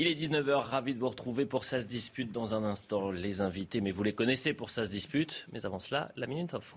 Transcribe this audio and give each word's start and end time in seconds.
Il 0.00 0.08
est 0.08 0.14
19h, 0.14 0.54
ravi 0.54 0.92
de 0.92 0.98
vous 0.98 1.08
retrouver 1.08 1.46
pour 1.46 1.64
Ça 1.64 1.80
se 1.80 1.86
dispute 1.86 2.32
dans 2.32 2.54
un 2.54 2.64
instant. 2.64 3.12
Les 3.12 3.40
invités, 3.40 3.80
mais 3.80 3.92
vous 3.92 4.02
les 4.02 4.12
connaissez 4.12 4.52
pour 4.52 4.70
Ça 4.70 4.84
se 4.84 4.90
dispute. 4.90 5.46
Mais 5.52 5.64
avant 5.66 5.78
cela, 5.78 6.10
la 6.16 6.26
Minute 6.26 6.52
Info. 6.52 6.76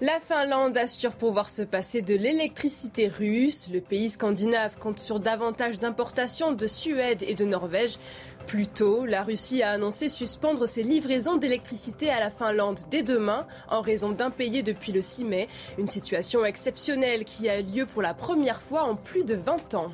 La 0.00 0.20
Finlande 0.20 0.76
assure 0.76 1.12
pouvoir 1.12 1.48
se 1.48 1.62
passer 1.62 2.02
de 2.02 2.14
l'électricité 2.14 3.08
russe. 3.08 3.70
Le 3.72 3.80
pays 3.80 4.10
scandinave 4.10 4.76
compte 4.78 5.00
sur 5.00 5.20
davantage 5.20 5.78
d'importations 5.78 6.52
de 6.52 6.66
Suède 6.66 7.22
et 7.22 7.34
de 7.34 7.44
Norvège. 7.44 7.98
Plus 8.46 8.66
tôt, 8.66 9.06
la 9.06 9.22
Russie 9.22 9.62
a 9.62 9.70
annoncé 9.70 10.08
suspendre 10.08 10.68
ses 10.68 10.82
livraisons 10.82 11.36
d'électricité 11.36 12.10
à 12.10 12.20
la 12.20 12.30
Finlande 12.30 12.80
dès 12.90 13.02
demain 13.02 13.46
en 13.68 13.80
raison 13.80 14.10
d'impayés 14.10 14.62
depuis 14.62 14.92
le 14.92 15.02
6 15.02 15.24
mai. 15.24 15.48
Une 15.78 15.88
situation 15.88 16.44
exceptionnelle 16.44 17.24
qui 17.24 17.48
a 17.48 17.62
lieu 17.62 17.86
pour 17.86 18.02
la 18.02 18.14
première 18.14 18.60
fois 18.60 18.84
en 18.84 18.96
plus 18.96 19.24
de 19.24 19.34
20 19.34 19.74
ans. 19.74 19.92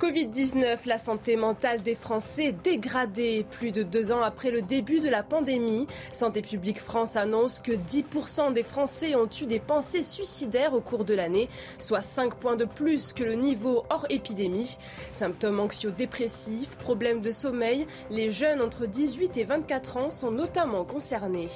Covid-19, 0.00 0.86
la 0.86 0.98
santé 0.98 1.36
mentale 1.36 1.80
des 1.80 1.94
Français 1.94 2.52
dégradée. 2.64 3.46
Plus 3.48 3.70
de 3.70 3.84
deux 3.84 4.10
ans 4.10 4.22
après 4.22 4.50
le 4.50 4.60
début 4.60 4.98
de 4.98 5.08
la 5.08 5.22
pandémie, 5.22 5.86
Santé 6.10 6.42
publique 6.42 6.80
France 6.80 7.16
annonce 7.16 7.60
que 7.60 7.72
10% 7.72 8.52
des 8.52 8.64
Français 8.64 9.14
ont 9.14 9.28
eu 9.40 9.46
des 9.46 9.60
pensées 9.60 10.02
suicidaires 10.02 10.74
au 10.74 10.80
cours 10.80 11.04
de 11.04 11.14
l'année, 11.14 11.48
soit 11.78 12.02
5 12.02 12.34
points 12.34 12.56
de 12.56 12.64
plus 12.64 13.12
que 13.12 13.22
le 13.22 13.34
niveau 13.34 13.84
hors 13.88 14.06
épidémie. 14.10 14.78
Symptômes 15.12 15.60
anxio-dépressifs, 15.60 16.76
problèmes 16.76 17.20
de 17.20 17.30
sommeil, 17.30 17.86
les 18.10 18.32
jeunes 18.32 18.60
entre 18.60 18.86
18 18.86 19.36
et 19.36 19.44
24 19.44 19.96
ans 19.96 20.10
sont 20.10 20.32
notamment 20.32 20.84
concernés. 20.84 21.48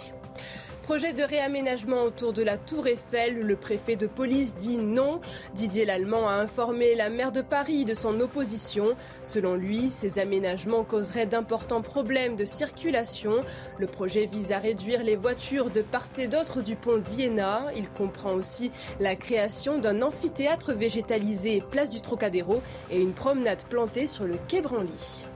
Projet 0.89 1.13
de 1.13 1.23
réaménagement 1.23 2.03
autour 2.03 2.33
de 2.33 2.43
la 2.43 2.57
Tour 2.57 2.87
Eiffel, 2.87 3.41
le 3.41 3.57
préfet 3.57 3.97
de 3.97 4.07
police 4.07 4.57
dit 4.57 4.79
non. 4.79 5.21
Didier 5.53 5.85
Lallemand 5.85 6.27
a 6.27 6.37
informé 6.37 6.95
la 6.95 7.11
maire 7.11 7.31
de 7.31 7.43
Paris 7.43 7.85
de 7.85 7.93
son 7.93 8.19
opposition. 8.21 8.97
Selon 9.23 9.55
lui, 9.55 9.91
ces 9.91 10.19
aménagements 10.19 10.85
causeraient 10.85 11.27
d'importants 11.27 11.83
problèmes 11.83 12.37
de 12.37 12.47
circulation. 12.47 13.33
Le 13.77 13.87
projet 13.87 14.25
vise 14.25 14.51
à 14.51 14.61
réduire 14.61 15.05
les 15.05 15.15
voitures 15.15 15.69
de 15.69 15.83
part 15.83 16.09
et 16.17 16.27
d'autre 16.27 16.63
du 16.63 16.75
pont 16.75 16.97
d'Iéna. 16.97 17.67
Il 17.77 17.91
comprend 17.91 18.33
aussi 18.33 18.71
la 18.99 19.15
création 19.15 19.79
d'un 19.79 20.01
amphithéâtre 20.01 20.73
végétalisé 20.73 21.63
place 21.71 21.91
du 21.91 22.01
Trocadéro 22.01 22.63
et 22.91 22.99
une 22.99 23.13
promenade 23.13 23.63
plantée 23.65 24.07
sur 24.07 24.25
le 24.25 24.37
quai 24.49 24.63
Branly. 24.63 25.27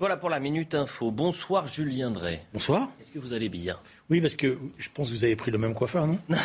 Voilà 0.00 0.16
pour 0.16 0.30
la 0.30 0.38
Minute 0.38 0.76
Info. 0.76 1.10
Bonsoir 1.10 1.66
Julien 1.66 2.12
Drey. 2.12 2.40
Bonsoir. 2.52 2.88
Est-ce 3.00 3.10
que 3.10 3.18
vous 3.18 3.32
allez 3.32 3.48
bien? 3.48 3.76
Oui, 4.08 4.20
parce 4.20 4.36
que 4.36 4.56
je 4.78 4.88
pense 4.94 5.08
que 5.08 5.14
vous 5.14 5.24
avez 5.24 5.34
pris 5.34 5.50
le 5.50 5.58
même 5.58 5.74
coiffeur, 5.74 6.06
non? 6.06 6.18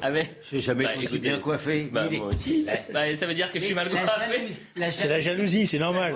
Ah 0.00 0.10
mais 0.10 0.36
J'ai 0.52 0.60
jamais 0.60 0.84
Bah, 0.84 0.94
été 0.94 1.04
aussi 1.04 1.18
bien 1.18 1.40
coiffé. 1.40 1.88
bah, 1.90 2.08
moi 2.08 2.26
aussi. 2.28 2.64
Bah, 2.92 3.12
ça 3.16 3.26
veut 3.26 3.34
dire 3.34 3.50
que 3.50 3.58
je 3.58 3.64
suis 3.64 3.74
mal 3.74 3.90
coiffé. 3.90 4.52
C'est 4.92 5.08
la 5.08 5.18
jalousie, 5.18 5.66
c'est 5.66 5.80
normal. 5.80 6.14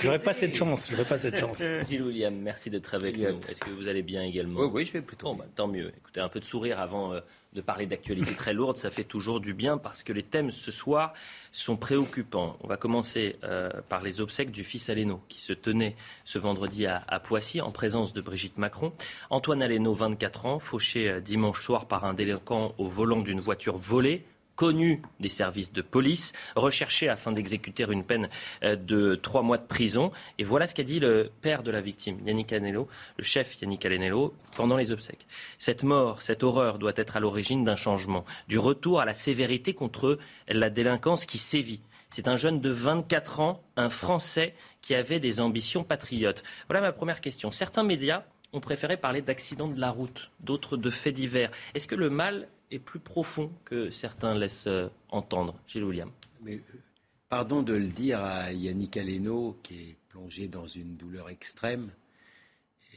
J'aurais 0.00 0.20
pas 0.20 0.32
cette 0.32 0.54
chance, 0.54 0.88
j'aurais 0.92 1.04
pas 1.04 1.18
cette 1.18 1.36
chance. 1.38 1.60
Gilles 1.88 2.02
William, 2.02 2.36
merci 2.36 2.70
d'être 2.70 2.94
avec 2.94 3.16
nous. 3.18 3.40
Est-ce 3.48 3.58
que 3.60 3.70
vous 3.70 3.88
allez 3.88 4.02
bien 4.02 4.22
également? 4.22 4.60
Oui, 4.60 4.68
oui, 4.72 4.86
je 4.86 4.92
vais 4.92 5.02
plutôt. 5.02 5.26
Bon, 5.32 5.34
bah, 5.34 5.46
tant 5.56 5.66
mieux. 5.66 5.92
Écoutez, 5.96 6.20
un 6.20 6.28
peu 6.28 6.38
de 6.38 6.44
sourire 6.44 6.78
avant 6.78 7.14
euh, 7.14 7.20
de 7.52 7.60
parler 7.60 7.86
d'actualités 7.86 8.34
très 8.34 8.54
lourdes, 8.54 8.76
ça 8.76 8.90
fait 8.90 9.04
toujours 9.04 9.40
du 9.40 9.54
bien 9.54 9.76
parce 9.76 10.02
que 10.02 10.12
les 10.12 10.22
thèmes 10.22 10.50
ce 10.50 10.70
soir 10.70 11.12
sont 11.50 11.76
préoccupants. 11.76 12.56
On 12.60 12.68
va 12.68 12.76
commencer 12.76 13.36
euh, 13.42 13.70
par 13.88 14.02
les 14.02 14.20
obsèques 14.20 14.52
du 14.52 14.62
fils 14.62 14.88
Aleno 14.88 15.20
qui 15.28 15.40
se 15.40 15.52
tenait 15.52 15.96
ce 16.24 16.38
vendredi 16.38 16.86
à, 16.86 17.02
à 17.08 17.18
Poissy 17.18 17.60
en 17.60 17.72
présence 17.72 18.12
de 18.12 18.20
Brigitte 18.20 18.56
Macron. 18.56 18.92
Antoine 19.30 19.62
Aleno, 19.62 19.92
24 19.94 20.46
ans, 20.46 20.58
fauché 20.60 21.08
euh, 21.08 21.20
dimanche 21.20 21.60
soir 21.60 21.86
par 21.86 22.04
un 22.04 22.14
délinquant 22.14 22.74
au 22.78 22.86
volant 22.86 23.20
d'une 23.20 23.40
voiture 23.40 23.76
volée 23.76 24.24
connu 24.60 25.00
des 25.20 25.30
services 25.30 25.72
de 25.72 25.80
police, 25.80 26.34
recherché 26.54 27.08
afin 27.08 27.32
d'exécuter 27.32 27.86
une 27.90 28.04
peine 28.04 28.28
euh, 28.62 28.76
de 28.76 29.14
trois 29.14 29.40
mois 29.40 29.56
de 29.56 29.66
prison. 29.66 30.12
Et 30.36 30.44
voilà 30.44 30.66
ce 30.66 30.74
qu'a 30.74 30.82
dit 30.82 31.00
le 31.00 31.30
père 31.40 31.62
de 31.62 31.70
la 31.70 31.80
victime, 31.80 32.18
Yannick 32.26 32.52
Anello, 32.52 32.86
le 33.16 33.24
chef 33.24 33.58
Yannick 33.62 33.86
Anello, 33.86 34.34
pendant 34.56 34.76
les 34.76 34.92
obsèques. 34.92 35.26
Cette 35.56 35.82
mort, 35.82 36.20
cette 36.20 36.42
horreur 36.42 36.78
doit 36.78 36.92
être 36.96 37.16
à 37.16 37.20
l'origine 37.20 37.64
d'un 37.64 37.76
changement, 37.76 38.26
du 38.48 38.58
retour 38.58 39.00
à 39.00 39.06
la 39.06 39.14
sévérité 39.14 39.72
contre 39.72 40.18
la 40.46 40.68
délinquance 40.68 41.24
qui 41.24 41.38
sévit. 41.38 41.80
C'est 42.10 42.28
un 42.28 42.36
jeune 42.36 42.60
de 42.60 42.68
24 42.68 43.40
ans, 43.40 43.62
un 43.76 43.88
Français 43.88 44.52
qui 44.82 44.94
avait 44.94 45.20
des 45.20 45.40
ambitions 45.40 45.84
patriotes. 45.84 46.42
Voilà 46.68 46.82
ma 46.82 46.92
première 46.92 47.22
question. 47.22 47.50
Certains 47.50 47.82
médias 47.82 48.24
ont 48.52 48.60
préféré 48.60 48.98
parler 48.98 49.22
d'accidents 49.22 49.68
de 49.68 49.80
la 49.80 49.90
route, 49.90 50.30
d'autres 50.40 50.76
de 50.76 50.90
faits 50.90 51.14
divers. 51.14 51.50
Est-ce 51.74 51.86
que 51.86 51.94
le 51.94 52.10
mal 52.10 52.48
est 52.70 52.78
plus 52.78 53.00
profond 53.00 53.50
que 53.64 53.90
certains 53.90 54.34
laissent 54.34 54.66
euh, 54.66 54.88
entendre 55.08 55.58
Gilles 55.66 55.84
William. 55.84 56.10
Mais, 56.42 56.56
euh, 56.56 56.78
pardon 57.28 57.62
de 57.62 57.74
le 57.74 57.86
dire 57.86 58.20
à 58.20 58.52
Yannick 58.52 58.96
Aleno, 58.96 59.58
qui 59.62 59.74
est 59.74 59.96
plongé 60.08 60.48
dans 60.48 60.66
une 60.66 60.96
douleur 60.96 61.28
extrême, 61.28 61.90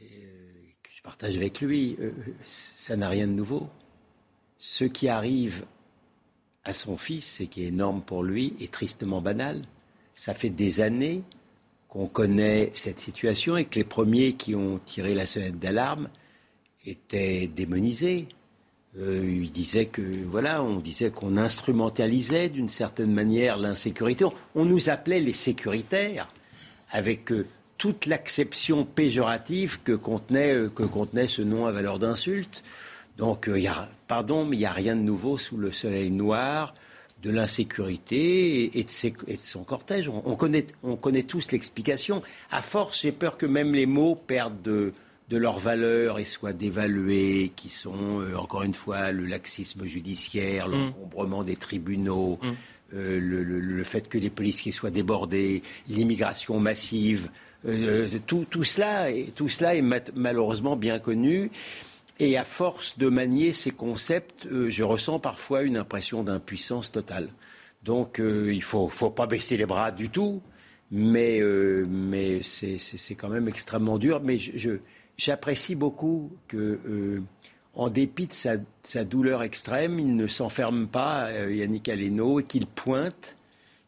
et 0.00 0.24
euh, 0.24 0.52
que 0.82 0.90
je 0.92 1.02
partage 1.02 1.36
avec 1.36 1.60
lui, 1.60 1.96
ça 2.44 2.96
n'a 2.96 3.08
rien 3.08 3.26
de 3.26 3.32
nouveau. 3.32 3.68
Ce 4.58 4.84
qui 4.84 5.08
arrive 5.08 5.64
à 6.64 6.72
son 6.72 6.96
fils, 6.96 7.40
et 7.40 7.46
qui 7.46 7.64
est 7.64 7.68
énorme 7.68 8.02
pour 8.02 8.22
lui, 8.22 8.56
est 8.60 8.72
tristement 8.72 9.20
banal. 9.20 9.62
Ça 10.14 10.34
fait 10.34 10.50
des 10.50 10.80
années 10.80 11.22
qu'on 11.88 12.06
connaît 12.06 12.72
cette 12.74 12.98
situation 12.98 13.56
et 13.56 13.66
que 13.66 13.78
les 13.78 13.84
premiers 13.84 14.32
qui 14.32 14.54
ont 14.54 14.80
tiré 14.84 15.14
la 15.14 15.26
sonnette 15.26 15.58
d'alarme 15.58 16.08
étaient 16.84 17.46
démonisés. 17.46 18.28
Euh, 19.00 19.38
il 19.42 19.50
disait 19.50 19.86
que 19.86 20.02
voilà, 20.02 20.62
on 20.62 20.78
disait 20.78 21.10
qu'on 21.10 21.36
instrumentalisait 21.36 22.48
d'une 22.48 22.68
certaine 22.68 23.12
manière 23.12 23.58
l'insécurité. 23.58 24.24
On, 24.54 24.64
nous 24.64 24.88
appelait 24.88 25.20
les 25.20 25.32
sécuritaires 25.32 26.28
avec 26.90 27.32
euh, 27.32 27.46
toute 27.76 28.06
l'acception 28.06 28.84
péjorative 28.84 29.80
que 29.82 29.92
contenait, 29.92 30.54
euh, 30.54 30.68
que 30.68 30.84
contenait 30.84 31.26
ce 31.26 31.42
nom 31.42 31.66
à 31.66 31.72
valeur 31.72 31.98
d'insulte. 31.98 32.62
Donc, 33.18 33.48
pardon, 34.08 34.44
mais 34.44 34.56
il 34.56 34.60
n'y 34.60 34.66
a 34.66 34.72
rien 34.72 34.96
de 34.96 35.00
nouveau 35.00 35.38
sous 35.38 35.56
le 35.56 35.70
soleil 35.70 36.10
noir 36.10 36.74
de 37.22 37.30
l'insécurité 37.30 38.76
et, 38.76 38.82
de 38.82 39.40
son 39.40 39.62
cortège. 39.62 40.08
On, 40.08 40.20
on 40.24 40.34
connaît, 40.34 40.66
on 40.82 40.96
connaît 40.96 41.22
tous 41.22 41.52
l'explication. 41.52 42.22
À 42.50 42.60
force, 42.60 43.02
j'ai 43.02 43.12
peur 43.12 43.38
que 43.38 43.46
même 43.46 43.72
les 43.72 43.86
mots 43.86 44.16
perdent 44.16 44.60
de, 44.62 44.92
de 45.34 45.38
leur 45.38 45.58
valeur 45.58 46.20
et 46.20 46.24
soient 46.24 46.52
dévalués, 46.52 47.50
qui 47.56 47.68
sont, 47.68 48.20
euh, 48.20 48.36
encore 48.36 48.62
une 48.62 48.72
fois, 48.72 49.10
le 49.10 49.24
laxisme 49.26 49.84
judiciaire, 49.84 50.68
l'encombrement 50.68 51.42
des 51.42 51.56
tribunaux, 51.56 52.38
euh, 52.94 53.18
le, 53.18 53.42
le- 53.42 53.58
le 53.60 53.84
fait 53.84 54.08
que 54.08 54.16
les 54.16 54.30
policiers 54.30 54.70
soient 54.70 54.90
débordés, 54.92 55.62
l'immigration 55.88 56.60
massive. 56.60 57.28
euh, 57.66 58.08
tout, 58.26 58.44
tout 58.50 58.62
cela, 58.62 59.10
est- 59.10 59.34
tout 59.34 59.48
cela 59.48 59.74
est 59.74 59.80
mat- 59.82 60.12
malheureusement 60.14 60.76
bien 60.76 60.98
connu. 60.98 61.50
Et 62.20 62.36
à 62.36 62.44
force 62.44 62.98
de 62.98 63.08
manier 63.08 63.52
ces 63.54 63.70
concepts, 63.70 64.46
je 64.68 64.82
ressens 64.84 65.18
parfois 65.18 65.62
une 65.62 65.78
impression 65.78 66.22
d'impuissance 66.22 66.92
totale. 66.92 67.28
Donc 67.82 68.18
il 68.20 68.54
ne 68.56 68.60
faut, 68.60 68.88
faut 68.90 69.10
pas 69.10 69.26
baisser 69.26 69.56
les 69.56 69.64
bras 69.66 69.90
du 69.90 70.10
tout, 70.10 70.42
mais, 70.90 71.40
euh, 71.40 71.84
mais 71.88 72.42
c'est 72.42 72.76
c'est- 72.78 72.98
c'est 72.98 73.14
quand 73.14 73.30
même 73.30 73.48
extrêmement 73.48 73.96
dur. 73.98 74.20
Mais 74.22 74.36
je- 74.38 74.52
je- 74.56 74.78
j'apprécie 75.16 75.74
beaucoup 75.74 76.32
que, 76.48 76.78
euh, 76.86 77.22
en 77.74 77.88
dépit 77.88 78.26
de 78.26 78.32
sa, 78.32 78.54
sa 78.82 79.04
douleur 79.04 79.42
extrême, 79.42 79.98
il 79.98 80.14
ne 80.16 80.26
s'enferme 80.26 80.86
pas, 80.86 81.26
euh, 81.30 81.52
Yannick 81.52 81.88
Aleno, 81.88 82.40
et 82.40 82.44
qu'il 82.44 82.66
pointe, 82.66 83.36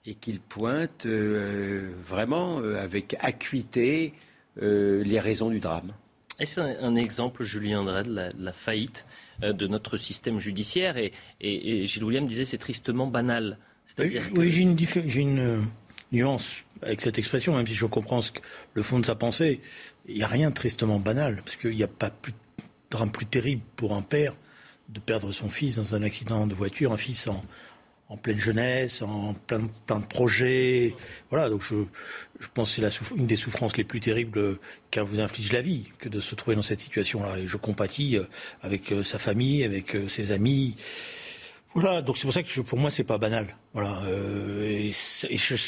et 0.07 0.15
qu'il 0.15 0.41
pointe 0.41 1.07
euh, 1.07 1.91
vraiment 2.05 2.61
euh, 2.61 2.77
avec 2.83 3.17
acuité 3.21 4.13
euh, 4.63 5.03
les 5.05 5.21
raisons 5.21 5.51
du 5.51 5.61
drame. 5.61 5.93
Est-ce 6.39 6.61
un, 6.61 6.77
un 6.83 6.95
exemple, 6.97 7.45
Julien 7.45 7.85
Drey, 7.85 8.03
de 8.03 8.13
la, 8.15 8.33
de 8.33 8.45
la 8.45 8.53
faillite 8.53 9.07
euh, 9.43 9.53
de 9.53 9.67
notre 9.67 9.97
système 9.97 10.39
judiciaire 10.39 10.97
et, 10.99 11.13
et- 11.41 11.83
et 11.83 11.87
Gilles 11.87 12.05
William 12.05 12.27
disait 12.27 12.45
c'est 12.45 12.59
tristement 12.59 13.07
banal. 13.07 13.59
Oui, 13.59 13.93
C'est-à-dire 13.97 14.33
que- 14.33 14.39
oui, 14.41 14.51
j'ai 14.51 14.63
une, 14.63 14.77
j'ai 15.09 15.21
une, 15.23 15.65
nuance 16.13 16.65
avec 16.83 17.01
cette 17.01 17.19
expression, 17.19 17.57
même 17.57 17.67
si 17.67 17.75
je 17.75 17.85
comprends 17.87 18.23
ce 18.23 18.31
que- 18.33 18.41
le 18.75 18.83
fond 18.83 18.99
de 19.01 19.07
sa 19.07 19.15
pensée. 19.15 19.61
Il 20.09 20.17
n'y 20.17 20.23
a 20.23 20.29
rien 20.29 20.51
de 20.51 20.55
tristement 20.55 20.99
banal, 20.99 21.43
parce 21.45 21.57
qu'il 21.57 21.75
n'y 21.75 21.83
a 21.83 21.89
pas 21.89 22.11
plus 22.11 22.33
drame 22.91 23.11
plus 23.11 23.27
terrible 23.27 23.63
pour 23.75 23.95
un 23.95 24.03
père 24.03 24.35
de 24.89 25.01
perdre 25.01 25.33
son 25.33 25.51
fils 25.51 25.77
dans 25.77 25.95
un 25.95 26.03
accident 26.03 26.47
de 26.47 26.55
voiture, 26.55 26.93
un 26.93 26.97
fils 26.97 27.27
en, 27.27 27.45
en 28.09 28.17
pleine 28.17 28.39
jeunesse, 28.39 29.03
en 29.03 29.35
plein, 29.35 29.69
plein 29.87 29.99
de 29.99 30.07
projets. 30.07 30.95
Voilà, 31.31 31.49
donc 31.49 31.63
je, 31.63 31.75
je 32.39 32.47
pense 32.55 32.77
que 32.77 32.89
c'est 32.89 33.01
une 33.17 33.27
des 33.27 33.37
souffrances 33.37 33.77
les 33.77 33.85
plus 33.85 34.01
terribles 34.01 34.59
qu'elle 34.91 35.05
vous 35.05 35.21
inflige 35.21 35.53
la 35.53 35.61
vie, 35.61 35.91
que 35.99 36.09
de 36.09 36.21
se 36.21 36.35
trouver 36.35 36.55
dans 36.55 36.63
cette 36.63 36.81
situation-là. 36.81 37.39
Et 37.39 37.47
je 37.49 37.57
compatis 37.57 38.17
euh, 38.17 38.25
avec 38.63 38.93
euh, 38.93 39.03
sa 39.03 39.19
famille, 39.19 39.65
avec 39.65 39.97
euh, 39.97 40.09
ses 40.09 40.31
amis. 40.31 40.77
Voilà, 41.75 42.01
donc 42.01 42.17
c'est 42.17 42.23
pour 42.23 42.33
ça 42.33 42.43
que 42.43 42.61
pour 42.61 42.79
moi 42.79 42.91
c'est 42.91 43.05
pas 43.05 43.19
banal. 43.19 43.57
Voilà, 43.75 44.01
et, 44.63 44.93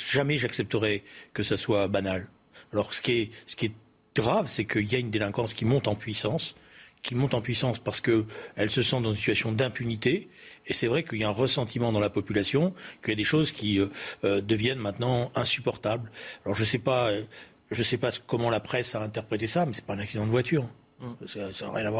jamais 0.09 0.39
j'accepterai 0.39 1.05
que 1.35 1.43
ça 1.43 1.59
soit 1.59 1.87
banal. 1.89 2.29
Alors 2.73 2.95
ce 2.95 3.03
qui 3.03 3.13
est, 3.13 3.31
ce 3.47 3.57
qui 3.57 3.67
est 3.67 3.73
grave, 4.21 4.47
c'est 4.49 4.65
qu'il 4.65 4.91
y 4.93 4.97
a 4.97 4.99
une 4.99 5.11
délinquance 5.11 5.55
qui 5.55 5.65
monte 5.65 5.89
en 5.89 5.95
puissance 5.95 6.55
qui 7.03 7.15
monte 7.15 7.35
en 7.35 7.41
puissance 7.41 7.79
parce 7.79 8.01
qu'elle 8.01 8.71
se 8.71 8.83
sent 8.83 9.01
dans 9.01 9.11
une 9.11 9.17
situation 9.17 9.53
d'impunité. 9.53 10.29
Et 10.67 10.75
c'est 10.75 10.87
vrai 10.87 11.05
qu'il 11.05 11.19
y 11.19 11.25
a 11.25 11.29
un 11.29 11.33
ressentiment 11.33 11.93
dans 11.93 12.01
la 12.01 12.11
population, 12.11 12.75
qu'il 13.03 13.13
y 13.13 13.13
a 13.13 13.17
des 13.17 13.25
choses 13.25 13.53
qui 13.53 13.79
euh, 13.79 13.87
euh, 14.25 14.41
deviennent 14.41 14.79
maintenant 14.79 15.31
insupportables. 15.35 16.11
Alors 16.45 16.57
je 16.57 16.63
ne 16.63 16.67
sais 16.67 16.79
pas, 16.79 17.11
euh, 17.11 17.23
je 17.71 17.83
sais 17.83 17.99
pas 17.99 18.11
comment 18.27 18.51
la 18.51 18.61
presse 18.61 18.95
a 18.95 19.03
interprété 19.03 19.47
ça, 19.47 19.67
mais 19.67 19.73
c'est 19.75 19.87
pas 19.87 19.95
un 19.95 20.01
accident 20.01 20.27
de 20.27 20.31
voiture. 20.31 20.69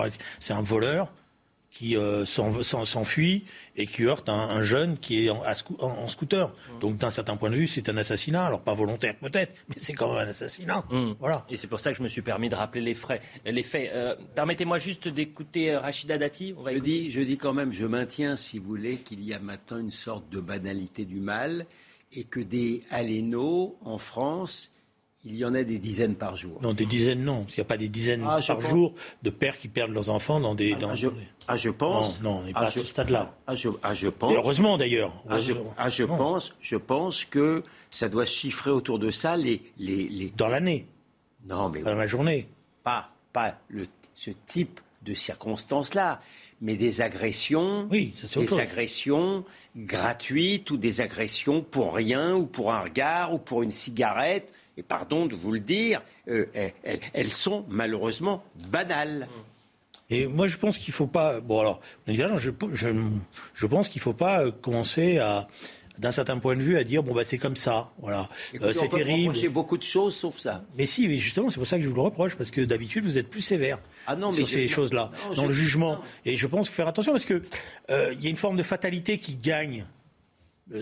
Avec. 0.03 0.15
C'est 0.41 0.53
un 0.53 0.63
voleur 0.63 1.13
qui 1.79 1.97
euh, 1.97 2.25
s'enfuit 2.25 3.45
et 3.77 3.87
qui 3.87 4.03
heurte 4.03 4.29
un, 4.29 4.65
jeune 4.65 4.99
qui 4.99 5.25
est 5.25 5.31
en, 5.31 6.09
scooter. 6.09 6.49
Mmh. 6.49 6.79
Donc 6.81 6.97
d'un 6.97 7.13
certain 7.13 7.37
point 7.37 7.51
de 7.51 7.55
vue, 7.55 7.69
c'est 7.69 7.89
un 7.89 7.97
assassinat. 7.97 8.47
Alors 8.47 8.63
pas 8.63 8.75
volontaire 8.75 9.15
peut-être, 9.17 9.53
mais 9.69 9.77
c'est 9.77 9.93
quand 9.93 10.13
même 10.13 10.27
un 10.27 10.31
assassinat. 10.31 10.85
Mmh. 10.91 11.13
Voilà. 11.21 11.47
Et 11.49 11.57
c'est 11.57 11.69
pour 11.69 11.79
ça 11.79 11.93
que 11.93 11.99
je 11.99 12.03
me 12.03 12.09
suis 12.09 12.23
permis 12.23 12.49
de 12.49 12.57
rappeler 12.57 12.81
les, 12.81 12.95
frais, 12.95 13.21
les 13.47 13.63
faits. 13.63 13.93
Euh, 13.93 14.17
permettez-moi 14.35 14.79
juste 14.79 15.07
d'écouter 15.07 15.71
euh, 15.71 15.79
Rachida 15.79 16.19
Dati. 16.19 16.53
je, 16.67 16.79
dis, 16.81 17.13
je 17.13 17.21
dis 17.21 17.37
quand 17.37 17.53
même, 17.53 17.73
je 17.73 17.87
maintiens, 17.87 18.35
si 18.35 18.59
vous 18.59 18.67
voulez, 18.67 18.97
qu'il 18.97 19.23
y 19.23 19.33
a 19.33 19.39
maintenant 19.39 19.79
une 19.79 19.93
sorte 19.93 20.29
de 20.31 20.41
banalité 20.41 21.05
du 21.05 21.21
mal 21.21 21.65
et 22.13 22.25
que 22.25 22.41
des 22.41 22.83
alénos 22.91 23.75
en 23.85 23.99
France 23.99 24.73
il 25.25 25.35
y 25.35 25.45
en 25.45 25.55
a 25.55 25.65
des 25.65 25.79
dizaines 25.79 26.15
par 26.15 26.37
jour. 26.37 26.61
Non, 26.63 26.73
des 26.73 26.87
dizaines, 26.87 27.25
non. 27.25 27.45
Il 27.49 27.55
n'y 27.57 27.61
a 27.61 27.65
pas 27.65 27.77
des 27.77 27.89
dizaines 27.89 28.25
ah, 28.25 28.39
par 28.47 28.61
jour 28.61 28.95
de 29.23 29.31
pères 29.31 29.59
qui 29.59 29.69
perdent 29.69 29.93
leurs 29.93 30.11
enfants 30.11 30.39
dans 30.39 30.55
des. 30.55 30.77
Ah, 30.81 30.95
je, 30.95 31.09
ah, 31.49 31.57
je 31.57 31.71
pense. 31.71 32.23
Non, 32.23 32.35
non 32.35 32.39
on 32.39 32.43
n'est 32.45 32.53
pas 32.53 32.67
à 32.67 32.71
ce 32.71 32.85
stade-là. 32.85 33.35
Ah, 33.47 33.55
je, 33.57 33.69
ah, 33.83 33.95
je 33.95 34.09
pense. 34.09 34.33
heureusement 34.33 34.79
d'ailleurs. 34.79 35.13
Ah, 35.29 35.41
je, 35.41 35.55
ah, 35.77 35.91
je 35.91 36.05
pense, 36.05 36.55
je 36.61 36.77
pense 36.77 37.25
que 37.25 37.65
ça 37.91 38.09
doit 38.09 38.27
se 38.27 38.35
chiffrer 38.35 38.71
autour 38.71 38.99
de 38.99 39.11
ça 39.11 39.37
les. 39.37 39.61
les, 39.79 40.09
les... 40.09 40.33
Dans 40.37 40.49
l'année 40.49 40.87
Non, 41.47 41.69
mais. 41.69 41.83
Dans 41.83 41.95
la 41.95 42.07
journée 42.07 42.47
Pas, 42.85 43.11
pas 43.33 43.59
le, 43.69 43.87
ce 44.15 44.31
type 44.47 44.81
de 45.03 45.15
circonstances-là, 45.15 46.21
mais 46.61 46.77
des 46.77 47.01
agressions. 47.01 47.89
Oui, 47.91 48.15
ça, 48.25 48.41
Des 48.41 48.55
agressions 48.59 49.45
gratuites 49.79 50.71
ou 50.71 50.77
des 50.77 51.01
agressions 51.01 51.63
pour 51.63 51.95
rien 51.95 52.35
ou 52.35 52.47
pour 52.47 52.73
un 52.73 52.81
regard 52.81 53.33
ou 53.33 53.39
pour 53.39 53.63
une 53.63 53.71
cigarette 53.71 54.53
et 54.77 54.83
pardon 54.83 55.27
de 55.27 55.35
vous 55.35 55.53
le 55.53 55.61
dire, 55.61 56.03
euh, 56.29 56.47
elles, 57.13 57.31
sont 57.31 57.65
malheureusement 57.69 58.45
banales. 58.71 59.29
Et 60.09 60.29
moi, 60.29 60.47
je 60.47 60.57
pense 60.57 60.79
qu'il 60.79 60.93
ne 60.93 60.97
faut 60.97 61.09
pas. 61.09 61.41
Bon, 61.41 61.59
alors, 61.59 61.81
je, 62.07 62.51
je, 62.73 62.89
je 63.55 63.67
pense 63.67 63.89
qu'il 63.89 63.99
ne 63.99 64.05
faut 64.05 64.13
pas 64.15 64.45
euh, 64.45 64.53
commencer 64.53 65.19
à, 65.19 65.49
d'un 65.99 66.11
certain 66.11 66.39
point 66.39 66.57
de 66.57 66.63
vue, 66.63 66.77
à 66.77 66.85
dire 66.85 67.03
bon 67.03 67.15
bah 67.15 67.25
c'est 67.25 67.39
comme 67.39 67.57
ça, 67.57 67.93
voilà, 68.01 68.29
euh, 68.61 68.73
c'est 68.73 68.89
terrible. 68.89 69.35
J'ai 69.35 69.49
beaucoup 69.49 69.77
de 69.77 69.83
choses 69.83 70.17
sauf 70.17 70.39
ça. 70.39 70.65
Mais 70.77 70.87
si, 70.87 71.09
mais 71.09 71.17
justement, 71.17 71.51
c'est 71.51 71.59
pour 71.59 71.67
ça 71.67 71.77
que 71.77 71.83
je 71.83 71.89
vous 71.89 71.95
le 71.95 72.03
reproche 72.03 72.37
parce 72.37 72.51
que 72.51 72.61
d'habitude 72.61 73.05
vous 73.05 73.19
êtes 73.19 73.29
plus 73.29 73.43
sévère 73.43 73.79
ah 74.07 74.17
non, 74.17 74.33
sur 74.33 74.49
ces 74.49 74.69
choses-là, 74.69 75.11
dans 75.37 75.47
le 75.47 75.53
jugement. 75.53 76.01
Et 76.25 76.37
je 76.37 76.47
pense 76.47 76.69
faut 76.69 76.75
faire 76.75 76.89
attention 76.89 77.13
parce 77.13 77.25
que 77.25 77.43
il 77.89 78.23
y 78.23 78.27
a 78.27 78.31
une 78.31 78.37
forme 78.37 78.57
de 78.57 78.63
fatalité 78.63 79.19
qui 79.19 79.37
gagne 79.37 79.85
euh, 79.85 79.85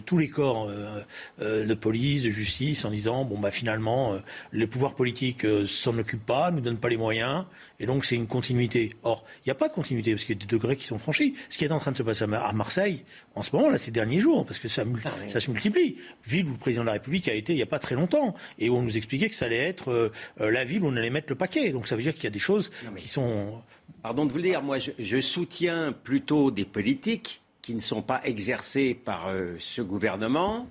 tous 0.05 0.19
les 0.19 0.29
corps 0.29 0.69
euh, 0.69 1.01
euh, 1.41 1.67
de 1.67 1.75
police, 1.75 2.23
de 2.23 2.31
justice, 2.31 2.85
en 2.85 2.91
disant 2.91 3.25
bon 3.25 3.39
bah 3.39 3.51
finalement 3.51 4.17
les 4.53 4.67
pouvoirs 4.67 4.95
politiques 4.95 5.47
s'en 5.67 5.97
occupent 5.99 6.27
pas, 6.27 6.51
nous 6.51 6.61
donnent 6.61 6.79
pas 6.79 6.89
les 6.89 6.97
moyens, 6.97 7.45
et 7.79 7.87
donc 7.87 8.05
c'est 8.05 8.17
une 8.17 8.27
continuité. 8.27 8.91
Or, 9.03 9.25
il 9.39 9.49
n'y 9.49 9.53
a 9.53 9.55
pas 9.55 9.69
de 9.69 9.73
continuité 9.73 10.13
parce 10.13 10.25
qu'il 10.25 10.37
y 10.37 10.39
a 10.39 10.41
des 10.41 10.47
degrés 10.47 10.77
qui 10.77 10.87
sont 10.87 10.99
franchis. 10.99 11.35
Ce 11.49 11.59
qui 11.59 11.65
est 11.65 11.73
en 11.73 11.79
train 11.79 11.93
de 11.93 11.97
se 11.97 12.03
passer 12.03 12.25
à 12.25 12.53
Marseille 12.53 13.05
en 13.35 13.43
ce 13.43 13.55
moment 13.55 13.71
là, 13.71 13.79
ces 13.79 13.91
derniers 13.91 14.21
jours, 14.21 14.45
parce 14.45 14.59
que 14.59 14.69
ça, 14.69 14.85
ah 15.05 15.11
ça 15.29 15.41
se 15.41 15.51
multiplie. 15.51 15.97
Ville 16.25 16.47
où 16.47 16.53
le 16.53 16.59
président 16.59 16.83
de 16.83 16.87
la 16.87 16.95
République 16.95 17.29
a 17.29 17.35
été 17.35 17.53
il 17.53 17.57
n'y 17.57 17.63
a 17.63 17.67
pas 17.67 17.79
très 17.79 17.95
longtemps, 17.95 18.35
et 18.59 18.69
où 18.69 18.77
on 18.77 18.83
nous 18.83 18.97
expliquait 18.97 19.29
que 19.29 19.37
ça 19.37 19.47
allait 19.47 19.57
être 19.57 20.13
la 20.39 20.65
ville 20.65 20.83
où 20.83 20.89
on 20.89 20.97
allait 20.97 21.11
mettre 21.11 21.29
le 21.29 21.37
paquet. 21.37 21.71
Donc 21.71 21.89
ça 21.89 21.97
veut 21.97 22.03
dire 22.03 22.15
qu'il 22.15 22.25
y 22.25 22.29
a 22.29 22.31
des 22.31 22.39
choses 22.39 22.71
qui 22.97 23.09
sont. 23.09 23.63
Pardon 24.03 24.25
de 24.25 24.31
vous 24.31 24.39
le 24.39 24.45
dire, 24.45 24.63
moi 24.63 24.79
je, 24.79 24.91
je 24.99 25.21
soutiens 25.21 25.93
plutôt 25.93 26.51
des 26.51 26.65
politiques 26.65 27.43
qui 27.67 27.75
ne 27.75 27.81
sont 27.81 28.03
pas 28.03 28.21
exercés 28.23 28.95
par 28.95 29.27
euh, 29.27 29.57
ce 29.59 29.83
gouvernement, 29.83 30.69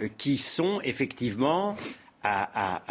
euh, 0.00 0.08
qui 0.18 0.38
sont 0.38 0.80
effectivement 0.80 1.76
à, 2.24 2.82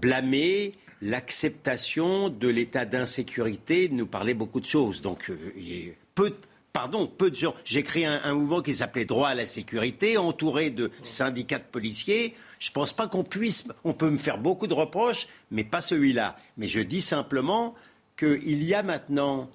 blâmer 0.00 0.72
l'acceptation 1.02 2.30
de 2.30 2.48
l'état 2.48 2.86
d'insécurité 2.86 3.90
nous 3.90 4.06
parler 4.06 4.32
beaucoup 4.32 4.58
de 4.58 4.64
choses. 4.64 5.02
Donc, 5.02 5.28
euh, 5.28 5.92
peu, 6.14 6.34
pardon, 6.72 7.06
peu 7.06 7.30
de 7.30 7.36
gens. 7.36 7.54
J'ai 7.62 7.82
créé 7.82 8.06
un, 8.06 8.32
mouvement 8.32 8.62
qui 8.62 8.72
s'appelait 8.72 9.04
Droit 9.04 9.28
à 9.28 9.34
la 9.34 9.44
sécurité, 9.44 10.16
entouré 10.16 10.70
de 10.70 10.90
syndicats 11.02 11.58
de 11.58 11.64
policiers. 11.64 12.34
Je 12.58 12.70
ne 12.70 12.72
pense 12.72 12.94
pas 12.94 13.06
qu'on 13.06 13.22
puisse. 13.22 13.68
On 13.84 13.92
peut 13.92 14.08
me 14.08 14.18
faire 14.18 14.38
beaucoup 14.38 14.66
de 14.66 14.74
reproches, 14.74 15.28
mais 15.50 15.64
pas 15.64 15.82
celui-là. 15.82 16.38
Mais 16.56 16.68
je 16.68 16.80
dis 16.80 17.02
simplement 17.02 17.74
qu'il 18.16 18.62
y 18.64 18.72
a 18.72 18.82
maintenant. 18.82 19.50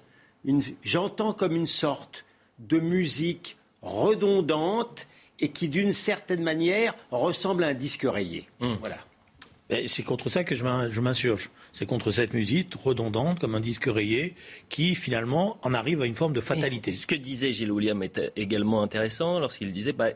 J'entends 0.84 1.32
comme 1.32 1.56
une 1.56 1.66
sorte 1.66 2.24
de 2.58 2.78
musique 2.78 3.56
redondante 3.82 5.06
et 5.40 5.50
qui, 5.50 5.68
d'une 5.68 5.92
certaine 5.92 6.42
manière, 6.42 6.94
ressemble 7.10 7.64
à 7.64 7.68
un 7.68 7.74
disque 7.74 8.06
rayé. 8.08 8.48
Hmm. 8.60 8.74
Voilà. 8.80 8.98
C'est 9.86 10.02
contre 10.02 10.30
ça 10.30 10.44
que 10.44 10.54
je 10.54 11.00
m'insurge. 11.00 11.50
C'est 11.72 11.84
contre 11.84 12.10
cette 12.10 12.32
musique 12.32 12.74
redondante, 12.74 13.38
comme 13.38 13.54
un 13.54 13.60
disque 13.60 13.84
rayé, 13.86 14.34
qui 14.70 14.94
finalement 14.94 15.58
en 15.62 15.74
arrive 15.74 16.00
à 16.00 16.06
une 16.06 16.14
forme 16.14 16.32
de 16.32 16.40
fatalité. 16.40 16.90
ce 16.92 17.06
que 17.06 17.14
disait 17.14 17.52
Gilles 17.52 17.70
William 17.70 18.02
est 18.02 18.32
également 18.36 18.82
intéressant 18.82 19.38
lorsqu'il 19.38 19.72
disait 19.72 19.92
bah, 19.92 20.08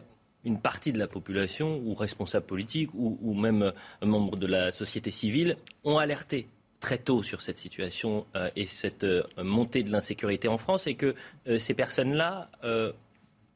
une 0.44 0.58
partie 0.58 0.90
de 0.90 0.98
la 0.98 1.06
population, 1.06 1.82
ou 1.84 1.94
responsable 1.94 2.46
politique, 2.46 2.90
ou, 2.94 3.18
ou 3.20 3.34
même 3.34 3.72
membres 4.02 4.36
de 4.36 4.46
la 4.46 4.72
société 4.72 5.10
civile, 5.10 5.58
ont 5.84 5.98
alerté 5.98 6.48
très 6.82 6.98
tôt 6.98 7.22
sur 7.22 7.40
cette 7.40 7.58
situation 7.58 8.26
euh, 8.36 8.50
et 8.56 8.66
cette 8.66 9.04
euh, 9.04 9.22
montée 9.38 9.84
de 9.84 9.90
l'insécurité 9.90 10.48
en 10.48 10.58
France 10.58 10.86
et 10.86 10.96
que 10.96 11.14
euh, 11.46 11.58
ces 11.58 11.72
personnes-là, 11.72 12.50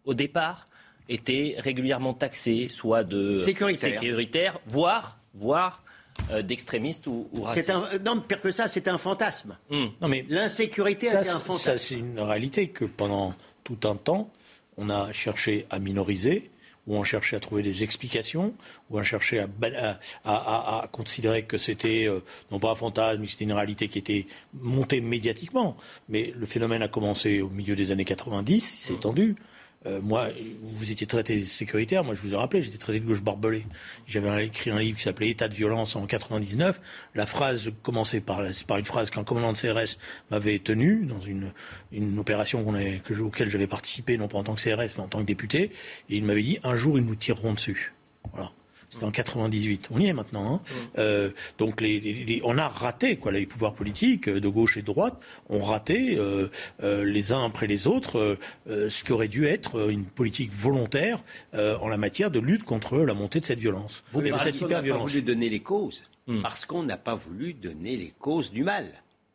au 0.04 0.14
départ, 0.14 0.66
étaient 1.08 1.56
régulièrement 1.58 2.14
taxées, 2.14 2.68
soit 2.70 3.04
de 3.04 3.38
sécuritaires, 3.38 4.60
voire, 4.66 5.18
voire 5.34 5.82
d'extrémistes 6.44 7.06
ou, 7.08 7.28
racistes. 7.42 7.72
non, 8.04 8.20
pire 8.20 8.40
que 8.40 8.50
ça, 8.50 8.68
c'était 8.68 8.90
un 8.90 8.98
fantasme. 8.98 9.58
Hmm. 9.68 9.88
Non, 10.00 10.08
mais 10.08 10.24
l'insécurité 10.28 11.08
a 11.10 11.20
été 11.20 11.30
un 11.30 11.40
fantasme. 11.40 11.64
Ça, 11.64 11.78
c'est 11.78 11.96
une 11.96 12.20
réalité 12.20 12.68
que 12.68 12.84
pendant 12.84 13.34
tout 13.64 13.78
un 13.84 13.96
temps, 13.96 14.30
on 14.76 14.88
a 14.88 15.12
cherché 15.12 15.66
à 15.70 15.78
minoriser 15.78 16.50
où 16.86 16.96
on 16.96 17.04
cherchait 17.04 17.36
à 17.36 17.40
trouver 17.40 17.62
des 17.62 17.82
explications, 17.82 18.54
où 18.90 18.98
on 18.98 19.02
cherchait 19.02 19.44
à, 20.24 20.88
considérer 20.92 21.44
que 21.44 21.58
c'était 21.58 22.06
euh, 22.08 22.20
non 22.50 22.58
pas 22.58 22.72
un 22.72 22.74
fantasme, 22.74 23.20
mais 23.20 23.26
c'était 23.26 23.44
une 23.44 23.52
réalité 23.52 23.88
qui 23.88 23.98
était 23.98 24.26
montée 24.54 25.00
médiatiquement. 25.00 25.76
Mais 26.08 26.32
le 26.36 26.46
phénomène 26.46 26.82
a 26.82 26.88
commencé 26.88 27.40
au 27.40 27.50
milieu 27.50 27.76
des 27.76 27.90
années 27.90 28.04
90, 28.04 28.54
il 28.54 28.60
s'est 28.60 28.92
mmh. 28.94 29.34
Euh, 29.86 30.00
moi, 30.02 30.28
vous 30.62 30.90
étiez 30.90 31.06
traité 31.06 31.44
sécuritaire. 31.44 32.04
Moi, 32.04 32.14
je 32.14 32.22
vous 32.22 32.32
ai 32.32 32.36
rappelé, 32.36 32.62
j'étais 32.62 32.78
traité 32.78 33.00
de 33.00 33.06
gauche 33.06 33.22
barbelé. 33.22 33.66
J'avais 34.06 34.46
écrit 34.46 34.70
un 34.70 34.78
livre 34.78 34.96
qui 34.96 35.04
s'appelait 35.04 35.30
État 35.30 35.48
de 35.48 35.54
violence 35.54 35.96
en 35.96 36.06
99. 36.06 36.80
La 37.14 37.26
phrase 37.26 37.70
commençait 37.82 38.20
par, 38.20 38.42
une 38.42 38.84
phrase 38.84 39.10
qu'un 39.10 39.24
commandant 39.24 39.52
de 39.52 39.58
CRS 39.58 39.98
m'avait 40.30 40.58
tenue 40.58 41.06
dans 41.06 41.20
une, 41.20 41.52
opération 42.18 42.66
auquel 43.20 43.48
j'avais 43.48 43.66
participé, 43.66 44.18
non 44.18 44.28
pas 44.28 44.38
en 44.38 44.44
tant 44.44 44.54
que 44.54 44.62
CRS, 44.62 44.96
mais 44.96 45.02
en 45.02 45.08
tant 45.08 45.20
que 45.20 45.26
député. 45.26 45.70
Et 46.10 46.16
il 46.16 46.24
m'avait 46.24 46.42
dit 46.42 46.58
un 46.64 46.76
jour, 46.76 46.98
ils 46.98 47.04
nous 47.04 47.14
tireront 47.14 47.54
dessus. 47.54 47.94
Voilà. 48.32 48.52
C'était 48.88 49.04
en 49.04 49.10
98. 49.10 49.88
On 49.90 50.00
y 50.00 50.06
est 50.06 50.12
maintenant. 50.12 50.54
Hein. 50.54 50.60
Euh, 50.98 51.30
donc 51.58 51.80
les, 51.80 52.40
on 52.44 52.58
a 52.58 52.68
raté 52.68 53.16
quoi. 53.16 53.32
Les 53.32 53.46
pouvoirs 53.46 53.74
politiques 53.74 54.28
euh, 54.28 54.40
de 54.40 54.48
gauche 54.48 54.76
et 54.76 54.82
de 54.82 54.86
droite 54.86 55.20
ont 55.48 55.60
raté 55.60 56.16
euh, 56.18 56.48
les 56.80 57.32
uns 57.32 57.44
après 57.44 57.66
les 57.66 57.86
autres 57.86 58.38
ce 58.66 59.04
qui 59.04 59.12
aurait 59.12 59.28
dû 59.28 59.46
être 59.46 59.90
une 59.90 60.04
politique 60.04 60.52
volontaire 60.52 61.22
en 61.54 61.88
la 61.88 61.96
matière 61.96 62.30
de 62.30 62.38
lutte 62.38 62.64
contre 62.64 62.98
la 62.98 63.14
montée 63.14 63.40
de 63.40 63.46
cette 63.46 63.58
violence. 63.58 64.04
Vous, 64.12 64.20
mais 64.20 64.30
parce 64.30 64.52
qu'on 64.52 64.68
n'a 64.68 64.82
pas 64.82 64.96
voulu 64.96 65.22
donner 65.22 65.48
les 65.48 65.60
causes. 65.60 66.04
Hmm. 66.26 66.42
Parce 66.42 66.64
qu'on 66.64 66.82
n'a 66.82 66.96
pas 66.96 67.14
voulu 67.14 67.54
donner 67.54 67.96
les 67.96 68.12
causes 68.18 68.52
du 68.52 68.64
mal. 68.64 68.86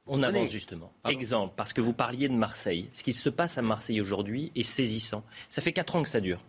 On 0.07 0.23
avance 0.23 0.49
justement. 0.49 0.91
Exemple, 1.07 1.53
parce 1.55 1.73
que 1.73 1.81
vous 1.81 1.93
parliez 1.93 2.27
de 2.27 2.33
Marseille. 2.33 2.89
Ce 2.91 3.03
qui 3.03 3.13
se 3.13 3.29
passe 3.29 3.57
à 3.57 3.61
Marseille 3.61 4.01
aujourd'hui 4.01 4.51
est 4.55 4.63
saisissant. 4.63 5.23
Ça 5.49 5.61
fait 5.61 5.71
quatre 5.71 5.95
ans 5.95 6.03
que 6.03 6.09
ça 6.09 6.19
dure. 6.19 6.41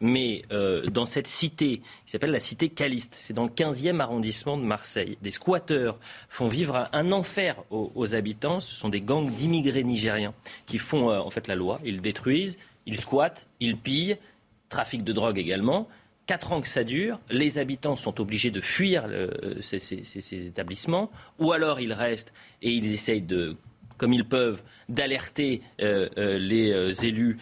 Mais 0.00 0.42
euh, 0.50 0.86
dans 0.86 1.04
cette 1.04 1.26
cité, 1.26 1.78
qui 2.06 2.12
s'appelle 2.12 2.30
la 2.30 2.40
cité 2.40 2.70
Caliste, 2.70 3.14
c'est 3.18 3.34
dans 3.34 3.44
le 3.44 3.50
15e 3.50 4.00
arrondissement 4.00 4.56
de 4.56 4.62
Marseille, 4.62 5.18
des 5.20 5.30
squatteurs 5.30 5.98
font 6.28 6.48
vivre 6.48 6.88
un 6.92 7.12
enfer 7.12 7.62
aux, 7.70 8.14
habitants. 8.14 8.60
Ce 8.60 8.74
sont 8.74 8.88
des 8.88 9.02
gangs 9.02 9.30
d'immigrés 9.30 9.84
nigériens 9.84 10.32
qui 10.64 10.78
font 10.78 11.10
en 11.10 11.28
fait 11.28 11.48
la 11.48 11.54
loi. 11.54 11.80
Ils 11.84 12.00
détruisent, 12.00 12.58
ils 12.86 12.98
squattent, 12.98 13.46
ils 13.60 13.76
pillent, 13.76 14.16
trafic 14.70 15.04
de 15.04 15.12
drogue 15.12 15.38
également. 15.38 15.86
Quatre 16.26 16.52
ans 16.52 16.60
que 16.62 16.68
ça 16.68 16.84
dure, 16.84 17.20
les 17.28 17.58
habitants 17.58 17.96
sont 17.96 18.20
obligés 18.20 18.50
de 18.50 18.60
fuir 18.60 19.06
ces, 19.60 20.46
établissements, 20.46 21.10
ou 21.38 21.52
alors 21.52 21.80
ils 21.80 21.92
restent 21.92 22.32
et 22.62 22.70
ils 22.70 22.92
essayent 22.92 23.20
de 23.20 23.56
comme 24.00 24.14
ils 24.14 24.24
peuvent, 24.24 24.62
d'alerter 24.88 25.60
euh, 25.82 26.08
euh, 26.16 26.38
les 26.38 26.72
euh, 26.72 26.90
élus 27.02 27.36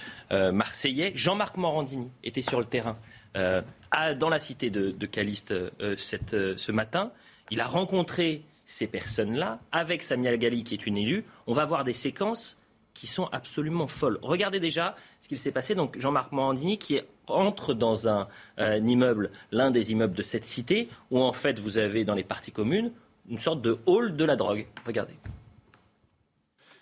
marseillais. 0.53 1.13
Jean-Marc 1.15 1.57
Morandini 1.57 2.11
était 2.25 2.43
sur 2.43 2.59
le 2.59 2.67
terrain 2.67 2.97
dans 3.35 4.29
la 4.29 4.41
cité 4.41 4.69
de, 4.69 5.07
Caliste 5.07 5.55
ce 5.79 6.73
matin. 6.73 7.13
Il 7.53 7.61
a 7.61 7.67
rencontré 7.67 8.43
ces 8.67 8.89
personnes-là 8.89 9.61
avec 9.71 10.03
Samia 10.03 10.37
Gali, 10.37 10.65
qui 10.65 10.75
est 10.75 10.85
une 10.85 10.99
élue. 10.99 11.25
On 11.47 11.55
va 11.55 11.65
voir 11.65 11.85
des 11.85 11.93
séquences 11.93 12.59
qui 12.93 13.07
sont 13.07 13.29
absolument 13.31 13.87
folles. 13.87 14.19
Regardez 14.23 14.59
déjà 14.59 14.97
ce 15.21 15.29
qu'il 15.29 15.39
s'est 15.39 15.53
passé. 15.53 15.77
Donc 15.77 15.97
Jean-Marc 16.01 16.33
Morandini 16.33 16.79
qui 16.79 16.99
entre 17.29 17.73
dans 17.73 18.09
un, 18.09 18.27
immeuble, 18.59 19.31
l'un 19.53 19.71
des 19.71 19.93
immeubles 19.93 20.17
de 20.17 20.25
cette 20.25 20.45
cité, 20.45 20.89
où 21.13 21.21
en 21.21 21.33
fait 21.33 21.61
vous 21.61 21.79
avez 21.79 22.05
dans 22.05 22.17
les 22.17 22.25
parties 22.25 22.53
communes 22.53 22.91
une 23.31 23.39
sorte 23.39 23.63
de 23.63 23.79
hall 23.87 24.17
de 24.17 24.25
la 24.25 24.35
drogue. 24.35 24.67
Regardez. 24.85 25.15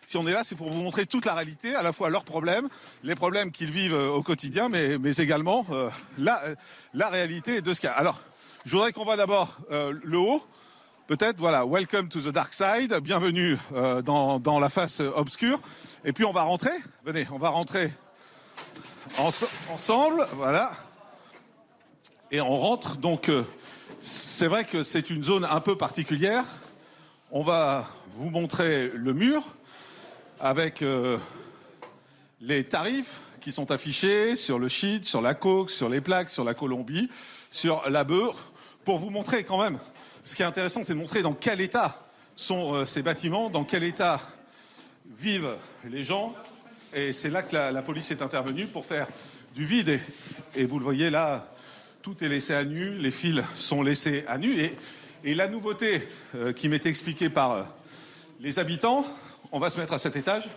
Si 0.07 0.17
on 0.17 0.27
est 0.29 0.33
là, 0.33 0.45
c'est 0.45 0.55
pour 0.55 0.71
vous 0.71 0.83
montrer 0.83 1.05
toute 1.05 1.25
la 1.25 1.35
réalité, 1.35 1.75
à 1.75 1.83
la 1.83 1.93
fois 1.93 2.11
leurs 2.11 2.23
problèmes, 2.23 2.69
les 3.03 3.17
problèmes 3.17 3.51
qu'ils 3.51 3.73
vivent 3.73 3.95
euh, 3.95 4.09
au 4.09 4.23
quotidien, 4.23 4.69
mais, 4.69 4.95
également 5.19 5.67
euh, 5.73 5.91
euh, 6.21 6.55
la, 6.95 7.09
réalité 7.09 7.61
de 7.61 7.75
ce 7.75 7.81
qu'il 7.81 7.89
y 7.89 7.93
a. 7.93 7.97
Alors, 7.97 8.21
je 8.65 8.71
voudrais 8.71 8.93
qu'on 8.93 9.05
voit 9.05 9.17
d'abord 9.17 9.59
le 9.71 10.19
haut. 10.19 10.45
Peut-être, 11.09 11.39
voilà, 11.39 11.65
welcome 11.65 12.09
to 12.09 12.21
the 12.21 12.29
dark 12.29 12.55
side, 12.55 12.95
bienvenue 13.01 13.57
dans, 14.05 14.59
la 14.61 14.69
face 14.69 15.01
obscure. 15.01 15.61
Et 16.05 16.13
puis 16.13 16.25
on 16.25 16.33
va 16.33 16.43
rentrer, 16.43 16.73
venez, 17.05 17.29
on 17.31 17.39
va 17.39 17.51
rentrer 17.51 17.93
ensemble, 19.19 20.27
voilà. 20.35 20.73
Et 22.33 22.41
on 22.41 22.59
rentre, 22.59 22.97
donc 22.97 23.31
c'est 24.01 24.49
vrai 24.49 24.65
que 24.65 24.83
c'est 24.83 25.11
une 25.11 25.23
zone 25.23 25.45
un 25.45 25.61
peu 25.61 25.77
particulière. 25.77 26.45
On 27.31 27.45
va 27.45 27.87
vous 28.15 28.31
montrer 28.31 28.91
le 28.93 29.13
mur 29.13 29.56
avec 30.41 30.83
euh, 30.83 31.19
les 32.41 32.65
tarifs 32.65 33.21
qui 33.41 33.53
sont 33.53 33.71
affichés 33.71 34.37
sur 34.37 34.59
le 34.59 34.69
shit, 34.69 35.05
sur 35.05 35.23
la 35.23 35.35
coke, 35.35 35.71
sur 35.71 35.89
les 35.89 36.01
plaques, 36.01 36.31
sur 36.31 36.45
la 36.45 36.55
Colombie, 36.55 37.09
sur 37.51 37.89
la 37.89 38.05
beurre, 38.05 38.53
pour 38.85 38.99
vous 38.99 39.11
montrer 39.11 39.45
quand 39.45 39.63
même. 39.63 39.79
Ce 40.25 40.35
qui 40.35 40.43
est 40.43 40.47
intéressant, 40.47 40.83
c'est 40.85 40.95
de 40.95 40.99
montrer 40.99 41.23
dans 41.23 41.33
quel 41.33 41.61
état 41.61 42.05
sont 42.35 42.75
euh, 42.75 42.85
ces 42.85 43.03
bâtiments, 43.03 43.49
dans 43.49 43.65
quel 43.65 43.85
état 43.85 44.21
vivent 45.19 45.55
les 45.89 46.03
gens. 46.03 46.35
Et 46.93 47.13
c'est 47.13 47.31
là 47.31 47.43
que 47.43 47.55
la, 47.55 47.83
police 47.83 48.11
est 48.11 48.23
intervenue 48.23 48.67
pour 48.67 48.85
faire 48.85 49.07
du 49.55 49.65
vide. 49.65 50.01
Et, 50.55 50.65
vous 50.65 50.79
le 50.79 50.85
voyez 50.85 51.11
là, 51.11 51.53
tout 52.03 52.23
est 52.23 52.29
laissé 52.29 52.55
à 52.55 52.65
nu, 52.65 52.97
les 52.99 53.11
fils 53.11 53.43
sont 53.55 53.83
laissés 53.83 54.25
à 54.29 54.39
nu. 54.39 54.57
Et, 55.25 55.35
la 55.35 55.49
nouveauté 55.49 56.07
euh, 56.37 56.53
qui 56.53 56.69
m'était 56.69 56.89
expliquée 56.89 57.29
par 57.29 57.67
les 58.41 58.59
habitants, 58.61 59.05
on 59.53 59.59
va 59.59 59.71
se 59.71 59.79
mettre 59.79 59.93
à 59.93 59.99
cet 59.99 60.17
étage. 60.17 60.49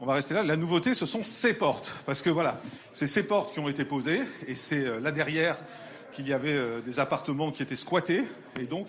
On 0.00 0.06
va 0.06 0.14
rester 0.14 0.34
là. 0.34 0.42
La 0.42 0.56
nouveauté, 0.56 0.94
ce 0.94 1.06
sont 1.06 1.22
ces 1.22 1.54
portes. 1.54 1.92
Parce 2.06 2.22
que 2.22 2.30
voilà, 2.30 2.60
c'est 2.90 3.06
ces 3.06 3.22
portes 3.22 3.52
qui 3.52 3.60
ont 3.60 3.68
été 3.68 3.84
posées. 3.84 4.20
Et 4.48 4.56
c'est 4.56 4.84
euh, 4.84 5.00
là 5.00 5.12
derrière 5.12 5.56
qu'il 6.12 6.26
y 6.26 6.32
avait 6.32 6.54
euh, 6.54 6.80
des 6.80 6.98
appartements 6.98 7.52
qui 7.52 7.62
étaient 7.62 7.76
squattés. 7.76 8.24
Et 8.60 8.66
donc, 8.66 8.88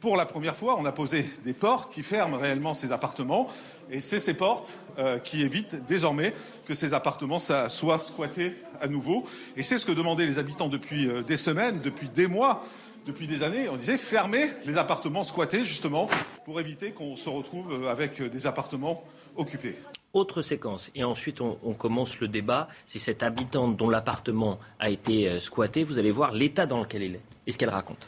pour 0.00 0.16
la 0.16 0.24
première 0.24 0.56
fois, 0.56 0.76
on 0.78 0.86
a 0.86 0.92
posé 0.92 1.26
des 1.44 1.52
portes 1.52 1.92
qui 1.92 2.02
ferment 2.02 2.38
réellement 2.38 2.72
ces 2.72 2.92
appartements. 2.92 3.48
Et 3.90 4.00
c'est 4.00 4.20
ces 4.20 4.34
portes 4.34 4.72
euh, 4.98 5.18
qui 5.18 5.42
évitent 5.42 5.84
désormais 5.86 6.32
que 6.66 6.72
ces 6.72 6.94
appartements 6.94 7.40
soient 7.40 8.00
squattés 8.00 8.54
à 8.80 8.88
nouveau. 8.88 9.26
Et 9.56 9.62
c'est 9.62 9.76
ce 9.76 9.84
que 9.84 9.92
demandaient 9.92 10.26
les 10.26 10.38
habitants 10.38 10.68
depuis 10.68 11.10
des 11.26 11.36
semaines, 11.36 11.80
depuis 11.80 12.08
des 12.08 12.26
mois 12.26 12.64
depuis 13.06 13.26
des 13.26 13.42
années, 13.42 13.68
on 13.68 13.76
disait 13.76 13.98
fermer 13.98 14.50
les 14.64 14.76
appartements 14.76 15.22
squattés, 15.22 15.64
justement, 15.64 16.08
pour 16.44 16.60
éviter 16.60 16.92
qu'on 16.92 17.16
se 17.16 17.28
retrouve 17.28 17.86
avec 17.88 18.22
des 18.22 18.46
appartements 18.46 19.02
occupés. 19.36 19.74
Autre 20.12 20.40
séquence, 20.42 20.90
et 20.94 21.04
ensuite 21.04 21.40
on, 21.40 21.74
commence 21.74 22.18
le 22.20 22.28
débat. 22.28 22.68
C'est 22.86 22.98
cette 22.98 23.22
habitante 23.22 23.76
dont 23.76 23.90
l'appartement 23.90 24.58
a 24.80 24.88
été 24.88 25.28
euh, 25.28 25.38
squatté. 25.40 25.84
Vous 25.84 25.98
allez 25.98 26.10
voir 26.10 26.32
l'état 26.32 26.66
dans 26.66 26.80
lequel 26.80 27.02
elle 27.02 27.14
est 27.16 27.20
et 27.46 27.52
ce 27.52 27.58
qu'elle 27.58 27.68
raconte. 27.68 28.06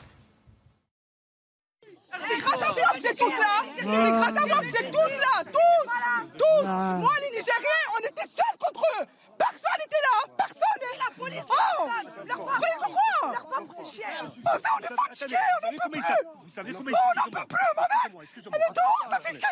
C'est 2.26 2.38
grâce 2.38 2.62
à 2.62 2.72
moi 2.72 2.90
que 2.94 3.00
c'est 3.00 3.16
tous 3.16 3.38
là 3.38 3.62
C'est 3.70 3.84
grâce 3.84 4.36
à 4.36 4.46
moi 4.46 4.60
que 4.60 4.70
c'est 4.70 4.90
tous 4.90 4.96
là 4.96 5.44
Tous 5.44 6.38
Tous 6.38 6.66
Moi, 6.66 7.10
les 7.20 7.36
Nigériens, 7.36 7.86
on 7.94 7.98
était 8.00 8.26
seuls 8.26 8.58
contre 8.58 8.82
eux 9.00 9.06
Personne 9.40 9.78
n'était 9.80 10.04
là 10.04 10.16
Personne 10.36 10.80
La 10.98 11.10
police, 11.16 11.46
oh 11.48 11.88
Leur 12.26 12.38
pourquoi 12.38 13.32
Leur 13.32 13.46
propre, 13.48 13.74
c'est 13.78 13.90
chier 13.90 14.04
Oh 14.20 14.58
ça, 14.62 14.68
on 14.76 14.82
est 14.82 14.96
fatigués, 15.08 15.36
on 15.62 15.66
n'en 15.66 15.72
peut 15.72 15.90
plus. 15.90 16.02
Vous 16.44 16.52
savez 16.52 16.72
combien 16.74 16.94
On 16.94 17.20
n'en 17.20 17.40
peut 17.40 17.46
plus, 17.48 17.68
ma 17.76 17.82
mère 17.82 18.22
Elle 18.36 18.60
est 18.60 18.74
dehors, 18.74 19.06
ça 19.10 19.20
fait 19.20 19.38
15 19.38 19.50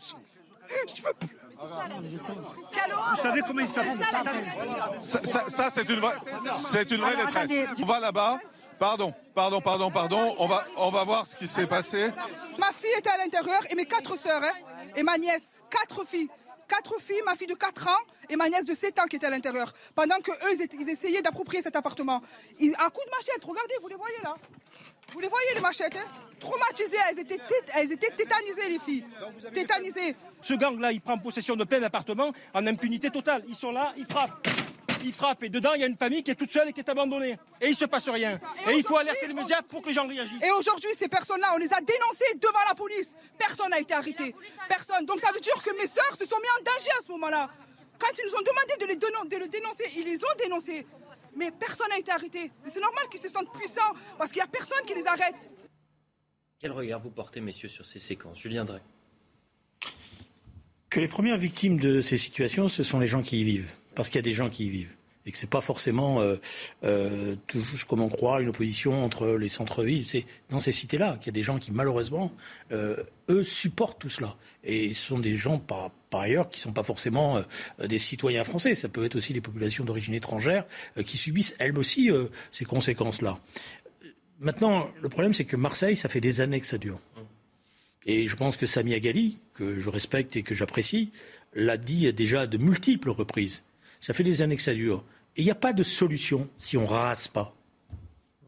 15 0.00 0.14
je 0.96 1.02
veux 1.02 1.12
plus. 1.14 1.36
Vous 1.58 3.22
savez 3.22 3.40
comment 3.46 3.60
il 3.60 3.68
s'appelle 3.68 3.98
Ça, 5.00 5.48
ça 5.48 5.70
c'est 5.70 5.88
une 5.88 6.00
vraie, 6.00 6.14
c'est 6.54 6.90
une 6.90 7.00
vraie 7.00 7.16
détresse. 7.16 7.50
On 7.82 7.86
va 7.86 8.00
là-bas. 8.00 8.38
Pardon, 8.78 9.12
pardon, 9.34 9.60
pardon, 9.60 9.90
pardon. 9.90 10.34
On 10.38 10.46
va, 10.46 10.64
on 10.76 10.90
va 10.90 11.04
voir 11.04 11.26
ce 11.26 11.36
qui 11.36 11.46
s'est 11.46 11.66
passé. 11.66 12.10
Ma 12.58 12.72
fille 12.72 12.94
était 12.96 13.10
à 13.10 13.18
l'intérieur 13.18 13.60
et 13.68 13.74
mes 13.74 13.84
quatre 13.84 14.18
sœurs 14.18 14.42
hein, 14.42 14.86
et 14.96 15.02
ma 15.02 15.18
nièce, 15.18 15.60
quatre 15.68 16.06
filles 16.06 16.30
quatre 16.70 17.00
filles, 17.00 17.22
ma 17.26 17.34
fille 17.34 17.48
de 17.48 17.54
4 17.54 17.88
ans 17.88 18.00
et 18.28 18.36
ma 18.36 18.48
nièce 18.48 18.64
de 18.64 18.74
7 18.74 18.98
ans 19.00 19.06
qui 19.06 19.16
étaient 19.16 19.26
à 19.26 19.30
l'intérieur. 19.30 19.74
Pendant 19.94 20.18
qu'eux, 20.20 20.32
ils, 20.52 20.80
ils, 20.80 20.88
essayaient 20.88 21.20
d'approprier 21.22 21.62
cet 21.62 21.74
appartement. 21.76 22.22
Ils, 22.60 22.74
à 22.78 22.88
coup 22.90 23.02
de 23.04 23.10
machette, 23.10 23.44
regardez, 23.44 23.74
vous 23.82 23.88
les 23.88 23.96
voyez 23.96 24.18
là. 24.22 24.34
Vous 25.12 25.18
les 25.18 25.28
voyez 25.28 25.48
les 25.54 25.60
machettes 25.60 25.96
hein 25.96 26.06
Traumatisées, 26.38 26.96
elles 27.10 27.18
étaient, 27.18 27.40
elles 27.74 27.92
étaient 27.92 28.10
tétanisées 28.10 28.68
les 28.68 28.78
filles. 28.78 29.04
Tétanisées. 29.52 30.16
Ce 30.40 30.54
gang-là, 30.54 30.92
il 30.92 31.00
prend 31.00 31.18
possession 31.18 31.56
de 31.56 31.64
plein 31.64 31.80
d'appartements 31.80 32.32
en 32.54 32.66
impunité 32.66 33.10
totale. 33.10 33.44
Ils 33.48 33.54
sont 33.54 33.72
là, 33.72 33.92
ils 33.96 34.06
frappent 34.06 34.46
il 35.04 35.12
frappe 35.12 35.42
et 35.42 35.48
dedans 35.48 35.74
il 35.74 35.80
y 35.80 35.84
a 35.84 35.86
une 35.86 35.96
famille 35.96 36.22
qui 36.22 36.30
est 36.30 36.34
toute 36.34 36.50
seule 36.50 36.68
et 36.68 36.72
qui 36.72 36.80
est 36.80 36.88
abandonnée. 36.88 37.38
Et 37.60 37.68
il 37.68 37.74
se 37.74 37.84
passe 37.84 38.08
rien. 38.08 38.38
Et, 38.68 38.76
il 38.76 38.82
faut 38.82 38.96
alerter 38.96 39.26
les 39.26 39.34
médias 39.34 39.62
pour 39.62 39.82
que 39.82 39.88
les 39.88 39.94
gens 39.94 40.06
réagissent. 40.06 40.42
Et 40.42 40.50
aujourd'hui, 40.50 40.90
ces 40.94 41.08
personnes-là, 41.08 41.52
on 41.54 41.58
les 41.58 41.72
a 41.72 41.80
dénoncées 41.80 42.34
devant 42.36 42.64
la 42.68 42.74
police. 42.74 43.16
Personne 43.38 43.70
n'a 43.70 43.80
été 43.80 43.94
arrêté. 43.94 44.34
Personne. 44.68 45.04
Donc 45.06 45.20
ça 45.20 45.32
veut 45.32 45.40
dire 45.40 45.62
que 45.62 45.76
mes 45.76 45.86
sœurs 45.86 46.16
se 46.18 46.26
sont 46.26 46.38
mis 46.38 46.48
en 46.58 46.64
danger 46.64 46.90
à 46.98 47.04
ce 47.04 47.10
moment-là. 47.12 47.50
Quand 47.98 48.08
ils 48.18 48.26
nous 48.26 48.34
ont 48.34 48.42
demandé 48.42 48.76
de 48.80 48.86
les, 48.86 48.96
de 48.96 49.36
le 49.36 49.48
dénoncer, 49.48 49.84
ils 49.96 50.04
les 50.04 50.24
ont 50.24 50.36
dénoncés. 50.38 50.86
Mais 51.36 51.50
personne 51.50 51.88
n'a 51.90 51.98
été 51.98 52.10
arrêté. 52.10 52.50
Mais 52.64 52.70
c'est 52.72 52.80
normal 52.80 53.04
qu'ils 53.10 53.20
se 53.20 53.28
sentent 53.28 53.52
puissants 53.52 53.92
parce 54.18 54.30
qu'il 54.30 54.40
n'y 54.40 54.44
a 54.44 54.50
personne 54.50 54.84
qui 54.86 54.94
les 54.94 55.06
arrête. 55.06 55.48
Quel 56.58 56.72
regard 56.72 57.00
vous 57.00 57.10
portez, 57.10 57.40
messieurs, 57.40 57.68
sur 57.68 57.86
ces 57.86 57.98
séquences 57.98 58.38
Julien 58.38 58.64
Drey? 58.64 58.82
Que 60.90 61.00
les 61.00 61.08
premières 61.08 61.38
victimes 61.38 61.78
de 61.78 62.00
ces 62.00 62.18
situations, 62.18 62.68
ce 62.68 62.82
sont 62.82 62.98
les 62.98 63.06
gens 63.06 63.22
qui 63.22 63.40
y 63.40 63.44
vivent 63.44 63.72
parce 64.00 64.08
qu'il 64.08 64.16
y 64.16 64.20
a 64.20 64.22
des 64.22 64.32
gens 64.32 64.48
qui 64.48 64.64
y 64.64 64.70
vivent 64.70 64.96
et 65.26 65.30
que 65.30 65.36
c'est 65.36 65.46
pas 65.46 65.60
forcément 65.60 66.22
euh, 66.22 66.36
euh, 66.84 67.36
toujours 67.46 67.86
comme 67.86 68.00
on 68.00 68.08
croit 68.08 68.40
une 68.40 68.48
opposition 68.48 69.04
entre 69.04 69.32
les 69.32 69.50
centres-villes. 69.50 70.08
C'est 70.08 70.24
dans 70.48 70.58
ces 70.58 70.72
cités-là 70.72 71.18
qu'il 71.18 71.26
y 71.26 71.28
a 71.28 71.38
des 71.38 71.42
gens 71.42 71.58
qui 71.58 71.70
malheureusement 71.70 72.32
euh, 72.72 73.04
eux 73.28 73.42
supportent 73.42 74.00
tout 74.00 74.08
cela 74.08 74.36
et 74.64 74.94
ce 74.94 75.04
sont 75.04 75.18
des 75.18 75.36
gens 75.36 75.58
par, 75.58 75.90
ailleurs 76.12 76.48
qui 76.48 76.60
sont 76.60 76.72
pas 76.72 76.82
forcément 76.82 77.44
des 77.78 77.98
citoyens 77.98 78.42
français. 78.42 78.74
Ça 78.74 78.88
peut 78.88 79.04
être 79.04 79.16
aussi 79.16 79.34
des 79.34 79.42
populations 79.42 79.84
d'origine 79.84 80.14
étrangère 80.14 80.64
qui 81.04 81.18
subissent 81.18 81.54
elles 81.58 81.76
aussi 81.76 82.10
ces 82.52 82.64
conséquences-là. 82.64 83.38
Maintenant, 84.38 84.88
le 85.02 85.10
problème 85.10 85.34
c'est 85.34 85.44
que 85.44 85.56
Marseille, 85.56 85.98
ça 85.98 86.08
fait 86.08 86.22
des 86.22 86.40
années 86.40 86.62
que 86.62 86.66
ça 86.66 86.78
dure. 86.78 87.00
Et 88.06 88.28
je 88.28 88.34
pense 88.34 88.56
que 88.56 88.64
Sami 88.64 88.94
Agali, 88.94 89.36
que 89.52 89.78
je 89.78 89.90
respecte 89.90 90.36
et 90.36 90.42
que 90.42 90.54
j'apprécie, 90.54 91.12
l'a 91.52 91.76
dit 91.76 92.10
déjà 92.14 92.46
de 92.46 92.56
multiples 92.56 93.10
reprises 93.10 93.62
ça 94.00 94.12
fait 94.12 94.24
des 94.24 94.42
années 94.42 94.56
que 94.56 94.62
ça 94.62 94.74
dure. 94.74 95.04
Et 95.36 95.42
il 95.42 95.44
n'y 95.44 95.50
a 95.50 95.56
pas 95.56 95.72
de 95.72 95.82
solution 95.82 96.48
si 96.58 96.76
on 96.76 96.82
ne 96.82 96.86
rase 96.86 97.28
pas. 97.28 97.54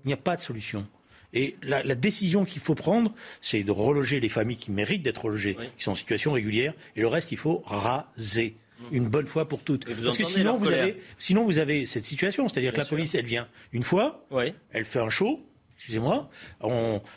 Il 0.04 0.09
n'y 0.09 0.12
a 0.12 0.18
pas 0.18 0.37
de 0.37 0.40
solution. 0.40 0.87
Et 1.35 1.56
la, 1.62 1.82
décision 1.94 2.44
qu'il 2.44 2.61
faut 2.61 2.75
prendre, 2.75 3.14
c'est 3.40 3.62
de 3.62 3.71
reloger 3.71 4.21
les 4.21 4.28
familles 4.28 4.59
qui 4.59 4.71
méritent 4.71 5.02
d'être 5.02 5.25
relogées, 5.25 5.56
qui 5.78 5.85
sont 5.85 5.92
en 5.92 5.94
situation 5.94 6.32
régulière, 6.32 6.75
et 6.94 7.00
le 7.00 7.09
reste, 7.09 7.32
il 7.32 7.38
faut 7.38 7.62
raser 7.64 8.54
mmh. 8.80 8.85
une 8.90 9.09
bonne 9.09 9.26
fois 9.26 9.49
pour 9.49 9.62
toutes. 9.62 9.87
Parce 10.02 10.18
que 10.18 10.25
sinon 10.25 10.59
vous, 10.59 10.68
avez, 10.68 10.99
sinon, 11.16 11.44
vous 11.44 11.56
avez 11.56 11.87
cette 11.87 12.04
situation, 12.04 12.49
c'est-à-dire 12.49 12.73
que 12.73 12.78
la 12.78 12.85
police, 12.85 13.14
elle 13.14 13.25
vient 13.25 13.49
une 13.73 13.82
fois, 13.82 14.26
elle 14.73 14.85
fait 14.85 14.99
un 14.99 15.09
show, 15.09 15.40
excusez-moi, 15.82 16.30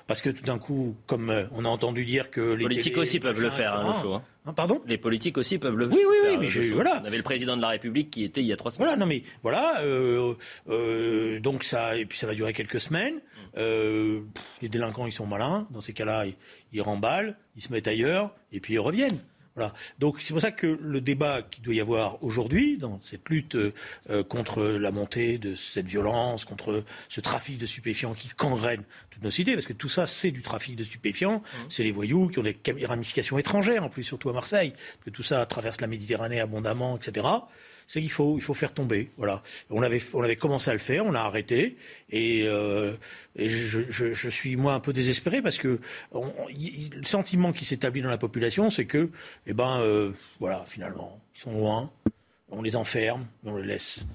parce 0.08 0.22
que 0.22 0.32
tout 0.32 0.44
d'un 0.44 0.58
coup, 0.58 0.98
comme 1.06 1.30
euh, 1.30 1.46
on 1.52 1.66
a 1.66 1.70
entendu 1.70 2.04
dire 2.04 2.32
que 2.32 2.42
les 2.42 2.64
politiques 2.64 2.98
aussi 2.98 3.20
peuvent 3.20 3.40
le 3.40 3.52
faire, 3.52 3.76
hein, 3.76 3.94
le 3.94 4.02
show. 4.02 4.14
Hein. 4.16 4.24
Hein, 4.48 4.54
pardon? 4.54 4.82
Les 4.88 4.98
politiques 4.98 5.38
aussi 5.38 5.60
peuvent 5.60 5.78
le 5.78 5.86
oui, 5.86 5.96
faire. 5.96 6.08
Oui, 6.08 6.18
oui, 6.32 6.38
mais 6.40 6.48
je, 6.48 6.74
voilà. 6.74 7.00
On 7.04 7.06
avait 7.06 7.18
le 7.18 7.24
président 7.24 7.56
de 7.56 7.62
la 7.62 7.70
République 7.70 8.10
qui 8.10 8.24
était 8.24 8.42
il 8.42 8.48
y 8.48 8.54
a 8.54 8.58
trois 8.58 8.72
semaines. 8.72 8.88
Voilà, 8.88 9.00
non 9.00 9.06
mais 9.06 9.24
voilà, 9.44 9.82
euh, 9.82 10.34
euh, 10.70 11.40
donc 11.40 11.64
ça, 11.64 11.96
et 11.96 12.06
puis 12.06 12.18
ça 12.18 12.26
va 12.26 12.34
durer 12.34 12.54
quelques 12.54 12.82
semaines. 12.82 13.16
Mm. 13.16 13.20
Euh, 13.58 14.22
les 14.62 14.70
délinquants, 14.70 15.06
ils 15.06 15.12
sont 15.12 15.28
malins. 15.28 15.68
Dans 15.70 15.82
ces 15.82 15.94
cas-là, 15.94 16.26
ils, 16.26 16.36
ils 16.74 16.82
remballent, 16.82 17.38
ils 17.56 17.62
se 17.62 17.72
mettent 17.72 17.88
ailleurs, 17.88 18.34
et 18.52 18.60
puis 18.60 18.74
ils 18.74 18.80
reviennent. 18.80 19.20
Voilà. 19.56 19.74
Donc 20.00 20.22
c'est 20.22 20.34
pour 20.34 20.42
ça 20.42 20.52
que 20.52 20.68
le 20.68 21.00
débat 21.00 21.42
qui 21.42 21.62
doit 21.62 21.74
y 21.74 21.80
avoir 21.80 22.22
aujourd'hui 22.24 22.78
dans 22.78 23.00
cette 23.04 23.30
lutte 23.30 23.56
euh, 23.56 24.24
contre 24.28 24.64
la 24.64 24.92
montée 24.92 25.38
de 25.38 25.56
cette 25.56 25.86
violence, 25.86 26.44
contre 26.44 26.84
ce 27.08 27.22
trafic 27.22 27.58
de 27.58 27.66
stupéfiants 27.66 28.14
qui 28.14 28.30
gangrène 28.38 28.84
toutes 29.12 29.24
nos 29.24 29.32
cités, 29.32 29.54
parce 29.54 29.66
que 29.66 29.74
tout 29.74 29.88
ça 29.88 30.08
c'est 30.08 30.32
du 30.32 30.42
trafic 30.42 30.76
de 30.76 30.84
stupéfiants, 30.84 31.38
mmh. 31.38 31.58
c'est 31.70 31.84
les 31.84 31.94
voyous 31.94 32.28
qui 32.28 32.40
ont 32.40 32.44
des 32.44 32.58
ramifications 32.86 33.38
étrangères 33.38 33.84
en 33.84 33.90
plus, 33.90 34.04
surtout 34.04 34.30
à 34.30 34.34
Marseille, 34.34 34.74
que 35.06 35.10
tout 35.10 35.24
ça 35.24 35.46
traverse 35.46 35.80
la 35.80 35.88
Méditerranée 35.88 36.42
abondamment, 36.42 36.98
etc 36.98 37.26
c'est 37.88 38.02
qu'il 38.02 38.12
faut, 38.12 38.38
il 38.38 38.42
faut 38.42 38.54
faire 38.54 38.74
tomber. 38.74 39.10
Voilà. 39.18 39.44
On 39.70 39.82
avait, 39.82 40.02
on 40.14 40.24
avait 40.24 40.36
commencé 40.36 40.70
à 40.70 40.74
le 40.74 40.80
faire, 40.80 41.06
on 41.06 41.12
l'a 41.12 41.24
arrêté, 41.24 41.78
et, 42.10 42.44
euh, 42.44 42.96
je, 43.36 44.30
suis 44.30 44.56
moi 44.56 44.74
un 44.74 44.80
peu 44.80 44.94
désespéré 44.94 45.42
parce 45.42 45.58
que 45.58 45.80
le 46.14 47.04
sentiment 47.04 47.54
qui 47.54 47.66
s'établit 47.66 48.02
dans 48.02 48.10
la 48.10 48.18
population, 48.18 48.70
c'est 48.70 48.86
que, 48.86 49.10
eh 49.48 49.54
ben, 49.54 49.80
euh, 49.80 50.12
voilà, 50.40 50.66
finalement, 50.68 51.20
ils 51.36 51.40
sont 51.40 51.52
loin, 51.52 51.92
on 52.50 52.62
les 52.62 52.76
enferme, 52.76 53.26
on 53.46 53.58
les 53.58 53.66
laisse 53.66 54.06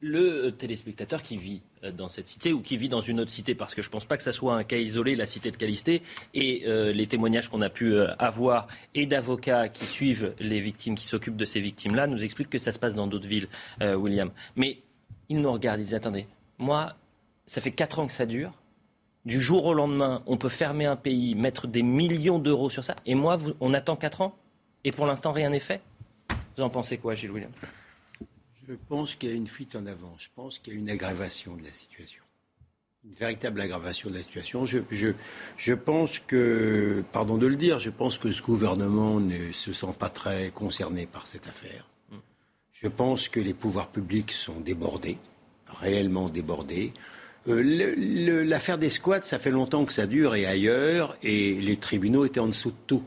le 0.00 0.46
euh, 0.46 0.50
téléspectateur 0.50 1.22
qui 1.22 1.36
vit 1.36 1.62
dans 1.94 2.08
cette 2.08 2.26
cité 2.26 2.52
ou 2.52 2.60
qui 2.60 2.76
vit 2.76 2.88
dans 2.88 3.00
une 3.00 3.20
autre 3.20 3.30
cité, 3.30 3.54
parce 3.54 3.74
que 3.74 3.82
je 3.82 3.88
ne 3.88 3.92
pense 3.92 4.04
pas 4.04 4.16
que 4.16 4.22
ça 4.22 4.32
soit 4.32 4.54
un 4.54 4.64
cas 4.64 4.76
isolé, 4.76 5.16
la 5.16 5.26
cité 5.26 5.50
de 5.50 5.56
Calisté, 5.56 6.02
et 6.34 6.64
euh, 6.66 6.92
les 6.92 7.06
témoignages 7.06 7.48
qu'on 7.48 7.62
a 7.62 7.70
pu 7.70 7.96
avoir, 8.18 8.66
et 8.94 9.06
d'avocats 9.06 9.68
qui 9.68 9.86
suivent 9.86 10.34
les 10.40 10.60
victimes, 10.60 10.94
qui 10.94 11.06
s'occupent 11.06 11.36
de 11.36 11.44
ces 11.44 11.60
victimes-là, 11.60 12.06
nous 12.06 12.22
expliquent 12.22 12.50
que 12.50 12.58
ça 12.58 12.72
se 12.72 12.78
passe 12.78 12.94
dans 12.94 13.06
d'autres 13.06 13.28
villes, 13.28 13.48
William. 13.80 14.30
Mais 14.56 14.82
ils 15.28 15.40
nous 15.40 15.52
regardent, 15.52 15.80
ils 15.80 15.84
disent, 15.84 15.94
attendez, 15.94 16.26
moi, 16.58 16.96
ça 17.46 17.60
fait 17.60 17.70
4 17.70 18.00
ans 18.00 18.06
que 18.06 18.12
ça 18.12 18.26
dure, 18.26 18.52
du 19.24 19.40
jour 19.40 19.64
au 19.66 19.74
lendemain, 19.74 20.22
on 20.26 20.36
peut 20.36 20.48
fermer 20.48 20.86
un 20.86 20.96
pays, 20.96 21.34
mettre 21.34 21.66
des 21.66 21.82
millions 21.82 22.38
d'euros 22.38 22.70
sur 22.70 22.84
ça, 22.84 22.94
et 23.06 23.14
moi, 23.14 23.38
on 23.60 23.74
attend 23.74 23.96
4 23.96 24.20
ans, 24.22 24.34
et 24.84 24.92
pour 24.92 25.06
l'instant, 25.06 25.32
rien 25.32 25.50
n'est 25.50 25.60
fait. 25.60 25.80
Vous 26.56 26.62
en 26.62 26.70
pensez 26.70 26.98
quoi, 26.98 27.14
Gilles 27.14 27.30
William? 27.30 27.50
Je 28.70 28.76
pense 28.88 29.16
qu'il 29.16 29.30
y 29.30 29.32
a 29.32 29.34
une 29.34 29.48
fuite 29.48 29.74
en 29.74 29.84
avant. 29.86 30.14
Je 30.16 30.28
pense 30.36 30.60
qu'il 30.60 30.74
y 30.74 30.76
a 30.76 30.78
une 30.78 30.90
aggravation 30.90 31.56
de 31.56 31.64
la 31.64 31.72
situation. 31.72 32.22
Une 33.04 33.14
véritable 33.14 33.60
aggravation 33.60 34.10
de 34.10 34.14
la 34.14 34.22
situation. 34.22 34.64
Je, 34.64 35.72
pense 35.72 36.20
que, 36.20 37.02
pardon 37.10 37.36
de 37.36 37.48
le 37.48 37.56
dire, 37.56 37.80
je 37.80 37.90
pense 37.90 38.16
que 38.16 38.30
ce 38.30 38.42
gouvernement 38.42 39.18
ne 39.18 39.50
se 39.50 39.72
sent 39.72 39.94
pas 39.98 40.08
très 40.08 40.50
concerné 40.50 41.06
par 41.06 41.26
cette 41.26 41.48
affaire. 41.48 41.88
Je 42.70 42.86
pense 42.86 43.28
que 43.28 43.40
les 43.40 43.54
pouvoirs 43.54 43.88
publics 43.88 44.30
sont 44.30 44.60
débordés, 44.60 45.16
réellement 45.80 46.28
débordés. 46.28 46.92
Euh, 47.48 48.44
l'affaire 48.44 48.78
des 48.78 48.90
squats, 48.90 49.22
ça 49.22 49.40
fait 49.40 49.50
longtemps 49.50 49.84
que 49.84 49.92
ça 49.92 50.06
dure 50.06 50.36
et 50.36 50.46
ailleurs, 50.46 51.16
et 51.24 51.54
les 51.60 51.76
tribunaux 51.76 52.24
étaient 52.24 52.40
en 52.40 52.46
dessous 52.46 52.70
de 52.70 52.76
tout. 52.86 53.02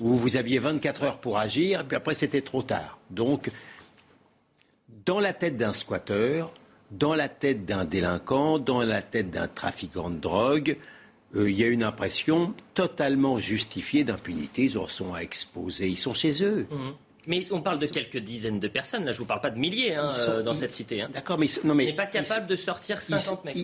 Vous 0.00 0.36
aviez 0.36 0.58
24 0.58 1.02
heures 1.04 1.18
pour 1.18 1.38
agir, 1.38 1.82
et 1.82 1.84
puis 1.84 1.96
après 1.96 2.14
c'était 2.14 2.42
trop 2.42 2.62
tard. 2.62 2.98
Donc 3.10 3.50
dans 5.08 5.20
la 5.20 5.32
tête 5.32 5.56
d'un 5.56 5.72
squatteur, 5.72 6.52
dans 6.90 7.14
la 7.14 7.30
tête 7.30 7.64
d'un 7.64 7.86
délinquant, 7.86 8.58
dans 8.58 8.82
la 8.82 9.00
tête 9.00 9.30
d'un 9.30 9.48
trafiquant 9.48 10.10
de 10.10 10.18
drogue, 10.18 10.76
euh, 11.34 11.50
il 11.50 11.58
y 11.58 11.64
a 11.64 11.66
une 11.66 11.82
impression 11.82 12.52
totalement 12.74 13.38
justifiée 13.38 14.04
d'impunité. 14.04 14.64
Ils 14.64 14.76
en 14.76 14.86
sont 14.86 15.14
à 15.14 15.20
exposer, 15.20 15.88
ils 15.88 15.96
sont 15.96 16.12
chez 16.12 16.44
eux. 16.44 16.66
Mmh. 16.70 16.90
Mais 17.26 17.52
on 17.52 17.62
parle 17.62 17.78
de 17.78 17.86
quelques 17.86 18.18
dizaines 18.18 18.60
de 18.60 18.68
personnes. 18.68 19.06
Là, 19.06 19.12
je 19.12 19.16
ne 19.16 19.20
vous 19.20 19.26
parle 19.26 19.40
pas 19.40 19.50
de 19.50 19.58
milliers 19.58 19.94
hein, 19.94 20.10
euh, 20.28 20.42
dans 20.42 20.54
cette 20.54 20.72
cité. 20.72 21.00
Hein. 21.00 21.10
D'accord, 21.12 21.38
mais 21.38 21.46
non, 21.64 21.74
mais 21.74 21.86
n'est 21.86 21.92
pas 21.94 22.06
capable 22.06 22.46
de 22.46 22.56
sortir 22.56 23.00
50 23.00 23.46
mecs. 23.46 23.56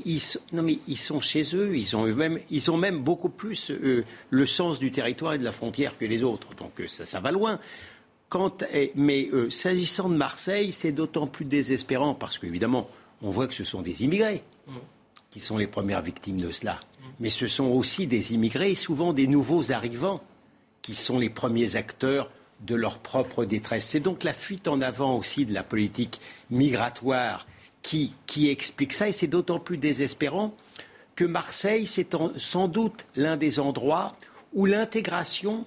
non, 0.52 0.62
mais 0.62 0.78
ils 0.88 0.98
sont 0.98 1.20
chez 1.20 1.54
eux. 1.54 1.76
Ils 1.76 1.94
ont 1.94 2.06
même, 2.06 2.38
ils 2.50 2.70
ont 2.70 2.76
même 2.78 3.00
beaucoup 3.00 3.30
plus 3.30 3.70
euh, 3.70 4.04
le 4.30 4.46
sens 4.46 4.78
du 4.78 4.90
territoire 4.90 5.34
et 5.34 5.38
de 5.38 5.44
la 5.44 5.52
frontière 5.52 5.96
que 5.98 6.06
les 6.06 6.24
autres. 6.24 6.54
Donc 6.54 6.82
ça, 6.88 7.04
ça 7.04 7.20
va 7.20 7.30
loin 7.30 7.60
mais 8.96 9.28
euh, 9.32 9.50
s'agissant 9.50 10.08
de 10.08 10.16
Marseille, 10.16 10.72
c'est 10.72 10.92
d'autant 10.92 11.26
plus 11.26 11.44
désespérant 11.44 12.14
parce 12.14 12.38
qu'évidemment, 12.38 12.88
on 13.22 13.30
voit 13.30 13.48
que 13.48 13.54
ce 13.54 13.64
sont 13.64 13.82
des 13.82 14.04
immigrés 14.04 14.42
qui 15.30 15.40
sont 15.40 15.56
les 15.56 15.66
premières 15.66 16.02
victimes 16.02 16.38
de 16.38 16.52
cela. 16.52 16.78
Mais 17.18 17.30
ce 17.30 17.48
sont 17.48 17.66
aussi 17.66 18.06
des 18.06 18.34
immigrés, 18.34 18.74
souvent 18.74 19.12
des 19.12 19.26
nouveaux 19.26 19.72
arrivants, 19.72 20.22
qui 20.80 20.94
sont 20.94 21.18
les 21.18 21.30
premiers 21.30 21.76
acteurs 21.76 22.30
de 22.60 22.74
leur 22.74 22.98
propre 22.98 23.44
détresse. 23.44 23.86
C'est 23.86 24.00
donc 24.00 24.22
la 24.22 24.32
fuite 24.32 24.68
en 24.68 24.80
avant 24.80 25.16
aussi 25.18 25.44
de 25.44 25.52
la 25.52 25.64
politique 25.64 26.20
migratoire 26.50 27.46
qui, 27.82 28.14
qui 28.26 28.48
explique 28.48 28.92
ça, 28.92 29.08
et 29.08 29.12
c'est 29.12 29.26
d'autant 29.26 29.58
plus 29.58 29.76
désespérant 29.76 30.54
que 31.16 31.24
Marseille, 31.24 31.86
c'est 31.86 32.16
sans 32.36 32.68
doute 32.68 33.06
l'un 33.16 33.36
des 33.36 33.60
endroits 33.60 34.12
où 34.52 34.66
l'intégration 34.66 35.66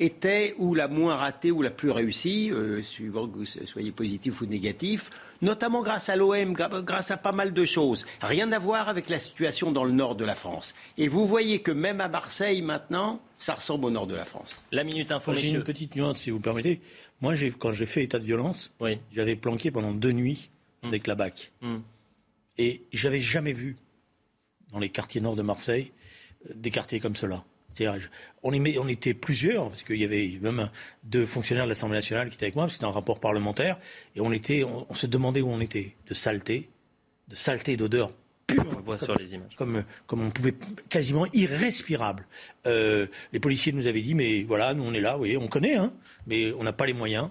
était 0.00 0.54
ou 0.58 0.74
la 0.74 0.88
moins 0.88 1.14
ratée 1.14 1.52
ou 1.52 1.62
la 1.62 1.70
plus 1.70 1.90
réussie, 1.90 2.50
euh, 2.50 2.82
suivant 2.82 3.28
que 3.28 3.36
vous 3.36 3.44
soyez 3.44 3.92
positif 3.92 4.40
ou 4.40 4.46
négatif, 4.46 5.10
notamment 5.42 5.82
grâce 5.82 6.08
à 6.08 6.16
l'OM, 6.16 6.52
grâce 6.54 7.10
à 7.10 7.16
pas 7.16 7.32
mal 7.32 7.52
de 7.52 7.64
choses. 7.64 8.06
Rien 8.22 8.50
à 8.52 8.58
voir 8.58 8.88
avec 8.88 9.08
la 9.10 9.18
situation 9.18 9.70
dans 9.70 9.84
le 9.84 9.92
nord 9.92 10.16
de 10.16 10.24
la 10.24 10.34
France. 10.34 10.74
Et 10.96 11.06
vous 11.06 11.26
voyez 11.26 11.60
que 11.60 11.70
même 11.70 12.00
à 12.00 12.08
Marseille 12.08 12.62
maintenant, 12.62 13.20
ça 13.38 13.54
ressemble 13.54 13.84
au 13.86 13.90
nord 13.90 14.06
de 14.06 14.14
la 14.14 14.24
France. 14.24 14.64
La 14.72 14.84
minute 14.84 15.12
info, 15.12 15.34
J'ai 15.34 15.50
une 15.50 15.62
petite 15.62 15.94
nuance, 15.94 16.18
si 16.18 16.30
vous 16.30 16.38
me 16.38 16.42
permettez. 16.42 16.80
Moi, 17.20 17.34
quand 17.58 17.72
j'ai 17.72 17.86
fait 17.86 18.02
état 18.02 18.18
de 18.18 18.24
violence, 18.24 18.72
j'avais 19.12 19.36
planqué 19.36 19.70
pendant 19.70 19.92
deux 19.92 20.12
nuits 20.12 20.50
hmm. 20.82 20.88
avec 20.88 21.06
la 21.06 21.14
BAC. 21.14 21.52
Hmm. 21.60 21.78
Et 22.56 22.82
j'avais 22.92 23.20
jamais 23.20 23.52
vu 23.52 23.76
dans 24.72 24.78
les 24.78 24.88
quartiers 24.88 25.20
nord 25.20 25.36
de 25.36 25.42
Marseille 25.42 25.92
euh, 26.48 26.52
des 26.54 26.70
quartiers 26.70 27.00
comme 27.00 27.16
cela. 27.16 27.44
On, 28.42 28.52
on, 28.52 28.88
était 28.88 29.14
plusieurs, 29.14 29.68
parce 29.68 29.82
qu'il 29.82 29.96
y 29.96 30.04
avait 30.04 30.38
même 30.40 30.70
deux 31.04 31.26
fonctionnaires 31.26 31.64
de 31.64 31.70
l'Assemblée 31.70 31.96
nationale 31.96 32.28
qui 32.28 32.36
étaient 32.36 32.46
avec 32.46 32.56
moi, 32.56 32.68
c'était 32.68 32.84
un 32.84 32.90
rapport 32.90 33.20
parlementaire, 33.20 33.78
et 34.16 34.20
on, 34.20 34.32
était, 34.32 34.64
on, 34.64 34.94
se 34.94 35.06
demandait 35.06 35.40
où 35.40 35.50
on 35.50 35.60
était, 35.60 35.94
de 36.08 36.14
saleté, 36.14 36.68
de 37.28 37.34
saleté, 37.34 37.76
d'odeur 37.76 38.12
pure. 38.46 38.64
On 38.76 38.80
voit 38.80 38.98
sur 38.98 39.14
les 39.14 39.34
images. 39.34 39.56
Comme, 39.56 39.84
comme 40.06 40.22
on 40.22 40.30
pouvait, 40.30 40.54
quasiment 40.88 41.26
irrespirable. 41.32 42.26
Euh, 42.66 43.06
les 43.32 43.40
policiers 43.40 43.72
nous 43.72 43.86
avaient 43.86 44.02
dit, 44.02 44.14
mais 44.14 44.42
voilà, 44.42 44.74
nous 44.74 44.84
on 44.84 44.92
est 44.92 45.00
là, 45.00 45.18
oui, 45.18 45.36
on 45.36 45.48
connaît, 45.48 45.76
hein, 45.76 45.92
mais 46.26 46.52
on 46.52 46.64
n'a 46.64 46.72
pas 46.72 46.86
les 46.86 46.94
moyens 46.94 47.30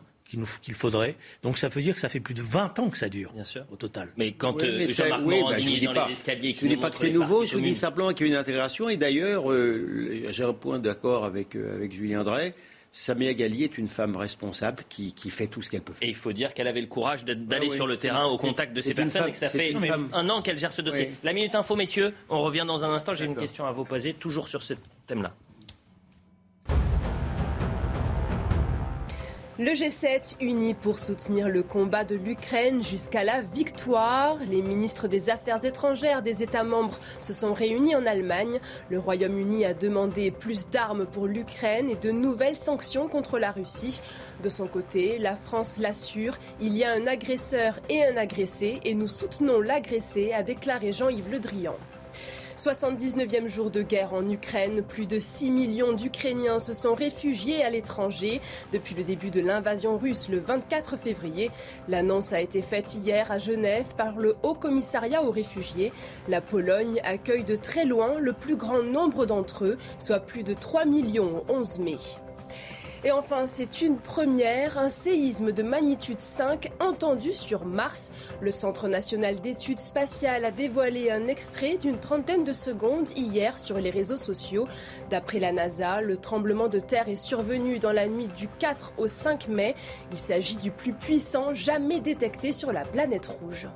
qu'il 0.61 0.73
faudrait. 0.73 1.15
Donc 1.43 1.57
ça 1.57 1.69
veut 1.69 1.81
dire 1.81 1.95
que 1.95 2.01
ça 2.01 2.09
fait 2.09 2.19
plus 2.19 2.33
de 2.33 2.41
20 2.41 2.79
ans 2.79 2.89
que 2.89 2.97
ça 2.97 3.09
dure, 3.09 3.31
Bien 3.33 3.43
sûr. 3.43 3.65
au 3.71 3.75
total. 3.75 4.09
Mais 4.17 4.33
quand 4.33 4.61
euh, 4.61 4.87
Jean-Marc 4.87 5.21
oui, 5.25 5.41
bah, 5.41 5.59
est 5.59 5.85
dans 5.85 6.05
les 6.05 6.13
escaliers... 6.13 6.55
Je 6.57 6.65
ne 6.65 6.69
dis 6.69 6.77
pas 6.77 6.89
que 6.89 6.97
c'est 6.97 7.11
nouveau, 7.11 7.45
je 7.45 7.55
vous 7.55 7.63
dis 7.63 7.75
simplement 7.75 8.13
qu'il 8.13 8.27
y 8.27 8.29
a 8.29 8.33
une 8.33 8.39
intégration. 8.39 8.89
Et 8.89 8.97
d'ailleurs, 8.97 9.51
euh, 9.51 10.27
j'ai 10.29 10.43
un 10.43 10.53
point 10.53 10.79
d'accord 10.79 11.25
avec, 11.25 11.55
euh, 11.55 11.75
avec 11.75 11.93
Julien 11.93 12.23
Drey. 12.23 12.51
Samia 12.91 13.33
Galli 13.35 13.63
est 13.63 13.77
une 13.77 13.87
femme 13.87 14.15
responsable 14.15 14.83
qui, 14.89 15.13
qui 15.13 15.29
fait 15.29 15.45
tout 15.45 15.61
ce 15.61 15.69
qu'elle 15.69 15.81
peut 15.81 15.93
faire. 15.93 16.07
Et 16.07 16.09
il 16.09 16.15
faut 16.15 16.33
dire 16.33 16.55
qu'elle 16.55 16.67
avait 16.67 16.81
le 16.81 16.87
courage 16.87 17.23
d'aller 17.23 17.67
ah 17.71 17.75
sur 17.75 17.85
le 17.85 17.97
terrain 17.97 18.25
au 18.25 18.37
contact 18.37 18.73
de 18.73 18.81
ces 18.81 18.95
personnes 18.95 19.27
et 19.27 19.31
que 19.31 19.37
ça 19.37 19.47
fait 19.47 19.75
un 20.11 20.29
an 20.29 20.41
qu'elle 20.41 20.57
gère 20.57 20.71
ce 20.71 20.81
dossier. 20.81 21.11
La 21.23 21.33
Minute 21.33 21.53
Info, 21.55 21.75
messieurs, 21.75 22.13
on 22.29 22.41
revient 22.41 22.65
dans 22.67 22.83
un 22.83 22.91
instant. 22.91 23.13
J'ai 23.13 23.25
une 23.25 23.35
question 23.35 23.65
à 23.65 23.71
vous 23.71 23.85
poser, 23.85 24.13
toujours 24.13 24.47
sur 24.47 24.63
ce 24.63 24.73
thème-là. 25.05 25.35
Le 29.61 29.71
G7 29.71 30.37
uni 30.39 30.73
pour 30.73 30.99
soutenir 30.99 31.49
le 31.49 31.63
combat 31.63 32.05
de 32.05 32.15
l'Ukraine 32.15 32.81
jusqu'à 32.81 33.25
la 33.25 33.41
victoire. 33.41 34.37
Les 34.49 34.61
ministres 34.61 35.09
des 35.09 35.29
Affaires 35.29 35.65
étrangères 35.65 36.21
des 36.21 36.43
États 36.43 36.63
membres 36.63 36.97
se 37.19 37.33
sont 37.33 37.53
réunis 37.53 37.93
en 37.93 38.05
Allemagne. 38.05 38.61
Le 38.89 38.99
Royaume-Uni 38.99 39.65
a 39.65 39.73
demandé 39.73 40.31
plus 40.31 40.69
d'armes 40.69 41.05
pour 41.05 41.27
l'Ukraine 41.27 41.89
et 41.89 41.97
de 41.97 42.09
nouvelles 42.09 42.55
sanctions 42.55 43.09
contre 43.09 43.37
la 43.37 43.51
Russie. 43.51 44.01
De 44.43 44.47
son 44.47 44.65
côté, 44.65 45.17
la 45.19 45.35
France 45.35 45.77
l'assure, 45.77 46.37
il 46.61 46.77
y 46.77 46.85
a 46.85 46.93
un 46.93 47.05
agresseur 47.05 47.81
et 47.89 48.05
un 48.05 48.15
agressé 48.15 48.79
et 48.85 48.95
nous 48.95 49.09
soutenons 49.09 49.59
l'agressé, 49.59 50.31
a 50.31 50.41
déclaré 50.41 50.93
Jean-Yves 50.93 51.29
Le 51.29 51.39
Drian. 51.39 51.75
79e 52.59 53.47
jour 53.47 53.71
de 53.71 53.81
guerre 53.81 54.13
en 54.13 54.29
Ukraine. 54.29 54.83
Plus 54.83 55.07
de 55.07 55.17
6 55.17 55.49
millions 55.49 55.93
d'Ukrainiens 55.93 56.59
se 56.59 56.73
sont 56.73 56.93
réfugiés 56.93 57.63
à 57.63 57.69
l'étranger 57.69 58.41
depuis 58.73 58.95
le 58.95 59.05
début 59.05 59.31
de 59.31 59.39
l'invasion 59.39 59.97
russe 59.97 60.27
le 60.27 60.39
24 60.39 60.97
février. 60.97 61.51
L'annonce 61.87 62.33
a 62.33 62.41
été 62.41 62.61
faite 62.61 62.95
hier 62.95 63.31
à 63.31 63.37
Genève 63.37 63.85
par 63.95 64.19
le 64.19 64.35
Haut 64.43 64.55
Commissariat 64.55 65.23
aux 65.23 65.31
réfugiés. 65.31 65.93
La 66.27 66.41
Pologne 66.41 66.99
accueille 67.05 67.45
de 67.45 67.55
très 67.55 67.85
loin 67.85 68.19
le 68.19 68.33
plus 68.33 68.57
grand 68.57 68.83
nombre 68.83 69.25
d'entre 69.25 69.63
eux, 69.63 69.77
soit 69.97 70.19
plus 70.19 70.43
de 70.43 70.53
3 70.53 70.83
millions 70.83 71.45
au 71.47 71.53
11 71.53 71.79
mai. 71.79 71.95
Et 73.05 73.11
enfin, 73.11 73.47
c'est 73.47 73.81
une 73.81 73.97
première, 73.97 74.77
un 74.77 74.89
séisme 74.89 75.53
de 75.53 75.63
magnitude 75.63 76.19
5 76.19 76.71
entendu 76.81 77.33
sur 77.33 77.65
Mars. 77.65 78.11
Le 78.41 78.51
Centre 78.51 78.89
national 78.89 79.39
d'études 79.39 79.79
spatiales 79.79 80.43
a 80.43 80.51
dévoilé 80.51 81.09
un 81.09 81.27
extrait 81.27 81.77
d'une 81.77 81.97
trentaine 81.97 82.43
de 82.43 82.51
secondes 82.51 83.09
hier 83.15 83.57
sur 83.57 83.79
les 83.79 83.89
réseaux 83.89 84.17
sociaux. 84.17 84.67
D'après 85.09 85.39
la 85.39 85.53
NASA, 85.53 86.01
le 86.01 86.17
tremblement 86.17 86.67
de 86.67 86.79
terre 86.79 87.07
est 87.07 87.15
survenu 87.15 87.79
dans 87.79 87.93
la 87.93 88.09
nuit 88.09 88.27
du 88.27 88.49
4 88.59 88.93
au 88.97 89.07
5 89.07 89.47
mai. 89.47 89.75
Il 90.11 90.17
s'agit 90.17 90.57
du 90.57 90.71
plus 90.71 90.93
puissant 90.93 91.53
jamais 91.53 92.01
détecté 92.01 92.51
sur 92.51 92.73
la 92.73 92.83
planète 92.83 93.27
rouge. 93.27 93.69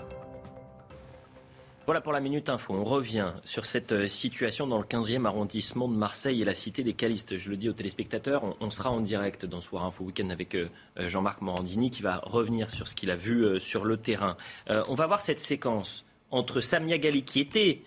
Voilà 1.85 1.99
pour 1.99 2.13
la 2.13 2.21
Minute 2.21 2.47
Info. 2.47 2.73
On 2.73 2.85
revient 2.85 3.33
sur 3.43 3.65
cette 3.65 3.91
euh, 3.91 4.07
situation 4.07 4.67
dans 4.67 4.77
le 4.77 4.85
15e 4.85 5.25
arrondissement 5.25 5.89
de 5.89 5.95
Marseille 5.95 6.41
et 6.41 6.45
la 6.45 6.53
cité 6.53 6.81
des 6.81 6.93
Calistes. 6.93 7.35
Je 7.35 7.49
le 7.49 7.57
dis 7.57 7.67
aux 7.67 7.73
téléspectateurs, 7.73 8.55
on, 8.61 8.69
sera 8.69 8.89
en 8.89 9.01
direct 9.01 9.45
dans 9.45 9.59
Soir 9.59 9.83
Info 9.83 10.05
Week-end 10.05 10.29
avec 10.29 10.55
euh, 10.55 10.69
euh, 10.97 11.09
Jean-Marc 11.09 11.41
Morandini 11.41 11.89
qui 11.89 12.01
va 12.01 12.21
revenir 12.23 12.71
sur 12.71 12.87
ce 12.87 12.95
qu'il 12.95 13.11
a 13.11 13.17
vu 13.17 13.59
sur 13.59 13.83
le 13.83 13.97
terrain. 13.97 14.37
on 14.69 14.95
va 14.95 15.07
voir 15.07 15.21
cette 15.21 15.41
séquence 15.41 16.05
entre 16.31 16.61
Samia 16.61 16.97
Gali 16.97 17.23
qui 17.23 17.41
était 17.41 17.81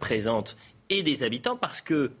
présente 0.00 0.56
et 0.90 1.02
des 1.02 1.22
habitants 1.22 1.56
parce 1.56 1.80
que 1.80 2.12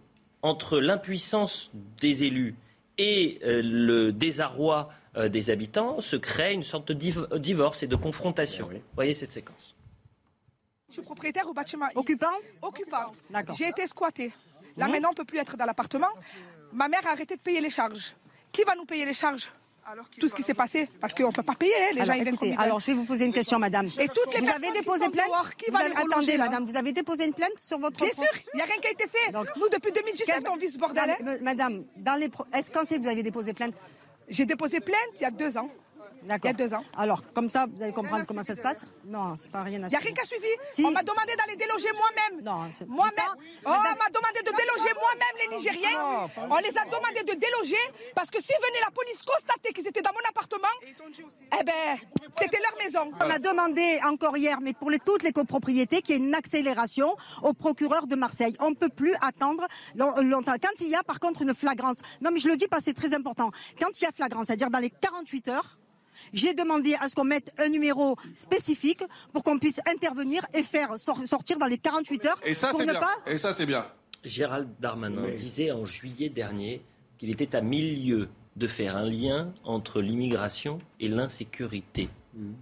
entre 0.42 0.78
l'impuissance 0.78 1.72
des 2.00 2.24
élus 2.24 2.54
et 2.96 3.38
le 3.42 4.10
désarroi 4.10 4.86
des 5.16 5.50
habitants 5.50 6.00
se 6.00 6.16
crée 6.16 6.54
une 6.54 6.64
sorte 6.64 6.92
de 6.92 7.38
divorce 7.38 7.82
et 7.82 7.86
de 7.86 7.96
confrontation. 7.96 8.68
Eh 8.72 8.82
Voyez 8.94 9.14
cette 9.14 9.32
séquence. 9.32 9.77
Je 10.88 10.94
suis 10.94 11.02
propriétaire 11.02 11.48
au 11.48 11.52
bâtiment. 11.52 11.86
Occupant 11.94 12.26
Occupante. 12.62 13.20
J'ai 13.56 13.68
été 13.68 13.86
squattée. 13.86 14.32
Là 14.76 14.88
maintenant, 14.88 15.08
on 15.08 15.12
ne 15.12 15.16
peut 15.16 15.24
plus 15.24 15.38
être 15.38 15.56
dans 15.56 15.66
l'appartement. 15.66 16.08
Ma 16.72 16.88
mère 16.88 17.06
a 17.06 17.10
arrêté 17.10 17.36
de 17.36 17.40
payer 17.40 17.60
les 17.60 17.70
charges. 17.70 18.14
Qui 18.52 18.62
va 18.64 18.74
nous 18.74 18.84
payer 18.84 19.04
les 19.04 19.14
charges 19.14 19.50
tout 20.18 20.28
ce 20.28 20.34
qui 20.34 20.42
s'est 20.42 20.54
passé, 20.54 20.88
parce 21.00 21.14
qu'on 21.14 21.28
ne 21.28 21.32
peut 21.32 21.42
pas 21.42 21.54
payer, 21.54 21.72
hein, 21.74 21.94
les 21.94 22.00
alors, 22.02 22.16
gens 22.16 22.22
écoutez, 22.22 22.54
Alors, 22.58 22.80
je 22.80 22.86
vais 22.86 22.94
vous 22.94 23.04
poser 23.04 23.24
une 23.24 23.32
question, 23.32 23.58
madame. 23.58 23.86
Et 23.98 24.08
toutes 24.08 24.34
les 24.34 24.40
vous 24.40 24.50
avez 24.50 24.70
déposé 24.72 25.08
plainte 25.08 25.30
qui 25.56 25.70
va 25.70 25.78
Attendez, 25.96 26.36
madame, 26.36 26.64
vous 26.64 26.76
avez 26.76 26.92
déposé 26.92 27.26
une 27.26 27.32
plainte 27.32 27.58
sur 27.58 27.78
votre... 27.78 27.98
Bien 27.98 28.12
sûr, 28.12 28.24
il 28.52 28.56
n'y 28.56 28.62
a 28.62 28.66
rien 28.66 28.76
qui 28.76 28.88
a 28.88 28.90
été 28.90 29.06
fait. 29.08 29.32
Nous, 29.32 29.68
depuis 29.68 29.92
2017, 29.92 30.46
on 30.50 30.56
vit 30.56 30.70
ce 30.70 30.78
bordel. 30.78 31.10
Hein. 31.10 31.36
Madame, 31.42 31.84
dans 31.96 32.16
les... 32.16 32.28
est-ce 32.52 32.70
quand 32.70 32.82
c'est 32.84 32.96
que 32.96 33.02
vous 33.02 33.08
avez 33.08 33.22
déposé 33.22 33.52
plainte 33.52 33.74
J'ai 34.28 34.44
déposé 34.44 34.80
plainte 34.80 34.98
il 35.16 35.22
y 35.22 35.26
a 35.26 35.30
deux 35.30 35.56
ans. 35.56 35.70
Il 36.22 36.44
y 36.44 36.48
a 36.48 36.52
deux 36.52 36.74
ans. 36.74 36.84
Alors, 36.96 37.22
comme 37.32 37.48
ça, 37.48 37.66
vous 37.72 37.82
allez 37.82 37.92
comprendre 37.92 38.24
comment 38.26 38.42
ça 38.42 38.54
se 38.54 38.62
passe 38.62 38.84
Non, 39.04 39.36
c'est 39.36 39.50
pas 39.50 39.62
rien 39.62 39.82
à 39.82 39.86
Il 39.86 39.90
n'y 39.90 39.96
a 39.96 39.98
rien 39.98 40.12
qui 40.12 40.20
a 40.20 40.24
suivi. 40.24 40.84
On 40.86 40.90
m'a 40.90 41.02
demandé 41.02 41.34
d'aller 41.36 41.56
déloger 41.56 41.88
moi-même. 41.92 42.44
Non, 42.44 42.68
c'est 42.70 42.86
Moi-même. 42.88 43.34
Oh, 43.64 43.68
on 43.68 43.70
m'a 43.70 44.08
demandé 44.12 44.40
de 44.44 44.50
déloger 44.50 44.94
moi-même 44.94 45.50
les 45.50 45.56
Nigériens. 45.56 46.28
On 46.50 46.56
les 46.58 46.76
a 46.76 46.84
demandé 46.84 47.22
de 47.26 47.38
déloger 47.38 47.82
parce 48.14 48.30
que 48.30 48.40
si 48.40 48.52
venait 48.52 48.80
la 48.84 48.90
police 48.90 49.22
constater 49.22 49.72
qu'ils 49.72 49.86
étaient 49.86 50.02
dans 50.02 50.12
mon 50.12 50.28
appartement, 50.28 50.68
eh 51.60 51.64
ben, 51.64 51.98
c'était 52.38 52.58
leur 52.58 52.76
maison. 52.84 53.12
On 53.20 53.30
a 53.30 53.38
demandé 53.38 54.00
encore 54.06 54.36
hier, 54.36 54.60
mais 54.60 54.72
pour 54.72 54.90
toutes 55.04 55.22
les 55.22 55.32
copropriétés, 55.32 56.02
qu'il 56.02 56.16
y 56.16 56.18
ait 56.18 56.22
une 56.22 56.34
accélération 56.34 57.14
au 57.42 57.52
procureur 57.52 58.06
de 58.06 58.16
Marseille. 58.16 58.56
On 58.60 58.70
ne 58.70 58.74
peut 58.74 58.88
plus 58.88 59.14
attendre 59.20 59.66
longtemps. 59.94 60.54
Quand 60.60 60.80
il 60.80 60.88
y 60.88 60.94
a 60.94 61.02
par 61.02 61.20
contre 61.20 61.42
une 61.42 61.54
flagrance, 61.54 61.98
non 62.20 62.30
mais 62.32 62.40
je 62.40 62.48
le 62.48 62.56
dis 62.56 62.66
parce 62.68 62.84
que 62.84 62.90
c'est 62.90 62.94
très 62.94 63.14
important, 63.14 63.50
quand 63.80 64.00
il 64.00 64.04
y 64.04 64.06
a 64.06 64.12
flagrance, 64.12 64.46
c'est-à-dire 64.46 64.70
dans 64.70 64.78
les 64.78 64.90
48 64.90 65.48
heures, 65.48 65.78
j'ai 66.32 66.54
demandé 66.54 66.94
à 67.00 67.08
ce 67.08 67.14
qu'on 67.14 67.24
mette 67.24 67.52
un 67.58 67.68
numéro 67.68 68.16
spécifique 68.34 69.02
pour 69.32 69.42
qu'on 69.42 69.58
puisse 69.58 69.80
intervenir 69.86 70.44
et 70.54 70.62
faire 70.62 70.98
sortir 70.98 71.58
dans 71.58 71.66
les 71.66 71.78
48 71.78 72.26
heures. 72.26 72.40
Et 72.44 72.54
ça, 72.54 72.72
c'est 72.76 72.84
bien. 72.84 73.00
Et 73.26 73.38
ça, 73.38 73.52
c'est 73.52 73.66
bien. 73.66 73.86
Gérald 74.24 74.68
Darmanin 74.80 75.28
disait 75.30 75.70
en 75.70 75.84
juillet 75.84 76.28
dernier 76.28 76.82
qu'il 77.18 77.30
était 77.30 77.54
à 77.54 77.60
mille 77.60 78.04
lieues 78.04 78.28
de 78.56 78.66
faire 78.66 78.96
un 78.96 79.08
lien 79.08 79.52
entre 79.64 80.00
l'immigration 80.00 80.80
et 81.00 81.08
l'insécurité. 81.08 82.08
Hmm. 82.34 82.52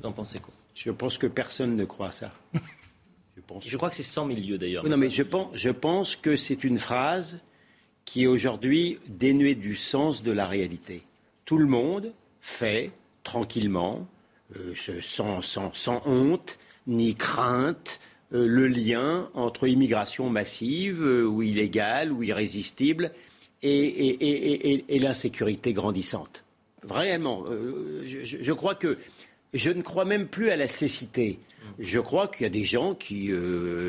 Vous 0.00 0.08
en 0.08 0.12
pensez 0.12 0.38
quoi? 0.38 0.54
Je 0.74 0.90
pense 0.90 1.18
que 1.18 1.26
personne 1.26 1.76
ne 1.76 1.84
croit 1.84 2.10
ça. 2.10 2.30
Je, 3.36 3.42
pense... 3.42 3.68
je 3.68 3.76
crois 3.76 3.90
que 3.90 3.96
c'est 3.96 4.02
100 4.02 4.28
000 4.28 4.40
lieues 4.40 4.58
d'ailleurs. 4.58 4.84
Non, 4.88 4.96
mais 4.96 5.10
je 5.10 5.22
pense, 5.22 5.54
je 5.54 5.68
pense 5.68 6.16
que 6.16 6.36
c'est 6.36 6.64
une 6.64 6.78
phrase 6.78 7.40
qui 8.06 8.22
est 8.22 8.26
aujourd'hui 8.26 8.98
dénuée 9.08 9.54
du 9.54 9.76
sens 9.76 10.22
de 10.22 10.30
la 10.30 10.46
réalité. 10.46 11.02
Tout 11.44 11.58
le 11.58 11.66
monde, 11.66 12.14
fait 12.46 12.92
tranquillement, 13.24 14.06
euh, 14.56 14.72
sans, 15.00 16.02
honte 16.06 16.58
ni 16.86 17.16
crainte, 17.16 17.98
euh, 18.32 18.46
le 18.46 18.68
lien 18.68 19.28
entre 19.34 19.66
immigration 19.66 20.30
massive 20.30 21.02
euh, 21.02 21.24
ou 21.24 21.42
illégale 21.42 22.12
ou 22.12 22.22
irrésistible 22.22 23.10
et, 23.62 24.98
l'insécurité 25.00 25.72
grandissante. 25.72 26.44
Vraiment, 26.84 27.44
je 28.06 29.70
ne 29.72 29.82
crois 29.82 30.04
même 30.04 30.28
plus 30.28 30.50
à 30.50 30.56
la 30.56 30.68
cécité. 30.68 31.40
Je 31.80 31.98
crois 31.98 32.28
qu'il 32.28 32.44
y 32.44 32.46
a 32.46 32.50
des 32.50 32.64
gens 32.64 32.94
qui, 32.94 33.32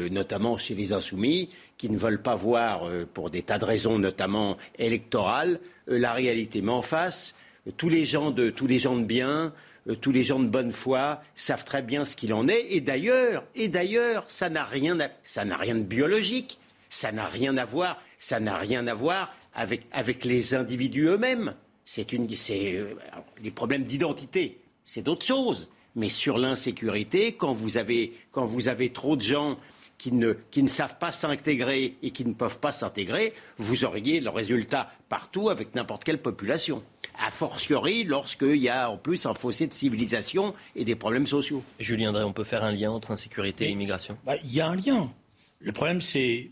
notamment 0.09 0.57
chez 0.57 0.73
les 0.73 0.93
insoumis, 0.93 1.51
qui 1.77 1.91
ne 1.91 1.97
veulent 1.97 2.23
pas 2.23 2.35
voir, 2.35 2.89
pour 3.13 3.29
des 3.29 3.43
tas 3.43 3.59
de 3.59 3.65
raisons, 3.65 3.99
notamment 3.99 4.57
électorales, 4.79 5.59
la 5.85 6.13
réalité. 6.13 6.63
Mais 6.63 6.71
en 6.71 6.81
face, 6.81 7.35
tous 7.75 7.89
les 7.89 8.05
gens 8.05 8.31
de, 8.31 8.49
tous 8.49 8.67
les 8.67 8.79
gens 8.79 8.95
de 8.95 9.03
bien, 9.03 9.53
euh, 9.89 9.95
tous 9.95 10.11
les 10.11 10.23
gens 10.23 10.39
de 10.39 10.47
bonne 10.47 10.71
foi 10.71 11.21
savent 11.35 11.65
très 11.65 11.81
bien 11.81 12.05
ce 12.05 12.15
qu'il 12.15 12.33
en 12.33 12.47
est. 12.47 12.67
Et 12.69 12.81
d'ailleurs, 12.81 13.43
et 13.55 13.67
d'ailleurs, 13.67 14.29
ça 14.29 14.49
n'a 14.49 14.63
rien, 14.63 14.97
ça 15.23 15.45
n'a 15.45 15.57
rien 15.57 15.75
de 15.75 15.83
biologique. 15.83 16.59
Ça 16.89 17.11
n'a 17.11 17.25
rien 17.25 17.57
à 17.57 17.65
voir, 17.65 18.01
ça 18.17 18.39
n'a 18.39 18.57
rien 18.57 18.87
à 18.87 18.93
voir 18.93 19.35
avec, 19.53 19.81
avec 19.91 20.23
les 20.25 20.53
individus 20.53 21.07
eux-mêmes. 21.07 21.53
C'est 21.85 22.13
une, 22.13 22.27
c'est 22.35 22.73
euh, 22.73 22.95
les 23.41 23.51
problèmes 23.51 23.83
d'identité, 23.83 24.59
c'est 24.83 25.01
d'autres 25.01 25.25
choses. 25.25 25.69
Mais 25.95 26.09
sur 26.09 26.37
l'insécurité, 26.37 27.33
quand 27.33 27.53
vous 27.53 27.77
avez, 27.77 28.13
quand 28.31 28.45
vous 28.45 28.67
avez 28.67 28.91
trop 28.91 29.15
de 29.15 29.21
gens 29.21 29.57
qui 29.97 30.11
ne, 30.11 30.33
qui 30.51 30.61
ne 30.61 30.67
savent 30.67 30.99
pas 30.99 31.11
s'intégrer 31.11 31.97
et 32.03 32.11
qui 32.11 32.23
ne 32.23 32.33
peuvent 32.33 32.59
pas 32.59 32.71
s'intégrer, 32.71 33.33
vous 33.57 33.83
auriez 33.83 34.19
le 34.19 34.29
résultat 34.29 34.91
partout 35.09 35.49
avec 35.49 35.73
n'importe 35.73 36.03
quelle 36.03 36.21
population 36.21 36.83
a 37.25 37.31
fortiori 37.31 38.03
lorsqu'il 38.03 38.57
y 38.57 38.69
a 38.69 38.89
en 38.89 38.97
plus 38.97 39.25
un 39.25 39.33
fossé 39.33 39.67
de 39.67 39.73
civilisation 39.73 40.53
et 40.75 40.85
des 40.85 40.95
problèmes 40.95 41.27
sociaux. 41.27 41.63
Julien 41.79 42.11
Drey, 42.11 42.23
on 42.23 42.33
peut 42.33 42.43
faire 42.43 42.63
un 42.63 42.71
lien 42.71 42.91
entre 42.91 43.11
insécurité 43.11 43.65
et 43.65 43.71
immigration? 43.71 44.17
bah, 44.25 44.35
Il 44.43 44.53
y 44.53 44.61
a 44.61 44.67
un 44.67 44.75
lien. 44.75 45.11
Le 45.59 45.71
problème, 45.71 46.01
c'est 46.01 46.51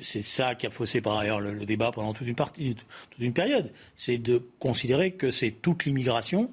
ça 0.00 0.54
qui 0.54 0.66
a 0.66 0.70
faussé 0.70 1.00
par 1.00 1.18
ailleurs 1.18 1.40
le, 1.40 1.66
débat 1.66 1.90
pendant 1.90 2.12
toute 2.12 2.28
une, 2.28 2.36
partie, 2.36 2.76
toute 2.76 3.18
une 3.18 3.32
période. 3.32 3.72
C'est 3.96 4.18
de 4.18 4.42
considérer 4.60 5.12
que 5.12 5.32
c'est 5.32 5.50
toute 5.50 5.84
l'immigration 5.84 6.50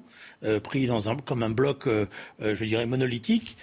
pris 0.60 0.86
dans 0.86 1.08
un, 1.08 1.16
comme 1.16 1.42
un 1.42 1.50
bloc, 1.50 1.86
euh, 1.86 2.06
euh, 2.40 2.54
je 2.54 2.64
dirais, 2.64 2.86
monolithique, 2.86 3.56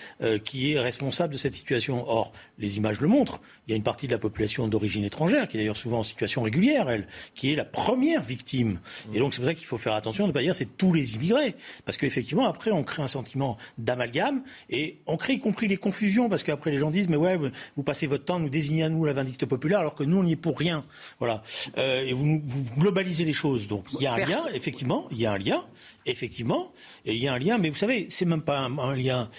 qui 0.43 0.73
est 0.73 0.79
responsable 0.79 1.33
de 1.33 1.37
cette 1.37 1.55
situation. 1.55 2.07
Or, 2.07 2.31
les 2.57 2.77
images 2.77 2.99
le 2.99 3.07
montrent. 3.07 3.41
Il 3.67 3.71
y 3.71 3.73
a 3.73 3.77
une 3.77 3.83
partie 3.83 4.07
de 4.07 4.11
la 4.11 4.17
population 4.19 4.67
d'origine 4.67 5.03
étrangère, 5.03 5.47
qui 5.47 5.57
est 5.57 5.59
d'ailleurs 5.61 5.77
souvent 5.77 5.99
en 5.99 6.03
situation 6.03 6.41
régulière, 6.41 6.89
elle, 6.89 7.07
qui 7.35 7.51
est 7.53 7.55
la 7.55 7.65
première 7.65 8.21
victime. 8.21 8.79
Et 9.13 9.19
donc, 9.19 9.33
c'est 9.33 9.39
pour 9.39 9.47
ça 9.47 9.53
qu'il 9.53 9.65
faut 9.65 9.77
faire 9.77 9.93
attention 9.93 10.25
de 10.25 10.29
ne 10.29 10.33
pas 10.33 10.41
dire 10.41 10.55
c'est 10.55 10.77
tous 10.77 10.93
les 10.93 11.15
immigrés. 11.15 11.55
Parce 11.85 11.97
qu'effectivement, 11.97 12.47
après, 12.47 12.71
on 12.71 12.83
crée 12.83 13.01
un 13.01 13.07
sentiment 13.07 13.57
d'amalgame 13.77 14.43
et 14.69 14.99
on 15.07 15.17
crée 15.17 15.33
y 15.33 15.39
compris 15.39 15.67
les 15.67 15.77
confusions, 15.77 16.29
parce 16.29 16.43
qu'après, 16.43 16.71
les 16.71 16.77
gens 16.77 16.91
disent, 16.91 17.09
mais 17.09 17.17
ouais, 17.17 17.37
vous 17.75 17.83
passez 17.83 18.07
votre 18.07 18.25
temps 18.25 18.35
à 18.35 18.39
nous 18.39 18.49
désigner 18.49 18.83
à 18.83 18.89
nous 18.89 19.05
la 19.05 19.13
vindicte 19.13 19.45
populaire, 19.45 19.79
alors 19.79 19.95
que 19.95 20.03
nous, 20.03 20.17
on 20.17 20.23
n'y 20.23 20.33
est 20.33 20.35
pour 20.35 20.57
rien. 20.57 20.83
Voilà. 21.19 21.43
et 21.77 22.13
vous, 22.13 22.41
vous 22.45 22.63
globalisez 22.77 23.25
les 23.25 23.33
choses. 23.33 23.67
Donc, 23.67 23.85
il 23.93 24.01
y 24.01 24.07
a 24.07 24.13
un 24.13 24.17
lien, 24.17 24.45
effectivement, 24.53 25.07
il 25.11 25.19
y 25.19 25.25
a 25.25 25.31
un 25.31 25.37
lien. 25.37 25.65
Effectivement, 26.05 26.68
il 27.05 27.15
y 27.15 27.27
a 27.27 27.33
un 27.33 27.39
lien, 27.39 27.57
mais 27.57 27.69
vous 27.69 27.77
savez, 27.77 28.07
c'est 28.09 28.25
même 28.25 28.41
pas 28.41 28.59
un, 28.59 28.95
lien. 28.95 29.29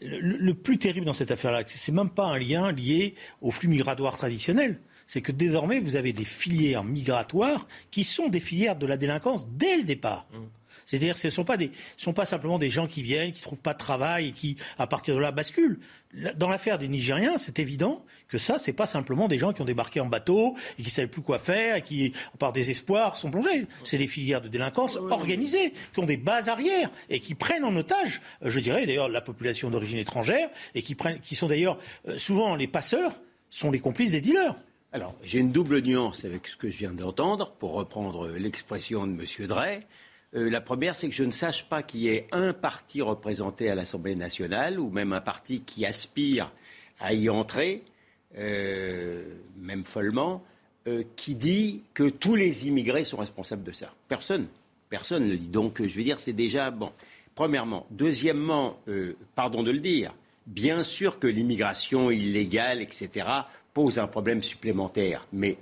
Le, 0.00 0.52
plus 0.52 0.78
terrible 0.78 1.06
dans 1.06 1.12
cette 1.12 1.30
affaire-là, 1.30 1.62
c'est 1.66 1.92
même 1.92 2.10
pas 2.10 2.26
un 2.26 2.38
lien 2.38 2.72
lié 2.72 3.14
au 3.40 3.50
flux 3.50 3.68
migratoire 3.68 4.16
traditionnel. 4.16 4.80
C'est 5.06 5.20
que 5.20 5.32
désormais, 5.32 5.78
vous 5.78 5.96
avez 5.96 6.12
des 6.12 6.24
filières 6.24 6.84
migratoires 6.84 7.68
qui 7.90 8.02
sont 8.04 8.28
des 8.28 8.40
filières 8.40 8.76
de 8.76 8.86
la 8.86 8.96
délinquance 8.96 9.46
dès 9.48 9.76
le 9.76 9.84
départ. 9.84 10.26
Mmh. 10.32 10.36
C'est-à-dire 10.86 11.14
que 11.14 11.20
ce 11.20 11.26
ne 11.26 11.32
sont 11.32 11.44
pas, 11.44 11.56
sont 11.96 12.12
pas 12.12 12.24
simplement 12.24 12.58
des 12.58 12.70
gens 12.70 12.86
qui 12.86 13.02
viennent, 13.02 13.32
qui 13.32 13.40
ne 13.40 13.42
trouvent 13.42 13.60
pas 13.60 13.74
de 13.74 13.78
travail 13.78 14.28
et 14.28 14.32
qui, 14.32 14.56
à 14.78 14.86
partir 14.86 15.16
de 15.16 15.20
là, 15.20 15.32
basculent. 15.32 15.80
Dans 16.36 16.48
l'affaire 16.48 16.78
des 16.78 16.88
Nigériens, 16.88 17.36
c'est 17.36 17.58
évident 17.58 18.04
que 18.28 18.38
ça, 18.38 18.58
c'est 18.58 18.72
pas 18.72 18.86
simplement 18.86 19.28
des 19.28 19.36
gens 19.36 19.52
qui 19.52 19.60
ont 19.60 19.66
débarqué 19.66 20.00
en 20.00 20.06
bateau 20.06 20.54
et 20.78 20.82
qui 20.82 20.88
ne 20.88 20.92
savaient 20.92 21.08
plus 21.08 21.22
quoi 21.22 21.38
faire 21.38 21.76
et 21.76 21.82
qui, 21.82 22.12
par 22.38 22.52
désespoir, 22.52 23.16
sont 23.16 23.30
plongés. 23.30 23.66
C'est 23.84 23.98
des 23.98 24.06
filières 24.06 24.40
de 24.40 24.48
délinquance 24.48 24.96
organisées, 24.96 25.72
qui 25.92 26.00
ont 26.00 26.06
des 26.06 26.16
bases 26.16 26.48
arrières 26.48 26.90
et 27.10 27.20
qui 27.20 27.34
prennent 27.34 27.64
en 27.64 27.74
otage, 27.76 28.22
euh, 28.44 28.50
je 28.50 28.60
dirais 28.60 28.86
d'ailleurs, 28.86 29.08
la 29.08 29.20
population 29.20 29.70
d'origine 29.70 29.98
étrangère 29.98 30.48
et 30.74 30.82
qui, 30.82 30.94
prennent, 30.94 31.20
qui 31.20 31.34
sont 31.34 31.48
d'ailleurs 31.48 31.78
euh, 32.08 32.16
souvent 32.16 32.54
les 32.54 32.68
passeurs, 32.68 33.12
sont 33.50 33.70
les 33.70 33.80
complices 33.80 34.12
des 34.12 34.20
dealers. 34.20 34.54
Alors, 34.92 35.14
j'ai 35.22 35.40
une 35.40 35.52
double 35.52 35.80
nuance 35.82 36.24
avec 36.24 36.46
ce 36.46 36.56
que 36.56 36.70
je 36.70 36.78
viens 36.78 36.92
d'entendre, 36.92 37.52
pour 37.58 37.72
reprendre 37.72 38.28
l'expression 38.28 39.06
de 39.06 39.12
M. 39.12 39.46
Drey. 39.46 39.86
Euh, 40.34 40.50
la 40.50 40.60
première, 40.60 40.94
c'est 40.94 41.08
que 41.08 41.14
je 41.14 41.24
ne 41.24 41.30
sache 41.30 41.68
pas 41.68 41.82
qu'il 41.82 42.00
y 42.00 42.08
ait 42.08 42.26
un 42.32 42.52
parti 42.52 43.02
représenté 43.02 43.70
à 43.70 43.74
l'Assemblée 43.74 44.14
nationale 44.14 44.80
ou 44.80 44.90
même 44.90 45.12
un 45.12 45.20
parti 45.20 45.60
qui 45.60 45.86
aspire 45.86 46.52
à 46.98 47.12
y 47.12 47.28
entrer, 47.28 47.84
euh, 48.38 49.24
même 49.58 49.84
follement, 49.84 50.42
euh, 50.88 51.02
qui 51.16 51.34
dit 51.34 51.82
que 51.94 52.08
tous 52.08 52.34
les 52.34 52.66
immigrés 52.66 53.04
sont 53.04 53.18
responsables 53.18 53.62
de 53.62 53.72
ça. 53.72 53.92
Personne. 54.08 54.46
Personne 54.88 55.24
ne 55.24 55.30
le 55.30 55.38
dit. 55.38 55.48
Donc, 55.48 55.82
je 55.84 55.96
veux 55.96 56.04
dire, 56.04 56.20
c'est 56.20 56.32
déjà 56.32 56.70
bon. 56.70 56.92
Premièrement. 57.34 57.86
Deuxièmement, 57.90 58.78
pardon 59.34 59.62
de 59.62 59.70
le 59.70 59.80
dire, 59.80 60.14
bien 60.46 60.84
sûr 60.84 61.18
que 61.18 61.26
l'immigration 61.26 62.10
illégale, 62.10 62.80
etc., 62.80 63.26
pose 63.74 63.98
un 63.98 64.06
problème 64.06 64.42
supplémentaire. 64.42 65.20
Mais 65.32 65.58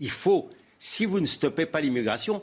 il 0.00 0.10
faut, 0.10 0.50
si 0.78 1.06
vous 1.06 1.20
ne 1.20 1.26
stoppez 1.26 1.64
pas 1.64 1.80
l'immigration, 1.80 2.42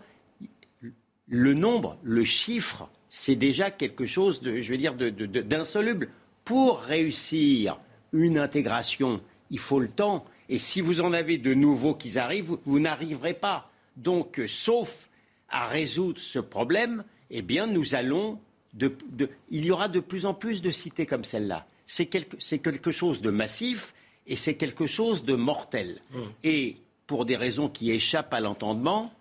le 1.32 1.54
nombre, 1.54 1.98
le 2.04 2.26
chiffre, 2.26 2.90
c'est 3.08 3.38
déjà 3.38 3.72
quelque 3.72 4.06
chose 4.06 4.42
de, 4.42 4.58
je 4.58 4.72
veux 4.74 4.78
dire, 4.78 4.96
d'insoluble. 4.96 6.10
Pour 6.44 6.82
réussir 6.82 7.80
une 8.12 8.38
intégration, 8.38 9.22
il 9.50 9.60
faut 9.60 9.80
le 9.80 9.88
temps. 9.88 10.26
Et 10.50 10.60
si 10.60 10.82
vous 10.82 11.00
en 11.00 11.14
avez 11.14 11.38
de 11.38 11.54
nouveaux 11.54 11.96
qui 11.96 12.20
arrivent, 12.20 12.58
vous, 12.66 12.80
n'arriverez 12.82 13.34
pas. 13.34 13.72
Donc, 13.96 14.42
sauf 14.46 15.10
à 15.48 15.68
résoudre 15.68 16.20
ce 16.20 16.40
problème, 16.40 17.06
eh 17.30 17.42
bien, 17.42 17.66
nous 17.66 17.96
allons. 17.96 18.38
il 19.50 19.66
y 19.66 19.72
aura 19.72 19.88
de 19.88 20.02
plus 20.02 20.26
en 20.26 20.34
plus 20.34 20.62
de 20.62 20.72
cités 20.72 21.06
comme 21.06 21.24
celle-là. 21.24 21.66
C'est 21.86 22.08
quelque, 22.08 22.92
chose 22.92 23.22
de 23.22 23.30
massif 23.30 23.94
et 24.28 24.36
c'est 24.36 24.56
quelque 24.56 24.86
chose 24.86 25.24
de 25.24 25.36
mortel. 25.36 26.02
Mmh. 26.12 26.20
Et 26.44 26.76
pour 27.08 27.26
des 27.26 27.38
raisons 27.38 27.70
qui 27.70 27.92
échappent 27.92 28.34
à 28.34 28.42
l'entendement, 28.42 29.14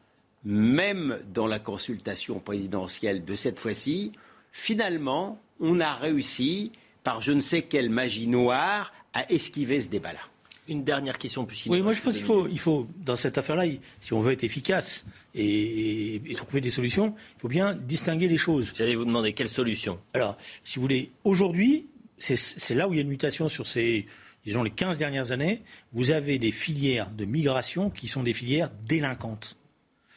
même 0.44 1.18
dans 1.32 1.46
la 1.46 1.58
consultation 1.58 2.38
présidentielle 2.38 3.24
de 3.24 3.34
cette 3.34 3.58
fois-ci, 3.58 4.12
finalement, 4.52 5.40
on 5.60 5.80
a 5.80 5.94
réussi, 5.94 6.72
par 7.04 7.20
je 7.20 7.32
ne 7.32 7.40
sais 7.40 7.62
quelle 7.62 7.90
magie 7.90 8.26
noire, 8.26 8.92
à 9.12 9.30
esquiver 9.30 9.80
ce 9.80 9.88
débat-là. 9.88 10.20
Une 10.68 10.84
dernière 10.84 11.18
question, 11.18 11.44
puisqu'il 11.46 11.72
Oui, 11.72 11.82
moi 11.82 11.92
je 11.92 12.00
pense 12.00 12.16
qu'il 12.16 12.24
faut, 12.24 12.46
il 12.46 12.58
faut, 12.58 12.86
dans 13.04 13.16
cette 13.16 13.38
affaire-là, 13.38 13.64
si 14.00 14.12
on 14.12 14.20
veut 14.20 14.32
être 14.32 14.44
efficace 14.44 15.04
et, 15.34 16.22
trouver 16.36 16.60
des 16.60 16.70
solutions, 16.70 17.14
il 17.36 17.40
faut 17.40 17.48
bien 17.48 17.74
distinguer 17.74 18.28
les 18.28 18.36
choses. 18.36 18.72
J'allais 18.76 18.94
vous 18.94 19.04
demander 19.04 19.32
quelles 19.32 19.48
solutions. 19.48 19.98
Alors, 20.14 20.38
si 20.62 20.76
vous 20.76 20.82
voulez, 20.82 21.10
aujourd'hui, 21.24 21.86
c'est 22.18 22.74
là 22.74 22.88
où 22.88 22.92
il 22.92 22.96
y 22.96 22.98
a 23.00 23.02
une 23.02 23.08
mutation 23.08 23.48
sur 23.48 23.66
ces, 23.66 24.06
disons, 24.46 24.62
les 24.62 24.70
15 24.70 24.98
dernières 24.98 25.32
années. 25.32 25.62
Vous 25.92 26.12
avez 26.12 26.38
des 26.38 26.52
filières 26.52 27.10
de 27.10 27.24
migration 27.24 27.90
qui 27.90 28.06
sont 28.06 28.22
des 28.22 28.34
filières 28.34 28.70
délinquantes 28.86 29.56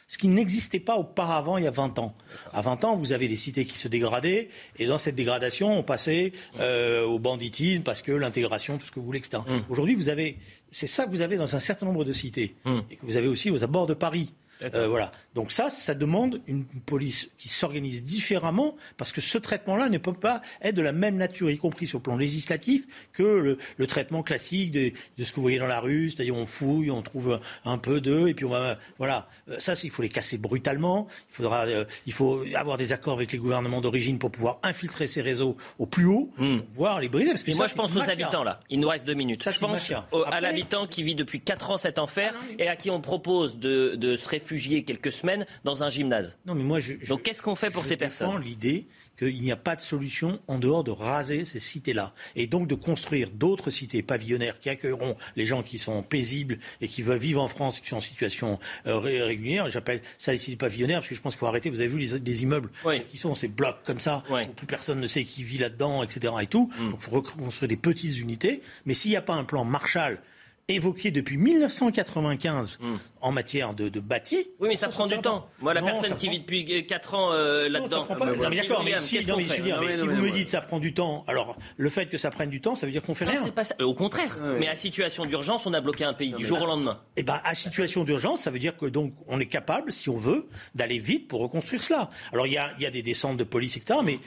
ce 0.08 0.18
qui 0.18 0.28
n'existait 0.28 0.80
pas 0.80 0.96
auparavant 0.96 1.56
il 1.58 1.64
y 1.64 1.66
a 1.66 1.70
20 1.70 1.98
ans. 1.98 2.14
À 2.52 2.60
20 2.60 2.84
ans, 2.84 2.96
vous 2.96 3.12
avez 3.12 3.28
des 3.28 3.36
cités 3.36 3.64
qui 3.64 3.78
se 3.78 3.88
dégradaient, 3.88 4.48
et 4.78 4.86
dans 4.86 4.98
cette 4.98 5.14
dégradation, 5.14 5.78
on 5.78 5.82
passait 5.82 6.32
euh, 6.60 7.04
au 7.04 7.18
banditisme 7.18 7.82
parce 7.82 8.02
que 8.02 8.12
l'intégration, 8.12 8.78
tout 8.78 8.86
ce 8.86 8.92
que 8.92 9.00
vous 9.00 9.06
voulez, 9.06 9.18
etc. 9.18 9.42
Mmh. 9.46 9.60
Aujourd'hui, 9.68 9.94
vous 9.94 10.08
avez, 10.08 10.38
c'est 10.70 10.86
ça 10.86 11.06
que 11.06 11.10
vous 11.10 11.20
avez 11.20 11.36
dans 11.36 11.54
un 11.54 11.60
certain 11.60 11.86
nombre 11.86 12.04
de 12.04 12.12
cités, 12.12 12.54
mmh. 12.64 12.78
et 12.90 12.96
que 12.96 13.06
vous 13.06 13.16
avez 13.16 13.28
aussi 13.28 13.50
aux 13.50 13.64
abords 13.64 13.86
de 13.86 13.94
Paris. 13.94 14.32
Euh, 14.62 14.88
voilà. 14.88 15.10
Donc 15.34 15.50
ça, 15.50 15.68
ça 15.68 15.94
demande 15.94 16.40
une 16.46 16.64
police 16.64 17.30
qui 17.38 17.48
s'organise 17.48 18.04
différemment 18.04 18.76
parce 18.96 19.12
que 19.12 19.20
ce 19.20 19.36
traitement-là 19.36 19.88
ne 19.88 19.98
peut 19.98 20.12
pas 20.12 20.42
être 20.62 20.74
de 20.74 20.82
la 20.82 20.92
même 20.92 21.16
nature, 21.16 21.50
y 21.50 21.58
compris 21.58 21.86
sur 21.86 21.98
le 21.98 22.02
plan 22.02 22.16
législatif, 22.16 22.86
que 23.12 23.22
le, 23.22 23.86
traitement 23.86 24.22
classique 24.22 24.70
de, 24.70 24.92
ce 25.18 25.30
que 25.30 25.36
vous 25.36 25.42
voyez 25.42 25.58
dans 25.58 25.66
la 25.66 25.80
rue, 25.80 26.10
c'est-à-dire 26.10 26.36
on 26.36 26.46
fouille, 26.46 26.90
on 26.90 27.02
trouve 27.02 27.40
un 27.64 27.78
peu 27.78 28.00
d'eux 28.00 28.28
et 28.28 28.34
puis 28.34 28.44
on 28.44 28.50
va, 28.50 28.78
voilà. 28.98 29.28
Euh, 29.48 29.56
ça, 29.58 29.74
il 29.82 29.90
faut 29.90 30.02
les 30.02 30.08
casser 30.08 30.38
brutalement. 30.38 31.06
Il 31.30 31.34
faudra, 31.34 31.66
euh, 31.66 31.84
il 32.06 32.12
faut 32.12 32.44
avoir 32.54 32.76
des 32.76 32.92
accords 32.92 33.14
avec 33.14 33.32
les 33.32 33.38
gouvernements 33.38 33.80
d'origine 33.80 34.18
pour 34.18 34.30
pouvoir 34.30 34.58
infiltrer 34.62 35.06
ces 35.06 35.20
réseaux 35.20 35.56
au 35.78 35.86
plus 35.86 36.06
haut, 36.06 36.30
pour 36.36 36.66
pouvoir 36.66 37.00
les 37.00 37.08
briser. 37.08 37.30
Parce 37.30 37.42
que 37.42 37.54
moi, 37.56 37.66
je 37.66 37.74
pense 37.74 37.94
aux 37.96 38.08
habitants 38.08 38.44
là. 38.44 38.60
Il 38.70 38.80
nous 38.80 38.88
reste 38.88 39.04
deux 39.04 39.14
minutes. 39.14 39.48
je 39.50 39.58
pense 39.58 39.92
à 40.30 40.40
l'habitant 40.40 40.86
qui 40.86 41.02
vit 41.02 41.14
depuis 41.14 41.40
quatre 41.40 41.70
ans 41.70 41.76
cet 41.76 41.98
enfer 41.98 42.34
ah 42.36 42.44
et 42.58 42.68
à 42.68 42.76
qui 42.76 42.90
on 42.90 43.00
propose 43.00 43.58
de, 43.58 43.96
de 43.96 44.16
se 44.16 44.28
réfugier 44.28 44.43
quelques 44.44 45.12
semaines 45.12 45.46
dans 45.64 45.82
un 45.82 45.88
gymnase. 45.88 46.36
Non, 46.46 46.54
mais 46.54 46.62
moi, 46.62 46.80
je, 46.80 46.94
Donc 47.08 47.22
qu'est-ce 47.22 47.42
qu'on 47.42 47.56
fait 47.56 47.70
pour 47.70 47.84
ces 47.84 47.96
personnes 47.96 48.40
l'idée 48.42 48.86
qu'il 49.16 49.40
n'y 49.40 49.52
a 49.52 49.56
pas 49.56 49.76
de 49.76 49.80
solution 49.80 50.38
en 50.48 50.58
dehors 50.58 50.84
de 50.84 50.90
raser 50.90 51.44
ces 51.44 51.60
cités-là. 51.60 52.14
Et 52.36 52.46
donc 52.46 52.66
de 52.66 52.74
construire 52.74 53.30
d'autres 53.30 53.70
cités 53.70 54.02
pavillonnaires 54.02 54.58
qui 54.58 54.70
accueilleront 54.70 55.16
les 55.36 55.46
gens 55.46 55.62
qui 55.62 55.78
sont 55.78 56.02
paisibles 56.02 56.58
et 56.80 56.88
qui 56.88 57.02
veulent 57.02 57.18
vivre 57.18 57.40
en 57.40 57.48
France, 57.48 57.80
qui 57.80 57.88
sont 57.88 57.96
en 57.96 58.00
situation 58.00 58.58
euh, 58.86 58.98
régulière. 58.98 59.70
J'appelle 59.70 60.00
ça 60.18 60.32
les 60.32 60.38
cités 60.38 60.56
pavillonnaires 60.56 61.00
parce 61.00 61.08
que 61.08 61.14
je 61.14 61.20
pense 61.20 61.34
qu'il 61.34 61.40
faut 61.40 61.46
arrêter. 61.46 61.70
Vous 61.70 61.80
avez 61.80 61.88
vu 61.88 61.98
les, 61.98 62.42
immeubles 62.42 62.70
qui 63.08 63.16
sont 63.16 63.34
ces 63.34 63.48
blocs 63.48 63.82
comme 63.84 64.00
ça, 64.00 64.24
où 64.28 64.52
plus 64.52 64.66
personne 64.66 65.00
ne 65.00 65.06
sait 65.06 65.24
qui 65.24 65.44
vit 65.44 65.58
là-dedans, 65.58 66.02
etc. 66.02 66.34
Et 66.42 66.46
tout. 66.46 66.70
Mm. 66.78 66.90
Donc 66.90 67.00
il 67.00 67.04
faut 67.04 67.10
reconstruire 67.12 67.68
des 67.68 67.76
petites 67.76 68.18
unités. 68.18 68.62
Mais 68.86 68.94
s'il 68.94 69.12
n'y 69.12 69.16
a 69.16 69.22
pas 69.22 69.34
un 69.34 69.44
plan 69.44 69.64
Marshall 69.64 70.20
évoqué 70.68 71.10
depuis 71.10 71.36
1995 71.36 72.78
hmm. 72.80 72.96
en 73.20 73.32
matière 73.32 73.74
de, 73.74 73.88
de, 73.88 74.00
bâti. 74.00 74.48
Oui, 74.60 74.68
mais 74.68 74.74
ça, 74.74 74.88
prend 74.88 75.06
du 75.06 75.18
temps. 75.18 75.48
Moi, 75.60 75.74
la 75.74 75.82
personne 75.82 76.16
qui 76.16 76.28
vit 76.28 76.40
depuis 76.40 76.86
4 76.86 77.14
ans 77.14 77.32
euh, 77.32 77.68
là-dedans. 77.68 78.06
D'accord, 78.08 78.82
mais 78.84 78.98
si, 79.00 79.18
vous 79.20 79.36
me 79.36 80.30
dites 80.30 80.48
ça 80.48 80.60
prend 80.60 80.80
du 80.80 80.94
temps, 80.94 81.24
alors 81.26 81.56
le 81.76 81.88
fait 81.88 82.06
que 82.06 82.16
ça 82.16 82.30
prenne 82.30 82.50
du 82.50 82.60
temps, 82.60 82.74
ça 82.74 82.86
veut 82.86 82.92
dire 82.92 83.02
qu'on 83.02 83.14
fait 83.14 83.24
rien. 83.24 83.48
Pas 83.48 83.64
ça. 83.64 83.74
Au 83.80 83.94
contraire. 83.94 84.38
Mais 84.58 84.68
à 84.68 84.76
situation 84.76 85.24
d'urgence, 85.24 85.66
on 85.66 85.74
a 85.74 85.80
bloqué 85.80 86.04
un 86.04 86.14
pays 86.14 86.32
du 86.32 86.44
jour 86.44 86.62
au 86.62 86.66
lendemain. 86.66 87.00
Eh 87.16 87.22
ben, 87.22 87.40
à 87.44 87.54
situation 87.54 88.04
d'urgence, 88.04 88.42
ça 88.42 88.50
veut 88.50 88.58
dire 88.58 88.76
que 88.76 88.86
donc 88.86 89.12
on 89.26 89.40
est 89.40 89.46
capable, 89.46 89.92
si 89.92 90.08
on 90.08 90.16
veut, 90.16 90.48
d'aller 90.74 90.98
vite 90.98 91.28
pour 91.28 91.40
reconstruire 91.40 91.82
cela. 91.82 92.10
Alors 92.32 92.46
il 92.46 92.52
y 92.52 92.58
a, 92.58 92.70
y 92.78 92.86
a, 92.86 92.90
des 92.90 93.02
descentes 93.02 93.36
de 93.36 93.44
police, 93.44 93.76
etc. 93.76 94.00
Mais 94.02 94.18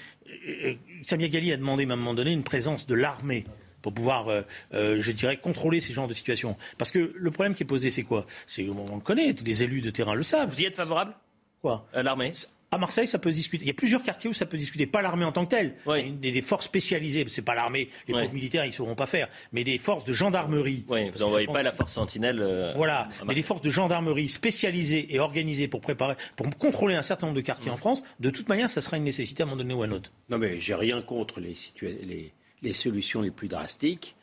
euh, 0.48 0.76
Samia 1.02 1.28
Gali 1.28 1.52
a 1.52 1.58
demandé 1.58 1.86
à 1.86 1.94
un 1.94 1.96
moment 1.96 2.14
donné 2.14 2.32
une 2.32 2.44
présence 2.44 2.86
de 2.86 2.96
l'armée 2.96 3.44
pour 3.88 3.94
pouvoir, 3.94 4.28
euh, 4.28 4.42
euh, 4.74 4.98
je 5.00 5.12
dirais, 5.14 5.38
contrôler 5.38 5.80
ces 5.80 5.94
genres 5.94 6.10
de 6.10 6.14
situations. 6.14 6.58
Parce 6.78 6.92
que 6.92 7.14
le 7.16 7.32
problème 7.32 7.56
qui 7.56 7.64
est 7.64 7.66
posé, 7.66 7.90
c'est 7.90 8.04
quoi? 8.04 8.26
C'est 8.46 8.68
on 8.68 8.96
le 8.96 9.02
connaît, 9.02 9.34
les 9.46 9.64
élus 9.64 9.80
de 9.80 9.90
terrain 9.90 10.14
le 10.14 10.24
savent. 10.24 10.50
Vous 10.50 10.60
y 10.60 10.66
êtes 10.66 10.76
favorable? 10.76 11.14
Quoi? 11.62 11.88
Euh, 11.96 12.04
L'armée? 12.04 12.34
À 12.70 12.78
Marseille, 12.78 13.08
ça 13.08 13.18
peut 13.18 13.30
se 13.30 13.36
discuter. 13.36 13.64
Il 13.64 13.68
y 13.68 13.72
a 13.72 13.74
plusieurs 13.74 14.04
quartiers 14.04 14.30
où 14.30 14.34
ça 14.34 14.46
peut 14.46 14.58
discuter. 14.58 14.86
Pas 14.86 15.02
l'armée 15.02 15.24
en 15.24 15.32
tant 15.32 15.46
que 15.46 15.52
telle. 15.52 15.76
Oui. 15.86 16.12
Des, 16.12 16.34
des, 16.34 16.42
forces 16.42 16.66
spécialisées. 16.66 17.26
C'est 17.30 17.42
pas 17.42 17.56
l'armée. 17.56 17.88
Les 18.10 18.14
oui. 18.14 18.28
militaires, 18.34 18.66
ils 18.66 18.72
ne 18.72 18.74
sauront 18.74 18.96
pas 18.96 19.06
faire. 19.06 19.30
Mais 19.54 19.64
des 19.64 19.78
forces 19.78 20.04
de 20.04 20.12
gendarmerie. 20.12 20.84
Oui, 20.90 21.10
vous 21.12 21.20
n'envoyez 21.20 21.48
pas 21.48 21.64
la 21.64 21.72
force 21.72 21.94
sentinelle. 21.94 22.74
voilà. 22.76 23.08
Mais 23.26 23.36
des 23.36 23.42
forces 23.42 23.62
de 23.62 23.70
gendarmerie 23.70 24.28
spécialisées 24.28 25.16
et 25.16 25.20
organisées 25.22 25.70
pour 25.70 25.80
préparer, 25.80 26.16
pour 26.36 26.50
contrôler 26.58 26.96
un 26.96 27.04
certain 27.04 27.28
nombre 27.28 27.38
de 27.38 27.42
quartiers 27.42 27.72
en 27.72 27.78
France. 27.78 28.04
De 28.20 28.32
toute 28.32 28.50
manière, 28.50 28.70
ça 28.70 28.82
sera 28.82 28.98
une 28.98 29.06
nécessité 29.06 29.44
à 29.44 29.46
un 29.46 29.50
moment 29.50 29.62
donné 29.62 29.74
ou 29.74 29.84
à 29.84 29.86
un 29.86 29.92
autre. 29.92 30.12
Non, 30.30 30.38
mais 30.38 30.60
j'ai 30.60 30.76
rien 30.76 31.02
contre 31.02 31.40
les, 31.40 31.56
les, 31.82 32.34
les 32.62 32.74
solutions 32.74 33.22
les 33.22 33.32
plus 33.32 33.48
drastiques. 33.48 34.16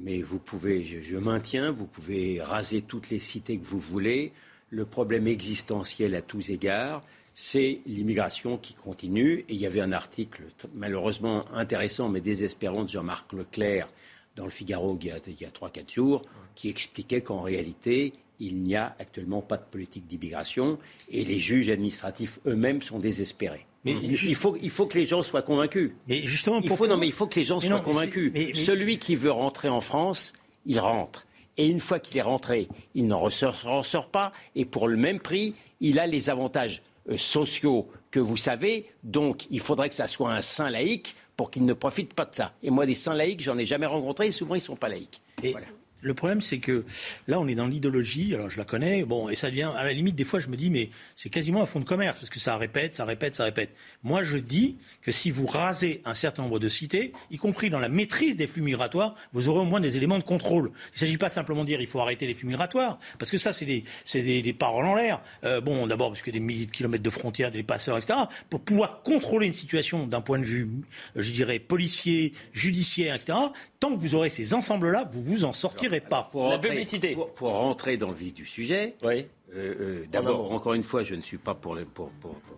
Mais 0.00 0.22
vous 0.22 0.38
pouvez, 0.38 0.84
je, 0.84 1.16
maintiens, 1.16 1.70
vous 1.70 1.86
pouvez 1.86 2.40
raser 2.40 2.82
toutes 2.82 3.10
les 3.10 3.20
cités 3.20 3.58
que 3.58 3.64
vous 3.64 3.78
voulez. 3.78 4.32
Le 4.70 4.84
problème 4.84 5.26
existentiel 5.26 6.14
à 6.14 6.22
tous 6.22 6.50
égards, 6.50 7.00
c'est 7.34 7.80
l'immigration 7.86 8.56
qui 8.56 8.74
continue. 8.74 9.44
Et 9.48 9.54
il 9.54 9.56
y 9.56 9.66
avait 9.66 9.82
un 9.82 9.92
article 9.92 10.42
malheureusement 10.74 11.44
intéressant 11.52 12.08
mais 12.08 12.20
désespérant 12.20 12.84
de 12.84 12.88
Jean-Marc 12.88 13.32
Leclerc 13.32 13.88
dans 14.36 14.44
le 14.44 14.50
Figaro 14.50 14.98
il 15.00 15.06
y 15.06 15.10
a, 15.12 15.16
a 15.16 15.68
3-4 15.68 15.92
jours 15.92 16.22
qui 16.54 16.68
expliquait 16.68 17.20
qu'en 17.20 17.42
réalité, 17.42 18.12
il 18.40 18.56
n'y 18.56 18.76
a 18.76 18.94
actuellement 18.98 19.42
pas 19.42 19.56
de 19.56 19.64
politique 19.64 20.06
d'immigration 20.06 20.78
et 21.10 21.24
les 21.24 21.38
juges 21.38 21.70
administratifs 21.70 22.38
eux-mêmes 22.46 22.82
sont 22.82 22.98
désespérés. 22.98 23.66
Mais 23.84 23.92
il, 23.92 24.34
faut, 24.34 24.56
il 24.62 24.70
faut 24.70 24.86
que 24.86 24.98
les 24.98 25.04
gens 25.04 25.22
soient 25.22 25.42
convaincus. 25.42 25.92
Mais 26.08 26.26
justement, 26.26 26.60
il 26.62 26.70
faut, 26.70 26.86
non, 26.86 26.96
mais 26.96 27.06
il 27.06 27.12
faut 27.12 27.26
que 27.26 27.38
les 27.38 27.44
gens 27.44 27.60
soient 27.60 27.80
convaincus. 27.80 28.32
Celui 28.54 28.98
qui 28.98 29.14
veut 29.14 29.30
rentrer 29.30 29.68
en 29.68 29.82
France, 29.82 30.32
il 30.64 30.80
rentre. 30.80 31.26
Et 31.56 31.66
une 31.66 31.78
fois 31.78 31.98
qu'il 32.00 32.16
est 32.16 32.22
rentré, 32.22 32.68
il 32.94 33.06
n'en 33.06 33.20
ressort, 33.20 34.08
pas. 34.10 34.32
Et 34.56 34.64
pour 34.64 34.88
le 34.88 34.96
même 34.96 35.20
prix, 35.20 35.54
il 35.80 35.98
a 35.98 36.06
les 36.06 36.30
avantages 36.30 36.82
euh, 37.08 37.16
sociaux 37.16 37.88
que 38.10 38.18
vous 38.18 38.36
savez. 38.36 38.84
Donc, 39.04 39.46
il 39.50 39.60
faudrait 39.60 39.88
que 39.88 39.94
ça 39.94 40.06
soit 40.06 40.32
un 40.32 40.42
saint 40.42 40.70
laïque 40.70 41.14
pour 41.36 41.50
qu'il 41.50 41.64
ne 41.64 41.72
profite 41.74 42.14
pas 42.14 42.24
de 42.24 42.34
ça. 42.34 42.54
Et 42.62 42.70
moi, 42.70 42.86
des 42.86 42.94
saints 42.94 43.14
laïcs, 43.14 43.40
j'en 43.40 43.58
ai 43.58 43.66
jamais 43.66 43.86
rencontré. 43.86 44.28
Et 44.28 44.32
souvent, 44.32 44.54
ils 44.54 44.58
ne 44.58 44.64
sont 44.64 44.76
pas 44.76 44.88
laïcs. 44.88 45.20
voilà. 45.42 45.66
Le 46.04 46.12
problème, 46.12 46.42
c'est 46.42 46.58
que 46.58 46.84
là, 47.28 47.40
on 47.40 47.48
est 47.48 47.54
dans 47.54 47.66
l'idéologie. 47.66 48.34
Alors, 48.34 48.50
je 48.50 48.58
la 48.58 48.66
connais. 48.66 49.04
Bon, 49.04 49.30
et 49.30 49.34
ça 49.34 49.48
devient, 49.48 49.70
à 49.74 49.84
la 49.84 49.92
limite, 49.94 50.14
des 50.14 50.24
fois, 50.24 50.38
je 50.38 50.48
me 50.48 50.56
dis, 50.56 50.68
mais 50.68 50.90
c'est 51.16 51.30
quasiment 51.30 51.62
un 51.62 51.66
fonds 51.66 51.80
de 51.80 51.86
commerce 51.86 52.18
parce 52.18 52.28
que 52.28 52.40
ça 52.40 52.58
répète, 52.58 52.94
ça 52.94 53.06
répète, 53.06 53.34
ça 53.34 53.44
répète. 53.44 53.70
Moi, 54.02 54.22
je 54.22 54.36
dis 54.36 54.76
que 55.00 55.10
si 55.10 55.30
vous 55.30 55.46
rasez 55.46 56.02
un 56.04 56.12
certain 56.12 56.42
nombre 56.42 56.58
de 56.58 56.68
cités, 56.68 57.14
y 57.30 57.38
compris 57.38 57.70
dans 57.70 57.78
la 57.78 57.88
maîtrise 57.88 58.36
des 58.36 58.46
flux 58.46 58.60
migratoires, 58.60 59.14
vous 59.32 59.48
aurez 59.48 59.60
au 59.60 59.64
moins 59.64 59.80
des 59.80 59.96
éléments 59.96 60.18
de 60.18 60.24
contrôle. 60.24 60.72
Il 60.92 60.96
ne 60.96 60.98
s'agit 60.98 61.16
pas 61.16 61.30
simplement 61.30 61.62
de 61.62 61.68
dire 61.68 61.80
il 61.80 61.86
faut 61.86 62.00
arrêter 62.00 62.26
les 62.26 62.34
flux 62.34 62.48
migratoires, 62.48 62.98
parce 63.18 63.30
que 63.30 63.38
ça, 63.38 63.54
c'est 63.54 63.64
des, 63.64 64.42
des, 64.42 64.52
paroles 64.52 64.84
en 64.84 64.94
l'air. 64.94 65.22
Euh, 65.44 65.62
bon, 65.62 65.86
d'abord, 65.86 66.10
parce 66.10 66.20
que 66.20 66.30
des 66.30 66.40
milliers 66.40 66.66
de 66.66 66.70
kilomètres 66.70 67.02
de 67.02 67.10
frontières, 67.10 67.50
des 67.50 67.62
passeurs, 67.62 67.96
etc. 67.96 68.18
Pour 68.50 68.60
pouvoir 68.60 69.00
contrôler 69.00 69.46
une 69.46 69.54
situation 69.54 70.06
d'un 70.06 70.20
point 70.20 70.38
de 70.38 70.44
vue, 70.44 70.68
je 71.16 71.32
dirais, 71.32 71.58
policier, 71.58 72.34
judiciaire, 72.52 73.14
etc. 73.14 73.38
Tant 73.80 73.94
que 73.94 74.00
vous 74.00 74.14
aurez 74.14 74.28
ces 74.28 74.52
ensembles-là, 74.52 75.08
vous 75.10 75.24
vous 75.24 75.44
en 75.46 75.54
sortirez 75.54 75.93
pas. 76.00 76.28
Pour 76.30 76.48
la 76.48 76.58
publicité. 76.58 77.16
Pour, 77.34 77.50
rentrer 77.50 77.96
dans 77.96 78.08
le 78.08 78.14
vif 78.14 78.34
du 78.34 78.46
sujet, 78.46 78.94
oui. 79.02 79.26
Euh, 79.56 79.74
euh, 79.80 80.04
d'abord, 80.10 80.52
encore 80.52 80.74
une 80.74 80.82
fois, 80.82 81.04
je 81.04 81.14
ne 81.14 81.20
suis 81.20 81.38
pas 81.38 81.54
pour, 81.54 81.78
pour, 81.94 82.10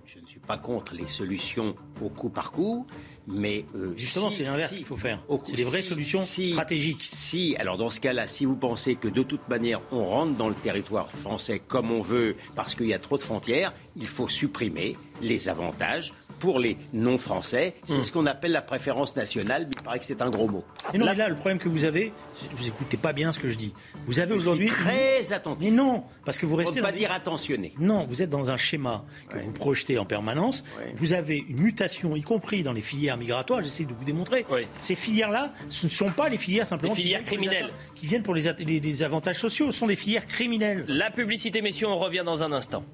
je 0.06 0.18
ne 0.18 0.26
suis 0.26 0.40
pas 0.40 0.56
contre 0.56 0.94
les 0.94 1.04
solutions 1.04 1.74
au 2.00 2.08
coup 2.08 2.30
par 2.30 2.52
coup, 2.52 2.86
Mais 3.26 3.66
euh, 3.74 3.92
justement, 3.96 4.30
c'est 4.30 4.44
l'inverse 4.44 4.74
qu'il 4.74 4.84
faut 4.84 4.96
faire. 4.96 5.22
C'est 5.44 5.56
des 5.56 5.64
vraies 5.64 5.82
solutions 5.82 6.20
stratégiques. 6.20 7.06
Si, 7.06 7.54
alors 7.58 7.76
dans 7.76 7.90
ce 7.90 8.00
cas-là, 8.00 8.26
si 8.26 8.46
vous 8.46 8.56
pensez 8.56 8.94
que 8.94 9.08
de 9.08 9.22
toute 9.22 9.46
manière 9.48 9.80
on 9.90 10.04
rentre 10.06 10.38
dans 10.38 10.48
le 10.48 10.54
territoire 10.54 11.10
français 11.10 11.60
comme 11.66 11.90
on 11.90 12.00
veut 12.00 12.36
parce 12.54 12.74
qu'il 12.74 12.86
y 12.86 12.94
a 12.94 12.98
trop 12.98 13.18
de 13.18 13.22
frontières, 13.22 13.74
il 13.96 14.06
faut 14.06 14.28
supprimer 14.28 14.96
les 15.22 15.48
avantages 15.48 16.12
pour 16.38 16.58
les 16.58 16.76
non-français. 16.92 17.74
C'est 17.84 17.94
hmm. 17.94 18.02
ce 18.02 18.12
qu'on 18.12 18.26
appelle 18.26 18.52
la 18.52 18.62
préférence 18.62 19.16
nationale, 19.16 19.64
mais 19.66 19.74
il 19.78 19.82
paraît 19.82 19.98
que 19.98 20.04
c'est 20.04 20.20
un 20.20 20.30
gros 20.30 20.48
mot. 20.48 20.64
Et 20.92 20.98
non, 20.98 21.06
là, 21.06 21.14
là, 21.14 21.28
le 21.28 21.34
problème 21.34 21.58
que 21.58 21.68
vous 21.68 21.84
avez, 21.84 22.12
vous 22.52 22.66
écoutez 22.66 22.96
pas 22.96 23.12
bien 23.12 23.32
ce 23.32 23.38
que 23.38 23.48
je 23.48 23.56
dis. 23.56 23.72
Vous 24.06 24.20
avez 24.20 24.34
aujourd'hui. 24.34 24.68
Très 24.68 25.32
attentif. 25.32 25.70
Mais 25.70 25.74
non, 25.74 26.04
parce 26.24 26.38
que 26.38 26.46
vous 26.46 26.56
restez. 26.56 26.80
On 26.80 26.82
ne 26.82 26.90
pas 26.90 26.92
dire 26.92 27.12
attentionné. 27.12 27.74
Non, 27.78 28.06
vous 28.06 28.22
êtes 28.22 28.30
dans 28.30 28.50
un 28.50 28.56
schéma 28.56 29.04
que 29.30 29.38
vous 29.38 29.52
projetez 29.52 29.98
en 29.98 30.04
permanence. 30.04 30.64
Vous 30.96 31.12
avez 31.12 31.44
une 31.48 31.60
mutation, 31.60 32.14
y 32.16 32.22
compris 32.22 32.62
dans 32.62 32.72
les 32.72 32.82
filières 32.82 33.16
migratoires. 33.16 33.62
J'essaie 33.62 33.84
de 33.84 33.94
vous 33.94 34.04
démontrer. 34.04 34.44
Ces 34.80 34.94
filières-là, 34.94 35.52
ce 35.68 35.86
ne 35.86 35.90
sont 35.90 36.10
pas 36.10 36.28
les 36.28 36.38
filières 36.38 36.68
simplement. 36.68 36.94
Les 36.94 37.02
filières 37.02 37.24
criminelles. 37.24 37.70
Qui 37.94 38.06
viennent 38.06 38.22
pour 38.22 38.34
les, 38.34 38.52
les 38.64 39.02
avantages 39.02 39.38
sociaux. 39.38 39.70
Ce 39.70 39.78
sont 39.78 39.86
des 39.86 39.96
filières 39.96 40.26
criminelles. 40.26 40.84
La 40.88 41.10
publicité, 41.10 41.62
messieurs, 41.62 41.88
on 41.88 41.96
revient 41.96 42.22
dans 42.24 42.42
un 42.42 42.52
instant. 42.52 42.84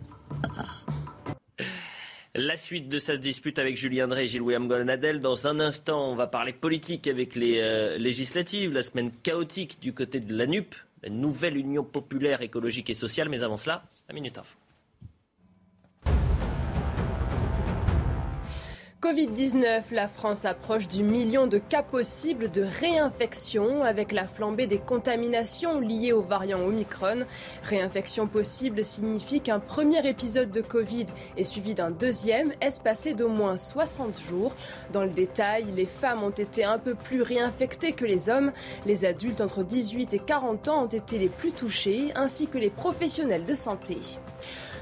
La 2.34 2.56
suite 2.56 2.88
de 2.88 2.98
sa 2.98 3.16
dispute 3.18 3.58
avec 3.58 3.76
Julien 3.76 4.08
Drey 4.08 4.24
et 4.24 4.26
Gilles-William 4.26 4.66
Gonadel. 4.66 5.20
Dans 5.20 5.46
un 5.46 5.60
instant, 5.60 6.10
on 6.10 6.14
va 6.14 6.26
parler 6.26 6.54
politique 6.54 7.06
avec 7.06 7.34
les 7.34 7.58
euh, 7.58 7.98
législatives. 7.98 8.72
La 8.72 8.82
semaine 8.82 9.10
chaotique 9.22 9.78
du 9.82 9.92
côté 9.92 10.18
de 10.18 10.34
la 10.34 10.46
NUP, 10.46 10.74
la 11.02 11.10
nouvelle 11.10 11.58
Union 11.58 11.84
populaire 11.84 12.40
écologique 12.40 12.88
et 12.88 12.94
sociale. 12.94 13.28
Mais 13.28 13.42
avant 13.42 13.58
cela, 13.58 13.84
la 14.08 14.14
minute 14.14 14.38
info. 14.38 14.61
Covid-19, 19.02 19.82
la 19.90 20.06
France 20.06 20.44
approche 20.44 20.86
du 20.86 21.02
million 21.02 21.48
de 21.48 21.58
cas 21.58 21.82
possibles 21.82 22.52
de 22.52 22.62
réinfection 22.62 23.82
avec 23.82 24.12
la 24.12 24.28
flambée 24.28 24.68
des 24.68 24.78
contaminations 24.78 25.80
liées 25.80 26.12
au 26.12 26.22
variant 26.22 26.60
Omicron. 26.60 27.26
Réinfection 27.64 28.28
possible 28.28 28.84
signifie 28.84 29.40
qu'un 29.40 29.58
premier 29.58 30.06
épisode 30.08 30.52
de 30.52 30.60
Covid 30.60 31.06
est 31.36 31.42
suivi 31.42 31.74
d'un 31.74 31.90
deuxième, 31.90 32.52
espacé 32.60 33.14
d'au 33.14 33.28
moins 33.28 33.56
60 33.56 34.20
jours. 34.20 34.54
Dans 34.92 35.02
le 35.02 35.10
détail, 35.10 35.64
les 35.74 35.86
femmes 35.86 36.22
ont 36.22 36.30
été 36.30 36.62
un 36.62 36.78
peu 36.78 36.94
plus 36.94 37.22
réinfectées 37.22 37.94
que 37.94 38.04
les 38.04 38.30
hommes. 38.30 38.52
Les 38.86 39.04
adultes 39.04 39.40
entre 39.40 39.64
18 39.64 40.14
et 40.14 40.20
40 40.20 40.68
ans 40.68 40.84
ont 40.84 40.86
été 40.86 41.18
les 41.18 41.28
plus 41.28 41.50
touchés, 41.50 42.12
ainsi 42.14 42.46
que 42.46 42.58
les 42.58 42.70
professionnels 42.70 43.46
de 43.46 43.54
santé. 43.56 43.98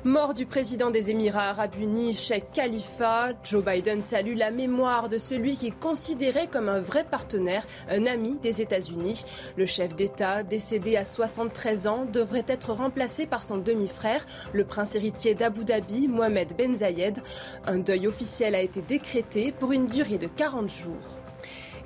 Mort 0.05 0.33
du 0.33 0.47
président 0.47 0.89
des 0.89 1.11
Émirats 1.11 1.51
arabes 1.51 1.75
unis, 1.79 2.15
Sheikh 2.15 2.53
Khalifa, 2.55 3.33
Joe 3.45 3.63
Biden 3.63 4.03
salue 4.03 4.35
la 4.35 4.51
mémoire 4.51 5.11
de 5.11 5.19
celui 5.19 5.57
qu'il 5.57 5.75
considérait 5.75 6.47
comme 6.47 6.71
un 6.71 6.81
vrai 6.81 7.05
partenaire, 7.05 7.67
un 7.91 8.07
ami 8.07 8.39
des 8.43 8.63
États-Unis. 8.63 9.27
Le 9.59 9.67
chef 9.67 9.95
d'État, 9.95 10.43
décédé 10.43 10.97
à 10.97 11.05
73 11.05 11.87
ans, 11.87 12.07
devrait 12.11 12.47
être 12.49 12.73
remplacé 12.73 13.27
par 13.27 13.43
son 13.43 13.59
demi-frère, 13.59 14.25
le 14.55 14.65
prince 14.65 14.95
héritier 14.95 15.35
d'Abu 15.35 15.67
Dhabi, 15.67 16.09
Mohamed 16.09 16.57
Ben 16.57 16.75
Zayed. 16.75 17.23
Un 17.67 17.77
deuil 17.77 18.07
officiel 18.07 18.55
a 18.55 18.63
été 18.63 18.81
décrété 18.81 19.53
pour 19.53 19.73
une 19.73 19.85
durée 19.85 20.17
de 20.17 20.29
40 20.29 20.71
jours. 20.71 21.21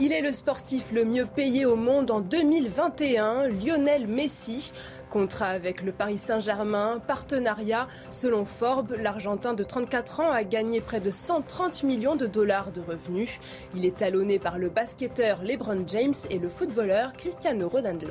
Il 0.01 0.13
est 0.13 0.23
le 0.23 0.33
sportif 0.33 0.91
le 0.93 1.05
mieux 1.05 1.25
payé 1.25 1.67
au 1.67 1.77
monde 1.77 2.11
en 2.11 2.21
2021, 2.21 3.49
Lionel 3.49 4.09
Messi. 4.09 4.73
Contrat 5.15 5.51
avec 5.51 5.83
le 5.83 5.93
Paris 5.93 6.19
Saint-Germain, 6.19 7.01
partenariat. 7.07 7.87
Selon 8.11 8.45
Forbes, 8.45 8.97
l'Argentin 8.99 9.55
de 9.55 9.63
34 9.63 10.19
ans 10.19 10.33
a 10.33 10.43
gagné 10.43 10.81
près 10.81 10.99
de 10.99 11.13
130 11.13 11.85
millions 11.85 12.17
de 12.17 12.27
dollars 12.27 12.73
de 12.73 12.81
revenus. 12.81 13.39
Il 13.77 13.85
est 13.85 13.99
talonné 13.99 14.41
par 14.41 14.59
le 14.59 14.71
basketteur 14.71 15.45
LeBron 15.45 15.85
James 15.87 16.15
et 16.31 16.41
le 16.41 16.49
footballeur 16.49 17.13
Cristiano 17.13 17.69
Ronaldo. 17.69 18.09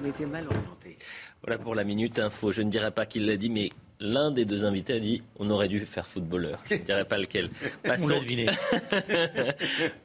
On 0.00 0.04
était 0.06 0.24
mal 0.24 0.44
orienté. 0.46 0.98
Voilà 1.42 1.58
pour 1.58 1.74
la 1.74 1.82
minute 1.82 2.20
info. 2.20 2.52
Je 2.52 2.62
ne 2.62 2.70
dirais 2.70 2.92
pas 2.92 3.06
qu'il 3.06 3.26
l'a 3.26 3.36
dit, 3.36 3.50
mais 3.50 3.70
l'un 4.00 4.30
des 4.30 4.44
deux 4.44 4.64
invités 4.64 4.94
a 4.94 5.00
dit 5.00 5.22
on 5.38 5.50
aurait 5.50 5.68
dû 5.68 5.78
faire 5.86 6.06
footballeur. 6.06 6.62
Je 6.68 6.74
ne 6.74 6.80
dirais 6.80 7.04
pas 7.04 7.18
lequel. 7.18 7.50
Passons. 7.82 8.14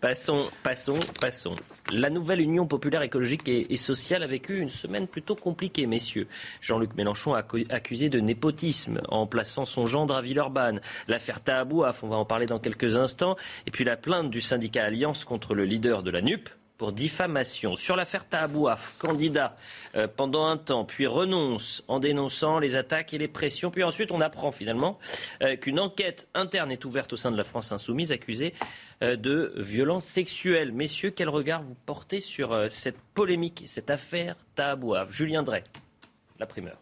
passons, 0.02 0.49
passons, 0.63 0.99
passons. 1.19 1.56
La 1.91 2.10
nouvelle 2.10 2.41
Union 2.41 2.67
populaire 2.67 3.02
écologique 3.02 3.47
et, 3.47 3.75
sociale 3.78 4.23
a 4.23 4.28
vécu 4.28 4.60
une 4.60 4.69
semaine 4.69 5.08
plutôt 5.08 5.36
compliquée, 5.36 5.88
messieurs. 5.88 6.28
Jean-Luc 6.62 6.95
Mélenchon 6.95 7.34
a 7.34 7.43
accusé 7.69 8.10
de 8.10 8.19
népotisme 8.19 9.02
en 9.08 9.25
plaçant 9.25 9.65
son 9.65 9.86
gendre 9.86 10.15
à 10.15 10.21
Villeurbanne. 10.21 10.82
L'affaire 11.08 11.41
Tahabouaf, 11.41 12.04
on 12.04 12.10
va 12.10 12.17
en 12.17 12.25
parler 12.25 12.45
dans 12.45 12.60
quelques 12.60 12.95
instants. 12.95 13.36
Et 13.65 13.71
puis 13.71 13.84
la 13.84 13.97
plainte 13.97 14.30
du 14.30 14.41
syndicat 14.41 14.86
Alliance 14.86 15.25
contre 15.25 15.56
le 15.56 15.65
leader 15.65 16.04
de 16.04 16.12
la 16.12 16.21
NUP, 16.21 16.49
pour 16.79 16.93
diffamation. 16.93 17.75
Sur 17.75 17.95
l'affaire 17.97 18.27
Tahabouaf, 18.27 18.95
candidat 18.97 19.55
euh, 19.95 20.07
pendant 20.07 20.45
un 20.45 20.57
temps, 20.57 20.85
puis 20.85 21.05
renonce 21.05 21.83
en 21.89 21.99
dénonçant 21.99 22.57
les 22.57 22.75
attaques 22.75 23.13
et 23.13 23.17
les 23.19 23.27
pressions. 23.27 23.69
Puis 23.69 23.83
ensuite, 23.83 24.11
on 24.11 24.21
apprend 24.21 24.51
finalement 24.51 24.97
euh, 25.43 25.57
qu'une 25.57 25.79
enquête 25.79 26.29
interne 26.33 26.71
est 26.71 26.85
ouverte 26.85 27.11
au 27.13 27.17
sein 27.17 27.31
de 27.31 27.37
la 27.37 27.43
France 27.43 27.73
insoumise, 27.73 28.13
accusée 28.13 28.53
euh, 29.03 29.17
de 29.17 29.53
violences 29.57 30.05
sexuelles. 30.05 30.71
Messieurs, 30.71 31.11
quel 31.11 31.27
regard 31.27 31.61
vous 31.61 31.75
portez 31.85 32.21
sur 32.21 32.71
cette 32.71 32.97
polémique, 33.13 33.65
cette 33.67 33.89
affaire 33.89 34.37
Tahabouaf 34.55 35.11
Julien 35.11 35.43
Drey, 35.43 35.63
la 36.39 36.45
primeur? 36.45 36.77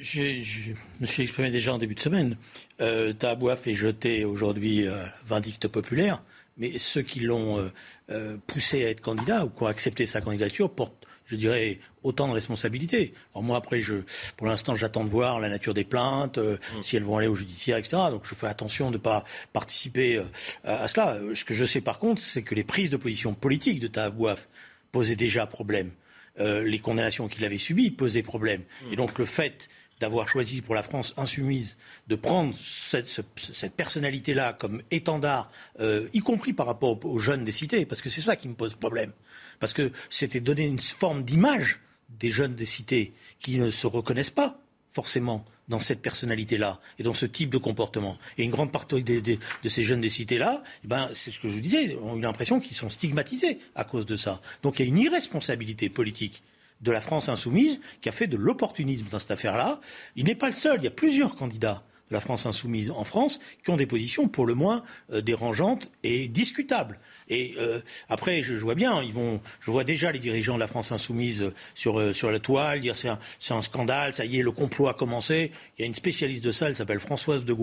Je, 0.00 0.72
me 1.00 1.06
suis 1.06 1.22
exprimé 1.22 1.50
déjà 1.50 1.74
en 1.74 1.78
début 1.78 1.94
de 1.94 2.00
semaine. 2.00 2.36
Tahabouaf 2.78 3.66
est 3.66 3.74
jeté 3.74 4.24
aujourd'hui 4.24 4.86
vindicte 5.26 5.68
populaire 5.68 6.22
mais 6.56 6.78
ceux 6.78 7.02
qui 7.02 7.20
l'ont 7.20 7.58
euh, 7.58 7.72
euh, 8.10 8.36
poussé 8.46 8.84
à 8.84 8.90
être 8.90 9.00
candidat 9.00 9.44
ou 9.44 9.50
qui 9.50 9.62
ont 9.62 9.66
accepté 9.66 10.06
sa 10.06 10.20
candidature 10.20 10.70
portent, 10.70 11.06
je 11.26 11.36
dirais, 11.36 11.80
autant 12.02 12.28
de 12.28 12.32
responsabilités. 12.32 13.12
Alors 13.34 13.42
moi, 13.42 13.56
après, 13.56 13.80
je, 13.80 13.96
pour 14.36 14.46
l'instant, 14.46 14.76
j'attends 14.76 15.04
de 15.04 15.10
voir 15.10 15.40
la 15.40 15.48
nature 15.48 15.74
des 15.74 15.84
plaintes, 15.84 16.38
euh, 16.38 16.56
mm. 16.76 16.82
si 16.82 16.96
elles 16.96 17.04
vont 17.04 17.18
aller 17.18 17.26
au 17.26 17.34
judiciaire, 17.34 17.76
etc. 17.76 17.96
Donc 18.10 18.22
je 18.24 18.34
fais 18.34 18.46
attention 18.46 18.90
de 18.90 18.96
ne 18.96 19.02
pas 19.02 19.24
participer 19.52 20.22
à, 20.64 20.88
cela. 20.88 21.18
Ce 21.34 21.44
que 21.44 21.54
je 21.54 21.64
sais 21.64 21.80
par 21.80 21.98
contre, 21.98 22.22
c'est 22.22 22.42
que 22.42 22.54
les 22.54 22.64
prises 22.64 22.90
de 22.90 22.96
position 22.96 23.34
politiques 23.34 23.80
de 23.80 23.88
Tahabouaf 23.88 24.48
posaient 24.92 25.16
déjà 25.16 25.46
problème. 25.46 25.90
les 26.38 26.78
condamnations 26.78 27.28
qu'il 27.28 27.44
avait 27.44 27.58
subies 27.58 27.90
posaient 27.90 28.22
problème. 28.22 28.62
Mm. 28.62 28.92
Et 28.92 28.96
donc 28.96 29.18
le 29.18 29.24
fait 29.24 29.68
d'avoir 30.00 30.28
choisi 30.28 30.60
pour 30.60 30.74
la 30.74 30.82
France 30.82 31.14
insoumise 31.16 31.76
de 32.08 32.16
prendre 32.16 32.54
cette, 32.56 33.74
personnalité-là 33.76 34.52
comme 34.52 34.82
étendard, 34.90 35.50
euh, 35.80 36.08
y 36.12 36.20
compris 36.20 36.52
par 36.52 36.66
rapport 36.66 37.04
aux, 37.04 37.18
jeunes 37.18 37.44
des 37.44 37.52
cités, 37.52 37.86
parce 37.86 38.02
que 38.02 38.10
c'est 38.10 38.20
ça 38.20 38.36
qui 38.36 38.48
me 38.48 38.54
pose 38.54 38.74
problème. 38.74 39.12
Parce 39.58 39.72
que 39.72 39.90
c'était 40.10 40.40
donner 40.40 40.66
une 40.66 40.78
forme 40.78 41.22
d'image 41.22 41.80
des 42.20 42.30
jeunes 42.30 42.54
des 42.54 42.66
cités 42.66 43.14
qui 43.40 43.58
ne 43.58 43.70
se 43.70 43.86
reconnaissent 43.86 44.30
pas 44.30 44.60
forcément 44.90 45.44
dans 45.68 45.80
cette 45.80 46.00
personnalité-là 46.00 46.80
et 46.98 47.02
dans 47.02 47.12
ce 47.12 47.26
type 47.26 47.50
de 47.50 47.58
comportement. 47.58 48.18
Et 48.38 48.44
une 48.44 48.50
grande 48.50 48.72
partie 48.72 49.02
de 49.02 49.68
ces 49.68 49.82
jeunes 49.82 50.00
des 50.00 50.10
cités-là, 50.10 50.62
eh 50.84 50.88
ben, 50.88 51.10
c'est 51.12 51.30
ce 51.30 51.40
que 51.40 51.48
je 51.48 51.54
vous 51.54 51.60
disais, 51.60 51.96
ont 51.96 52.16
eu 52.16 52.20
l'impression 52.20 52.60
qu'ils 52.60 52.76
sont 52.76 52.88
stigmatisés 52.88 53.58
à 53.74 53.84
cause 53.84 54.06
de 54.06 54.16
ça. 54.16 54.40
Donc 54.62 54.78
il 54.78 54.82
y 54.82 54.84
a 54.86 54.88
une 54.88 54.98
irresponsabilité 54.98 55.88
politique 55.88 56.42
de 56.80 56.92
la 56.92 57.00
France 57.00 57.28
insoumise 57.28 57.80
qui 58.00 58.08
a 58.08 58.12
fait 58.12 58.26
de 58.26 58.36
l'opportunisme 58.36 59.06
dans 59.10 59.18
cette 59.18 59.30
affaire-là. 59.30 59.80
Il 60.14 60.24
n'est 60.24 60.34
pas 60.34 60.46
le 60.46 60.52
seul, 60.52 60.80
il 60.80 60.84
y 60.84 60.88
a 60.88 60.92
plusieurs 60.92 61.34
candidats 61.34 61.84
la 62.10 62.20
France 62.20 62.46
insoumise 62.46 62.90
en 62.90 63.04
France 63.04 63.40
qui 63.64 63.70
ont 63.70 63.76
des 63.76 63.86
positions 63.86 64.28
pour 64.28 64.46
le 64.46 64.54
moins 64.54 64.82
euh, 65.12 65.20
dérangeantes 65.20 65.90
et 66.02 66.28
discutables. 66.28 66.98
Et 67.28 67.54
euh, 67.58 67.80
après, 68.08 68.42
je, 68.42 68.54
vois 68.54 68.76
bien, 68.76 69.02
ils 69.02 69.12
vont, 69.12 69.40
je 69.60 69.70
vois 69.70 69.84
déjà 69.84 70.12
les 70.12 70.18
dirigeants 70.18 70.54
de 70.54 70.60
la 70.60 70.68
France 70.68 70.92
insoumise 70.92 71.52
sur, 71.74 71.98
euh, 71.98 72.12
sur 72.12 72.30
la 72.30 72.38
toile 72.38 72.80
dire 72.80 72.94
c'est 72.94 73.08
un, 73.08 73.62
scandale, 73.62 74.12
ça 74.12 74.24
y 74.24 74.38
est, 74.38 74.42
le 74.42 74.52
complot 74.52 74.88
a 74.88 74.94
commencé. 74.94 75.50
Il 75.76 75.82
y 75.82 75.84
a 75.84 75.86
une 75.86 75.94
spécialiste 75.94 76.44
de 76.44 76.52
ça, 76.52 76.68
elle 76.68 76.76
s'appelle 76.76 77.00
Françoise 77.00 77.44
de 77.44 77.56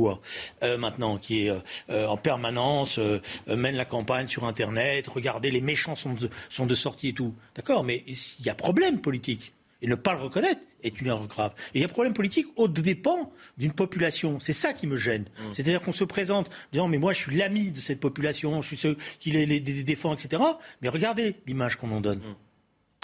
maintenant, 0.78 1.18
qui 1.18 1.48
est 1.48 1.52
en 1.90 2.18
permanence, 2.18 3.00
mène 3.48 3.76
la 3.76 3.86
campagne 3.86 4.28
sur 4.28 4.44
Internet, 4.46 5.08
regardez, 5.08 5.52
les 5.52 5.62
méchants 5.62 5.96
sont 5.96 6.14
de, 6.14 6.30
sont 6.50 6.66
de 6.66 6.76
sortie 6.76 7.10
et 7.10 7.14
tout. 7.14 7.34
D'accord, 7.56 7.84
mais 7.84 8.04
il 8.08 8.46
y 8.46 8.50
a 8.50 8.56
problème 8.56 9.00
politique. 9.00 9.54
Et 9.84 9.88
ne 9.88 9.96
pas 9.96 10.14
le 10.14 10.20
reconnaître 10.20 10.62
est 10.82 11.00
une 11.02 11.08
erreur 11.08 11.28
grave. 11.28 11.54
Et 11.74 11.80
il 11.80 11.82
y 11.82 11.84
a 11.84 11.88
un 11.88 11.92
problème 11.92 12.14
politique 12.14 12.48
au 12.56 12.70
dépens 12.70 13.32
d'une 13.58 13.74
population. 13.74 14.40
C'est 14.40 14.54
ça 14.54 14.72
qui 14.72 14.88
me 14.88 14.96
gêne. 14.96 15.24
Mm. 15.24 15.54
C'est-à-dire 15.54 15.82
qu'on 15.82 15.92
se 15.92 16.06
présente 16.06 16.48
en 16.48 16.52
disant 16.72 16.88
mais 16.88 16.98
moi 16.98 17.12
je 17.12 17.20
suis 17.20 17.36
l'ami 17.36 17.72
de 17.72 17.80
cette 17.80 18.00
population, 18.00 18.62
je 18.62 18.68
suis 18.68 18.78
ceux 18.78 18.98
qui 19.20 19.32
les, 19.32 19.60
défend, 19.60 20.14
etc. 20.14 20.42
Mais 20.82 20.88
regardez 20.88 21.36
l'image 21.46 21.76
qu'on 21.76 21.92
en 21.92 22.00
donne. 22.00 22.20
Mm. 22.20 22.36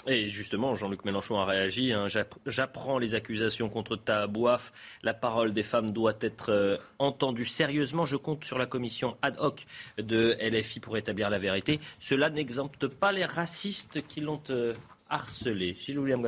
Et 0.06 0.28
justement, 0.28 0.74
Jean-Luc 0.74 1.04
Mélenchon 1.04 1.38
a 1.38 1.44
réagi. 1.44 1.92
Hein. 1.92 2.06
J'apprends 2.46 2.98
les 2.98 3.14
accusations 3.14 3.68
contre 3.68 3.96
Tahabouaf. 3.96 4.72
La 5.02 5.12
parole 5.12 5.52
des 5.52 5.62
femmes 5.62 5.90
doit 5.90 6.14
être 6.22 6.50
euh, 6.50 6.78
entendue 6.98 7.44
sérieusement. 7.44 8.06
Je 8.06 8.16
compte 8.16 8.42
sur 8.46 8.56
la 8.56 8.64
commission 8.64 9.18
ad 9.20 9.36
hoc 9.38 9.66
de 9.98 10.38
LFI 10.40 10.80
pour 10.80 10.96
établir 10.96 11.28
la 11.28 11.38
vérité. 11.38 11.80
Cela 11.98 12.30
n'exempte 12.30 12.86
pas 12.86 13.12
les 13.12 13.26
racistes 13.26 14.06
qui 14.08 14.22
l'ont 14.22 14.40
euh, 14.48 14.72
harcelé. 15.10 15.76
Gilles 15.78 15.98
William 15.98 16.22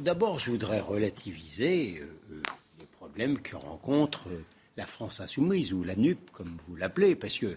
D'abord, 0.00 0.38
je 0.38 0.50
voudrais 0.50 0.80
relativiser 0.80 1.98
euh, 2.00 2.04
euh, 2.32 2.42
les 2.78 2.86
problèmes 2.86 3.38
que 3.40 3.56
rencontre 3.56 4.28
euh, 4.28 4.44
la 4.76 4.86
France 4.86 5.20
insoumise, 5.20 5.72
ou 5.72 5.82
la 5.82 5.96
NUP, 5.96 6.30
comme 6.32 6.56
vous 6.68 6.76
l'appelez, 6.76 7.16
parce 7.16 7.38
que, 7.38 7.56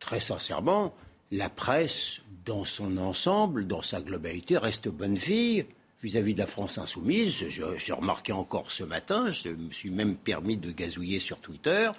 très 0.00 0.20
sincèrement, 0.20 0.94
la 1.30 1.48
presse, 1.48 2.22
dans 2.44 2.64
son 2.64 2.96
ensemble, 2.96 3.66
dans 3.66 3.82
sa 3.82 4.00
globalité, 4.00 4.58
reste 4.58 4.88
bonne 4.88 5.16
fille 5.16 5.66
vis-à-vis 6.02 6.34
de 6.34 6.38
la 6.38 6.46
France 6.46 6.78
insoumise. 6.78 7.44
J'ai 7.48 7.92
remarqué 7.92 8.32
encore 8.32 8.70
ce 8.70 8.84
matin, 8.84 9.30
je 9.30 9.50
me 9.50 9.70
suis 9.70 9.90
même 9.90 10.16
permis 10.16 10.56
de 10.56 10.70
gazouiller 10.70 11.18
sur 11.18 11.38
Twitter, 11.40 11.90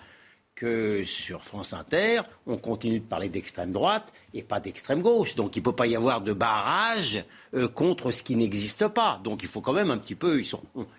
que 0.60 1.06
sur 1.06 1.42
France 1.42 1.72
Inter, 1.72 2.22
on 2.46 2.58
continue 2.58 3.00
de 3.00 3.06
parler 3.06 3.30
d'extrême 3.30 3.72
droite 3.72 4.12
et 4.34 4.44
pas 4.44 4.60
d'extrême 4.60 5.02
gauche. 5.02 5.36
Donc 5.36 5.56
il 5.56 5.60
ne 5.60 5.64
peut 5.64 5.76
pas 5.76 5.88
y 5.88 5.96
avoir 5.96 6.20
de 6.20 6.34
barrage 6.34 7.24
euh, 7.54 7.70
contre 7.70 8.12
ce 8.12 8.24
qui 8.24 8.36
n'existe 8.36 8.90
pas. 8.90 9.22
Donc 9.24 9.42
il 9.42 9.48
faut 9.48 9.62
quand 9.62 9.72
même 9.72 9.90
un 9.90 9.98
petit 9.98 10.16
peu, 10.16 10.42
ils 10.42 10.52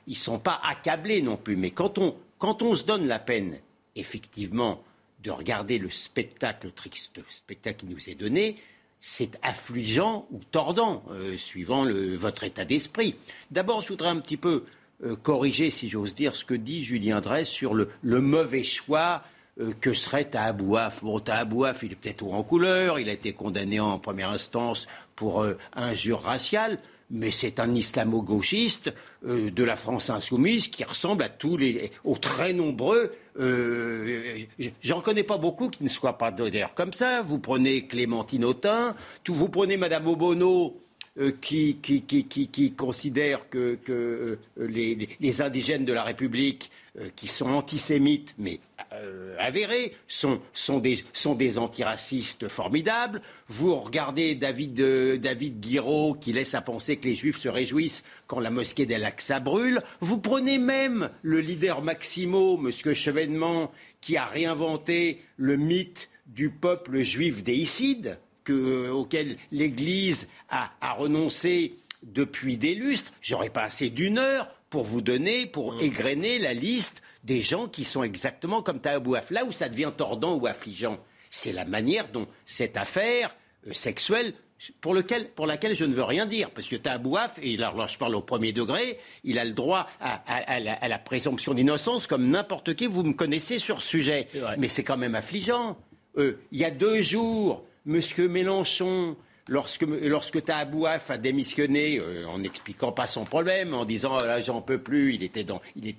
ils 0.06 0.16
sont 0.16 0.38
pas 0.38 0.60
accablés 0.64 1.20
non 1.20 1.36
plus. 1.36 1.56
Mais 1.56 1.70
quand 1.72 1.98
on, 1.98 2.16
quand 2.38 2.62
on 2.62 2.74
se 2.74 2.84
donne 2.84 3.06
la 3.06 3.18
peine, 3.18 3.58
effectivement, 3.96 4.82
de 5.22 5.30
regarder 5.30 5.76
le 5.76 5.90
spectacle, 5.90 6.68
le 6.68 6.72
triste 6.72 7.20
spectacle 7.28 7.80
qui 7.80 7.86
nous 7.86 8.08
est 8.08 8.14
donné, 8.14 8.56
c'est 8.98 9.38
affligeant 9.42 10.26
ou 10.30 10.40
tordant, 10.50 11.02
euh, 11.10 11.36
suivant 11.36 11.86
votre 12.14 12.44
état 12.44 12.64
d'esprit. 12.64 13.14
D'abord, 13.50 13.82
je 13.82 13.88
voudrais 13.88 14.08
un 14.08 14.20
petit 14.20 14.38
peu 14.38 14.64
euh, 15.04 15.16
corriger, 15.16 15.68
si 15.68 15.90
j'ose 15.90 16.14
dire, 16.14 16.34
ce 16.34 16.46
que 16.46 16.54
dit 16.54 16.82
Julien 16.82 17.20
Dresse 17.20 17.48
sur 17.48 17.74
le, 17.74 17.88
mauvais 18.02 18.62
choix 18.62 19.22
euh, 19.58 19.72
que 19.80 19.92
serait 19.92 20.26
Tahabouaf. 20.26 21.02
Bon, 21.02 21.18
Tahabouaf, 21.18 21.82
il 21.82 21.92
est 21.92 21.96
peut-être 21.96 22.22
haut 22.22 22.32
en 22.32 22.42
couleur, 22.42 22.98
il 22.98 23.08
a 23.08 23.12
été 23.12 23.32
condamné 23.32 23.80
en 23.80 23.98
première 23.98 24.30
instance 24.30 24.86
pour 25.16 25.46
injure 25.74 26.20
raciale 26.20 26.78
mais 27.10 27.30
c'est 27.30 27.60
un 27.60 27.74
islamo-gauchiste 27.74 28.94
euh, 29.26 29.50
de 29.50 29.64
la 29.64 29.76
France 29.76 30.10
insoumise 30.10 30.68
qui 30.68 30.84
ressemble 30.84 31.24
à 31.24 31.28
tous 31.28 31.56
les, 31.56 31.90
aux 32.04 32.16
très 32.16 32.52
nombreux. 32.52 33.12
Euh, 33.38 34.38
J'en 34.80 35.00
connais 35.00 35.24
pas 35.24 35.36
beaucoup 35.36 35.68
qui 35.68 35.82
ne 35.82 35.88
soient 35.88 36.18
pas 36.18 36.30
d'ailleurs 36.30 36.74
comme 36.74 36.92
ça. 36.92 37.22
Vous 37.22 37.38
prenez 37.38 37.86
Clémentine 37.86 38.44
Autain, 38.44 38.94
vous 39.26 39.48
prenez 39.48 39.76
Madame 39.76 40.06
Obono. 40.06 40.80
Euh, 41.18 41.32
qui, 41.40 41.76
qui, 41.82 42.02
qui, 42.02 42.24
qui, 42.24 42.72
considère 42.72 43.48
que, 43.48 43.78
euh, 43.88 44.38
les, 44.56 45.42
indigènes 45.42 45.84
de 45.84 45.92
la 45.92 46.04
République, 46.04 46.70
qui 47.16 47.28
sont 47.28 47.50
antisémites, 47.50 48.34
mais 48.38 48.60
euh, 48.92 49.36
avérés, 49.38 49.94
sont, 50.06 50.40
des, 50.80 51.58
antiracistes 51.58 52.48
formidables. 52.48 53.20
Vous 53.46 53.74
regardez 53.76 54.34
David, 54.34 54.80
euh, 54.80 55.16
Guiraud 55.16 56.14
qui 56.14 56.32
laisse 56.32 56.54
à 56.54 56.60
penser 56.60 56.96
que 56.96 57.06
les 57.06 57.14
Juifs 57.14 57.38
se 57.38 57.48
réjouissent 57.48 58.04
quand 58.26 58.40
la 58.40 58.50
mosquée 58.50 58.86
d'Al-Aqsa 58.86 59.40
brûle. 59.40 59.82
Vous 60.00 60.18
prenez 60.18 60.58
même 60.58 61.10
le 61.22 61.40
leader 61.40 61.82
Maximo, 61.82 62.58
M. 62.58 62.94
Chevènement, 62.94 63.70
qui 64.00 64.16
a 64.16 64.26
réinventé 64.26 65.20
le 65.36 65.56
mythe 65.56 66.08
du 66.26 66.50
peuple 66.50 67.02
juif 67.02 67.42
déicide, 67.42 68.18
euh, 68.48 68.90
auquel 68.90 69.36
l'Église 69.52 70.28
a, 70.48 70.70
a 70.80 70.92
renoncé 70.92 71.74
depuis 72.02 72.56
des 72.56 72.74
lustres. 72.74 73.12
J'aurais 73.20 73.50
pas 73.50 73.64
assez 73.64 73.90
d'une 73.90 74.18
heure 74.18 74.48
pour 74.70 74.84
vous 74.84 75.00
donner, 75.00 75.46
pour 75.46 75.74
mmh. 75.74 75.80
égrener 75.80 76.38
la 76.38 76.54
liste 76.54 77.02
des 77.24 77.42
gens 77.42 77.68
qui 77.68 77.84
sont 77.84 78.02
exactement 78.02 78.62
comme 78.62 78.80
Tahabouaf. 78.80 79.30
Là 79.30 79.44
où 79.44 79.52
ça 79.52 79.68
devient 79.68 79.92
tordant 79.96 80.36
ou 80.36 80.46
affligeant, 80.46 80.98
c'est 81.28 81.52
la 81.52 81.64
manière 81.64 82.08
dont 82.08 82.26
cette 82.46 82.76
affaire 82.76 83.34
euh, 83.66 83.72
sexuelle 83.72 84.32
pour, 84.80 84.94
laquelle 84.94 85.74
je 85.74 85.84
ne 85.84 85.94
veux 85.94 86.04
rien 86.04 86.26
dire, 86.26 86.50
parce 86.50 86.68
que 86.68 86.76
Tahabouaf, 86.76 87.38
et 87.42 87.56
là, 87.56 87.72
je 87.88 87.96
parle 87.96 88.14
au 88.14 88.20
premier 88.20 88.52
degré, 88.52 88.98
il 89.24 89.38
a 89.38 89.44
le 89.44 89.52
droit 89.52 89.86
à, 90.00 90.60
la, 90.60 90.98
présomption 90.98 91.54
d'innocence 91.54 92.06
comme 92.06 92.28
n'importe 92.28 92.74
qui, 92.74 92.86
vous 92.86 93.02
me 93.02 93.14
connaissez 93.14 93.58
sur 93.58 93.80
ce 93.80 93.88
sujet. 93.88 94.26
Mais 94.58 94.68
c'est 94.68 94.84
quand 94.84 94.98
même 94.98 95.14
affligeant. 95.14 95.78
Euh, 96.18 96.40
il 96.52 96.58
y 96.58 96.64
a 96.64 96.70
deux 96.70 97.00
jours, 97.00 97.64
M. 97.86 98.00
Mélenchon, 98.28 99.16
lorsque, 99.48 99.82
lorsque 99.82 100.44
Tahabouaf 100.44 101.10
a 101.10 101.18
démissionné, 101.18 101.98
euh, 101.98 102.26
en 102.26 102.38
n'expliquant 102.38 102.92
pas 102.92 103.06
son 103.06 103.24
problème, 103.24 103.74
en 103.74 103.84
disant 103.84 104.18
oh 104.18 104.40
j'en 104.40 104.62
peux 104.62 104.78
plus, 104.78 105.14
il 105.14 105.22
était 105.22 105.44
dans, 105.44 105.60
il 105.76 105.94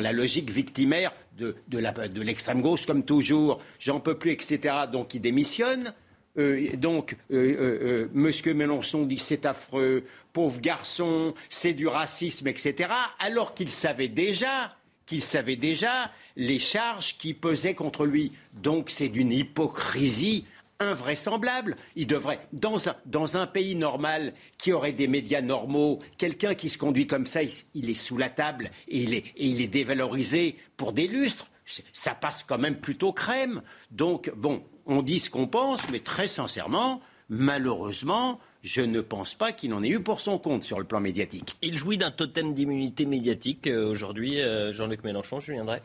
la 0.00 0.12
logique 0.12 0.50
victimaire 0.50 1.12
de, 1.38 1.56
de 1.68 2.22
l'extrême 2.22 2.62
gauche, 2.62 2.86
comme 2.86 3.04
toujours, 3.04 3.60
j'en 3.78 4.00
peux 4.00 4.16
plus, 4.16 4.32
etc. 4.32 4.74
Donc 4.90 5.14
il 5.14 5.20
démissionne. 5.20 5.92
Euh, 6.38 6.76
donc, 6.76 7.16
euh, 7.30 8.08
Monsieur 8.14 8.54
Mélenchon 8.54 9.04
dit 9.04 9.18
c'est 9.18 9.44
affreux, 9.44 10.04
pauvre 10.32 10.60
garçon, 10.60 11.34
c'est 11.50 11.74
du 11.74 11.86
racisme, 11.86 12.48
etc. 12.48 12.90
Alors 13.18 13.54
qu'il 13.54 13.70
savait 13.70 14.08
déjà, 14.08 14.76
qu'il 15.04 15.22
savait 15.22 15.56
déjà 15.56 16.10
les 16.36 16.58
charges 16.58 17.18
qui 17.18 17.34
pesaient 17.34 17.74
contre 17.74 18.06
lui. 18.06 18.32
Donc 18.62 18.88
c'est 18.88 19.08
d'une 19.08 19.32
hypocrisie 19.32 20.46
invraisemble. 20.88 21.76
Il 21.96 22.06
devrait, 22.06 22.40
dans 22.52 22.88
un, 22.88 22.96
dans 23.06 23.36
un, 23.36 23.46
pays 23.46 23.74
normal 23.74 24.32
qui 24.58 24.72
aurait 24.72 24.92
des 24.92 25.08
médias 25.08 25.42
normaux, 25.42 25.98
quelqu'un 26.18 26.54
qui 26.54 26.68
se 26.68 26.78
conduit 26.78 27.06
comme 27.06 27.26
ça, 27.26 27.40
il, 27.42 27.90
est 27.90 27.94
sous 27.94 28.16
la 28.16 28.30
table 28.30 28.70
et 28.88 29.02
il 29.02 29.14
est, 29.14 29.26
et 29.36 29.46
il 29.46 29.60
est 29.60 29.68
dévalorisé 29.68 30.56
pour 30.76 30.92
des 30.92 31.06
lustres. 31.08 31.48
Ça 31.92 32.14
passe 32.14 32.42
quand 32.42 32.58
même 32.58 32.76
plutôt 32.76 33.12
crème. 33.12 33.62
Donc, 33.90 34.32
bon, 34.36 34.62
on 34.86 35.02
dit 35.02 35.20
ce 35.20 35.30
qu'on 35.30 35.46
pense, 35.46 35.88
mais 35.90 36.00
très 36.00 36.28
sincèrement, 36.28 37.00
malheureusement, 37.28 38.40
je 38.62 38.82
ne 38.82 39.00
pense 39.00 39.34
pas 39.34 39.52
qu'il 39.52 39.74
en 39.74 39.82
ait 39.82 39.88
eu 39.88 40.00
pour 40.00 40.20
son 40.20 40.38
compte 40.38 40.62
sur 40.62 40.78
le 40.78 40.84
plan 40.84 41.00
médiatique. 41.00 41.56
Il 41.62 41.76
jouit 41.76 41.98
d'un 41.98 42.10
totem 42.10 42.54
d'immunité 42.54 43.06
médiatique 43.06 43.66
euh, 43.66 43.90
aujourd'hui, 43.90 44.40
euh, 44.40 44.72
Jean-Luc 44.72 45.02
Mélenchon, 45.04 45.40
je 45.40 45.52
viendrai. 45.52 45.82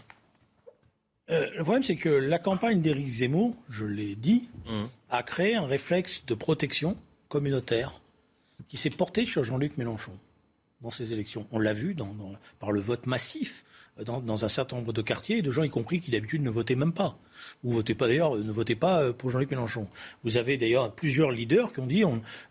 Euh, 1.30 1.48
le 1.58 1.64
problème, 1.64 1.84
c'est 1.84 1.96
que 1.96 2.10
la 2.10 2.40
campagne 2.40 2.82
d'Éric 2.82 3.08
Zemmour, 3.08 3.56
je 3.70 3.86
l'ai 3.86 4.16
dit, 4.16 4.48
mmh. 4.66 4.86
a 5.10 5.24
créé 5.24 5.56
un 5.56 5.66
réflexe 5.66 6.24
de 6.26 6.34
protection 6.34 6.96
communautaire 7.28 8.00
qui 8.70 8.78
s'est 8.78 8.90
porté 8.90 9.26
sur 9.26 9.44
Jean-Luc 9.44 9.78
Mélenchon 9.78 10.14
dans 10.82 10.92
ces 10.92 11.12
élections. 11.12 11.48
On 11.52 11.60
l'a 11.60 11.74
vu 11.74 11.96
par 12.60 12.72
le 12.72 12.80
vote 12.80 13.08
massif 13.08 13.66
dans, 14.06 14.46
un 14.46 14.48
certain 14.48 14.76
nombre 14.76 14.94
de 14.94 15.02
quartiers, 15.02 15.42
de 15.42 15.50
gens 15.50 15.64
y 15.64 15.72
compris 15.72 16.00
qui 16.00 16.12
d'habitude 16.12 16.44
ne 16.44 16.52
votaient 16.52 16.76
même 16.76 16.94
pas. 16.94 17.18
Ou 17.64 17.72
votez 17.72 17.96
pas 17.96 18.08
d'ailleurs, 18.08 18.36
ne 18.36 18.52
votez 18.52 18.76
pas 18.76 19.02
euh, 19.02 19.12
pour 19.12 19.32
Jean-Luc 19.32 19.50
Mélenchon. 19.50 19.88
Vous 20.24 20.38
avez 20.38 20.58
d'ailleurs 20.58 20.94
plusieurs 20.94 21.32
leaders 21.32 21.74
qui 21.74 21.80
ont 21.80 21.88
dit, 21.88 22.04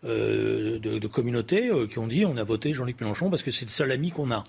euh, 0.04 0.78
de, 0.80 0.98
de, 0.98 1.06
communautés, 1.06 1.70
qui 1.88 1.98
ont 1.98 2.08
dit 2.08 2.26
on 2.26 2.36
a 2.36 2.44
voté 2.44 2.74
Jean-Luc 2.74 3.00
Mélenchon 3.00 3.30
parce 3.30 3.44
que 3.44 3.52
c'est 3.52 3.64
le 3.64 3.70
seul 3.70 3.92
ami 3.92 4.10
qu'on 4.10 4.32
a. 4.32 4.42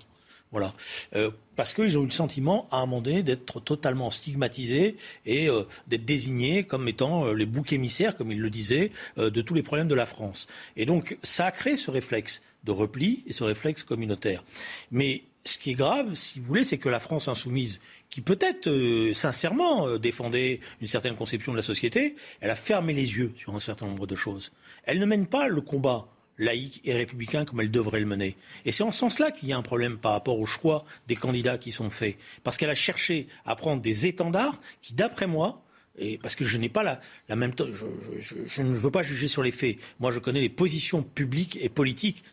Voilà. 0.52 0.74
Euh, 1.16 1.32
parce 1.56 1.74
qu'ils 1.74 1.98
ont 1.98 2.04
eu 2.04 2.06
le 2.06 2.12
sentiment, 2.12 2.68
à 2.72 2.78
un 2.78 2.86
moment 2.86 3.02
donné, 3.02 3.24
d'être 3.24 3.60
totalement 3.60 4.12
stigmatisés 4.12 4.96
et 5.26 5.50
euh, 5.50 5.64
d'être 5.88 6.06
désignés 6.06 6.64
comme 6.64 6.88
étant 6.88 7.26
euh, 7.26 7.34
les 7.34 7.46
boucs 7.46 7.74
émissaires, 7.74 8.16
comme 8.16 8.32
ils 8.32 8.40
le 8.40 8.50
disaient, 8.50 8.92
de 9.18 9.42
tous 9.42 9.54
les 9.54 9.64
problèmes 9.64 9.88
de 9.88 9.96
la 9.96 10.06
France. 10.06 10.48
Et 10.76 10.86
donc, 10.86 11.18
ça 11.24 11.48
a 11.48 11.52
créé 11.52 11.76
ce 11.76 11.92
réflexe 11.92 12.42
de 12.64 12.72
repli 12.72 13.24
et 13.28 13.34
ce 13.34 13.44
réflexe 13.44 13.84
communautaire. 13.84 14.44
Mais 14.92 15.24
ce 15.46 15.58
qui 15.58 15.72
est 15.72 15.76
grave, 15.76 16.14
si 16.14 16.40
vous 16.40 16.46
voulez, 16.46 16.64
c'est 16.64 16.78
que 16.78 16.90
la 16.90 17.00
France 17.00 17.28
insoumise, 17.28 17.80
qui 18.10 18.22
peut-être 18.22 18.70
sincèrement 19.14 19.98
défendait 19.98 20.60
une 20.82 20.88
certaine 20.88 21.16
conception 21.16 21.54
de 21.54 21.58
la 21.58 21.64
société, 21.64 22.16
elle 22.42 22.50
a 22.50 22.56
fermé 22.56 22.94
les 22.94 23.18
yeux 23.18 23.34
sur 23.38 23.56
un 23.56 23.60
certain 23.60 23.88
nombre 23.88 24.08
de 24.08 24.16
choses. 24.16 24.52
Elle 24.84 25.00
ne 25.00 25.06
mène 25.06 25.26
pas 25.26 25.48
le 25.48 25.62
combat 25.62 26.08
laïque 26.38 26.82
et 26.86 26.94
républicain 26.94 27.46
comme 27.46 27.62
elle 27.62 27.72
devrait 27.72 28.00
le 28.00 28.06
mener. 28.06 28.36
Et 28.66 28.72
c'est 28.72 28.84
en 28.84 28.92
ce 28.92 29.00
sens-là 29.00 29.32
qu'il 29.32 29.50
y 29.50 29.54
a 29.54 29.58
un 29.58 29.62
problème 29.62 29.98
par 29.98 30.12
rapport 30.12 30.40
au 30.40 30.46
choix 30.46 30.86
des 31.08 31.16
candidats 31.16 31.58
qui 31.58 31.72
sont 31.72 31.90
faits. 31.90 32.18
Parce 32.44 32.58
qu'elle 32.58 32.70
a 32.70 32.76
cherché 32.76 33.28
à 33.46 33.56
prendre 33.56 33.82
des 33.82 34.08
étendards 34.08 34.60
qui, 34.82 34.94
d'après 34.94 35.28
moi, 35.28 35.62
et 35.98 36.18
parce 36.18 36.36
que 36.36 36.46
je 36.46 36.58
n'ai 36.58 36.70
pas 36.70 36.84
la, 36.84 37.02
la 37.30 37.36
même. 37.36 37.54
Je, 37.58 38.36
je, 38.48 38.62
ne 38.62 38.76
veux 38.76 38.92
pas 38.92 39.04
juger 39.04 39.28
sur 39.28 39.44
les 39.44 39.52
faits. 39.52 39.78
Moi, 40.00 40.12
je 40.12 40.20
connais 40.20 40.42
les 40.42 40.50
positions 40.50 41.04
publiques 41.04 41.58
et 41.62 41.70
politiques, 41.70 42.24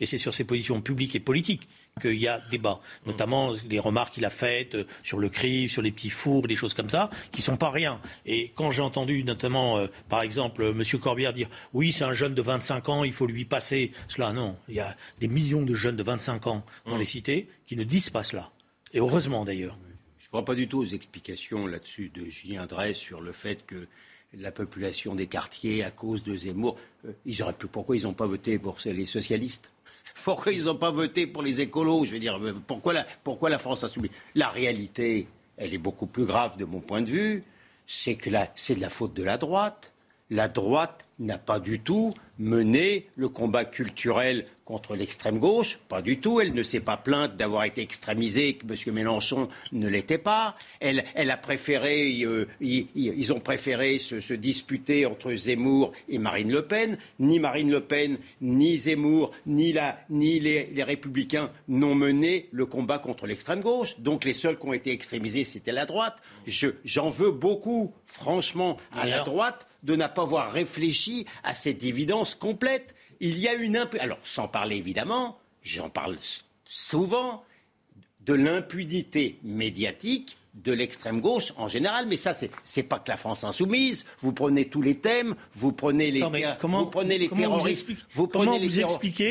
et 0.00 0.06
c'est 0.06 0.18
sur 0.18 0.34
ces 0.34 0.44
positions 0.44 0.80
publiques 0.80 1.14
et 1.14 1.20
politiques 1.20 1.68
qu'il 2.00 2.18
y 2.18 2.28
a 2.28 2.40
débat, 2.50 2.80
notamment 3.06 3.54
les 3.70 3.78
remarques 3.78 4.14
qu'il 4.14 4.24
a 4.26 4.30
faites 4.30 4.74
euh, 4.74 4.84
sur 5.02 5.18
le 5.18 5.30
CRIF, 5.30 5.72
sur 5.72 5.80
les 5.80 5.90
petits 5.90 6.10
fours, 6.10 6.46
des 6.46 6.56
choses 6.56 6.74
comme 6.74 6.90
ça, 6.90 7.08
qui 7.32 7.40
sont 7.40 7.56
pas 7.56 7.70
rien. 7.70 8.00
Et 8.26 8.52
quand 8.54 8.70
j'ai 8.70 8.82
entendu 8.82 9.24
notamment, 9.24 9.78
euh, 9.78 9.86
par 10.10 10.20
exemple, 10.20 10.62
euh, 10.62 10.72
M. 10.72 11.00
Corbière 11.00 11.32
dire 11.32 11.48
oui, 11.72 11.92
c'est 11.92 12.04
un 12.04 12.12
jeune 12.12 12.34
de 12.34 12.42
25 12.42 12.88
ans, 12.90 13.04
il 13.04 13.12
faut 13.12 13.26
lui 13.26 13.46
passer 13.46 13.92
cela, 14.08 14.34
non, 14.34 14.56
il 14.68 14.74
y 14.74 14.80
a 14.80 14.94
des 15.20 15.28
millions 15.28 15.62
de 15.62 15.74
jeunes 15.74 15.96
de 15.96 16.02
25 16.02 16.46
ans 16.48 16.66
dans 16.84 16.96
mmh. 16.96 16.98
les 16.98 17.04
cités 17.06 17.48
qui 17.66 17.76
ne 17.76 17.84
disent 17.84 18.10
pas 18.10 18.24
cela. 18.24 18.50
Et 18.92 18.98
heureusement 18.98 19.44
d'ailleurs. 19.44 19.78
Je 20.26 20.30
ne 20.30 20.42
crois 20.42 20.44
pas 20.44 20.56
du 20.56 20.66
tout 20.66 20.80
aux 20.80 20.84
explications 20.84 21.68
là-dessus 21.68 22.08
de 22.08 22.24
Julien 22.24 22.66
Drey 22.66 22.94
sur 22.94 23.20
le 23.20 23.30
fait 23.30 23.64
que 23.64 23.86
la 24.34 24.50
population 24.50 25.14
des 25.14 25.28
quartiers, 25.28 25.84
à 25.84 25.92
cause 25.92 26.24
de 26.24 26.34
Zemmour, 26.34 26.76
ils 27.26 27.44
auraient 27.44 27.52
pu, 27.52 27.68
pourquoi 27.68 27.96
ils 27.96 28.02
n'ont 28.02 28.12
pas 28.12 28.26
voté 28.26 28.58
pour 28.58 28.76
les 28.84 29.06
socialistes? 29.06 29.72
Pourquoi 30.24 30.50
ils 30.50 30.64
n'ont 30.64 30.74
pas 30.74 30.90
voté 30.90 31.28
pour 31.28 31.44
les 31.44 31.60
écolos? 31.60 32.06
Je 32.06 32.12
veux 32.12 32.18
dire, 32.18 32.40
pourquoi 32.66 32.92
la, 32.92 33.06
pourquoi 33.22 33.50
la 33.50 33.58
France 33.60 33.86
La 34.34 34.48
réalité, 34.48 35.28
elle 35.56 35.72
est 35.72 35.78
beaucoup 35.78 36.06
plus 36.06 36.24
grave 36.24 36.56
de 36.56 36.64
mon 36.64 36.80
point 36.80 37.02
de 37.02 37.08
vue. 37.08 37.44
C'est 37.86 38.16
que 38.16 38.30
c'est 38.56 38.74
de 38.74 38.80
la 38.80 38.90
faute 38.90 39.14
de 39.14 39.22
la 39.22 39.36
droite. 39.36 39.92
La 40.28 40.48
droite 40.48 41.06
n'a 41.18 41.38
pas 41.38 41.60
du 41.60 41.78
tout 41.80 42.12
mené 42.38 43.06
le 43.16 43.28
combat 43.28 43.64
culturel 43.64 44.44
contre 44.64 44.96
l'extrême 44.96 45.38
gauche, 45.38 45.78
pas 45.88 46.02
du 46.02 46.18
tout. 46.18 46.40
Elle 46.40 46.52
ne 46.52 46.62
s'est 46.64 46.80
pas 46.80 46.96
plainte 46.96 47.36
d'avoir 47.36 47.64
été 47.64 47.80
extrémisée, 47.80 48.54
que 48.54 48.66
M. 48.66 48.94
Mélenchon 48.94 49.46
ne 49.70 49.88
l'était 49.88 50.18
pas. 50.18 50.56
Elle, 50.80 51.04
elle, 51.14 51.30
a 51.30 51.36
préféré, 51.36 52.20
euh, 52.22 52.48
ils, 52.60 53.32
ont 53.32 53.38
préféré 53.38 53.98
se, 53.98 54.34
disputer 54.34 55.06
entre 55.06 55.32
Zemmour 55.32 55.92
et 56.08 56.18
Marine 56.18 56.50
Le 56.50 56.66
Pen. 56.66 56.98
Ni 57.20 57.38
Marine 57.38 57.70
Le 57.70 57.80
Pen, 57.80 58.18
ni 58.40 58.76
Zemmour, 58.76 59.30
ni, 59.46 59.72
la, 59.72 59.98
ni 60.10 60.40
les, 60.40 60.66
les, 60.74 60.82
Républicains 60.82 61.50
n'ont 61.68 61.94
mené 61.94 62.48
le 62.50 62.66
combat 62.66 62.98
contre 62.98 63.26
l'extrême 63.26 63.60
gauche. 63.60 63.98
Donc 64.00 64.24
les 64.24 64.34
seuls 64.34 64.58
qui 64.58 64.66
ont 64.66 64.72
été 64.72 64.90
extrémisés, 64.90 65.44
c'était 65.44 65.72
la 65.72 65.86
droite. 65.86 66.16
J'en 66.84 67.08
veux 67.08 67.30
beaucoup, 67.30 67.94
franchement, 68.04 68.76
à 68.92 69.06
la 69.06 69.22
droite 69.22 69.65
de 69.86 69.96
n'a 69.96 70.08
pas 70.08 70.22
avoir 70.22 70.52
réfléchi 70.52 71.26
à 71.44 71.54
cette 71.54 71.84
évidence 71.84 72.34
complète. 72.34 72.94
Il 73.20 73.38
y 73.38 73.48
a 73.48 73.54
une 73.54 73.76
alors 74.00 74.18
sans 74.24 74.48
parler 74.48 74.76
évidemment, 74.76 75.38
j'en 75.62 75.88
parle 75.88 76.18
souvent, 76.64 77.44
de 78.20 78.34
l'impunité 78.34 79.38
médiatique 79.44 80.36
de 80.64 80.72
l'extrême 80.72 81.20
gauche 81.20 81.52
en 81.56 81.68
général, 81.68 82.06
mais 82.08 82.16
ça, 82.16 82.32
c'est, 82.32 82.50
c'est 82.64 82.82
pas 82.82 82.98
que 82.98 83.10
la 83.10 83.16
France 83.16 83.44
insoumise. 83.44 84.04
Vous 84.20 84.32
prenez 84.32 84.68
tous 84.68 84.80
les 84.80 84.94
thèmes, 84.94 85.34
vous 85.54 85.72
prenez 85.72 86.10
les, 86.10 86.24
comment, 86.58 86.84
vous 86.84 86.90
prenez 86.90 87.18
les 87.18 87.28
terroristes, 87.28 87.86
vous, 88.12 88.26
prenez 88.26 88.58
les, 88.58 88.82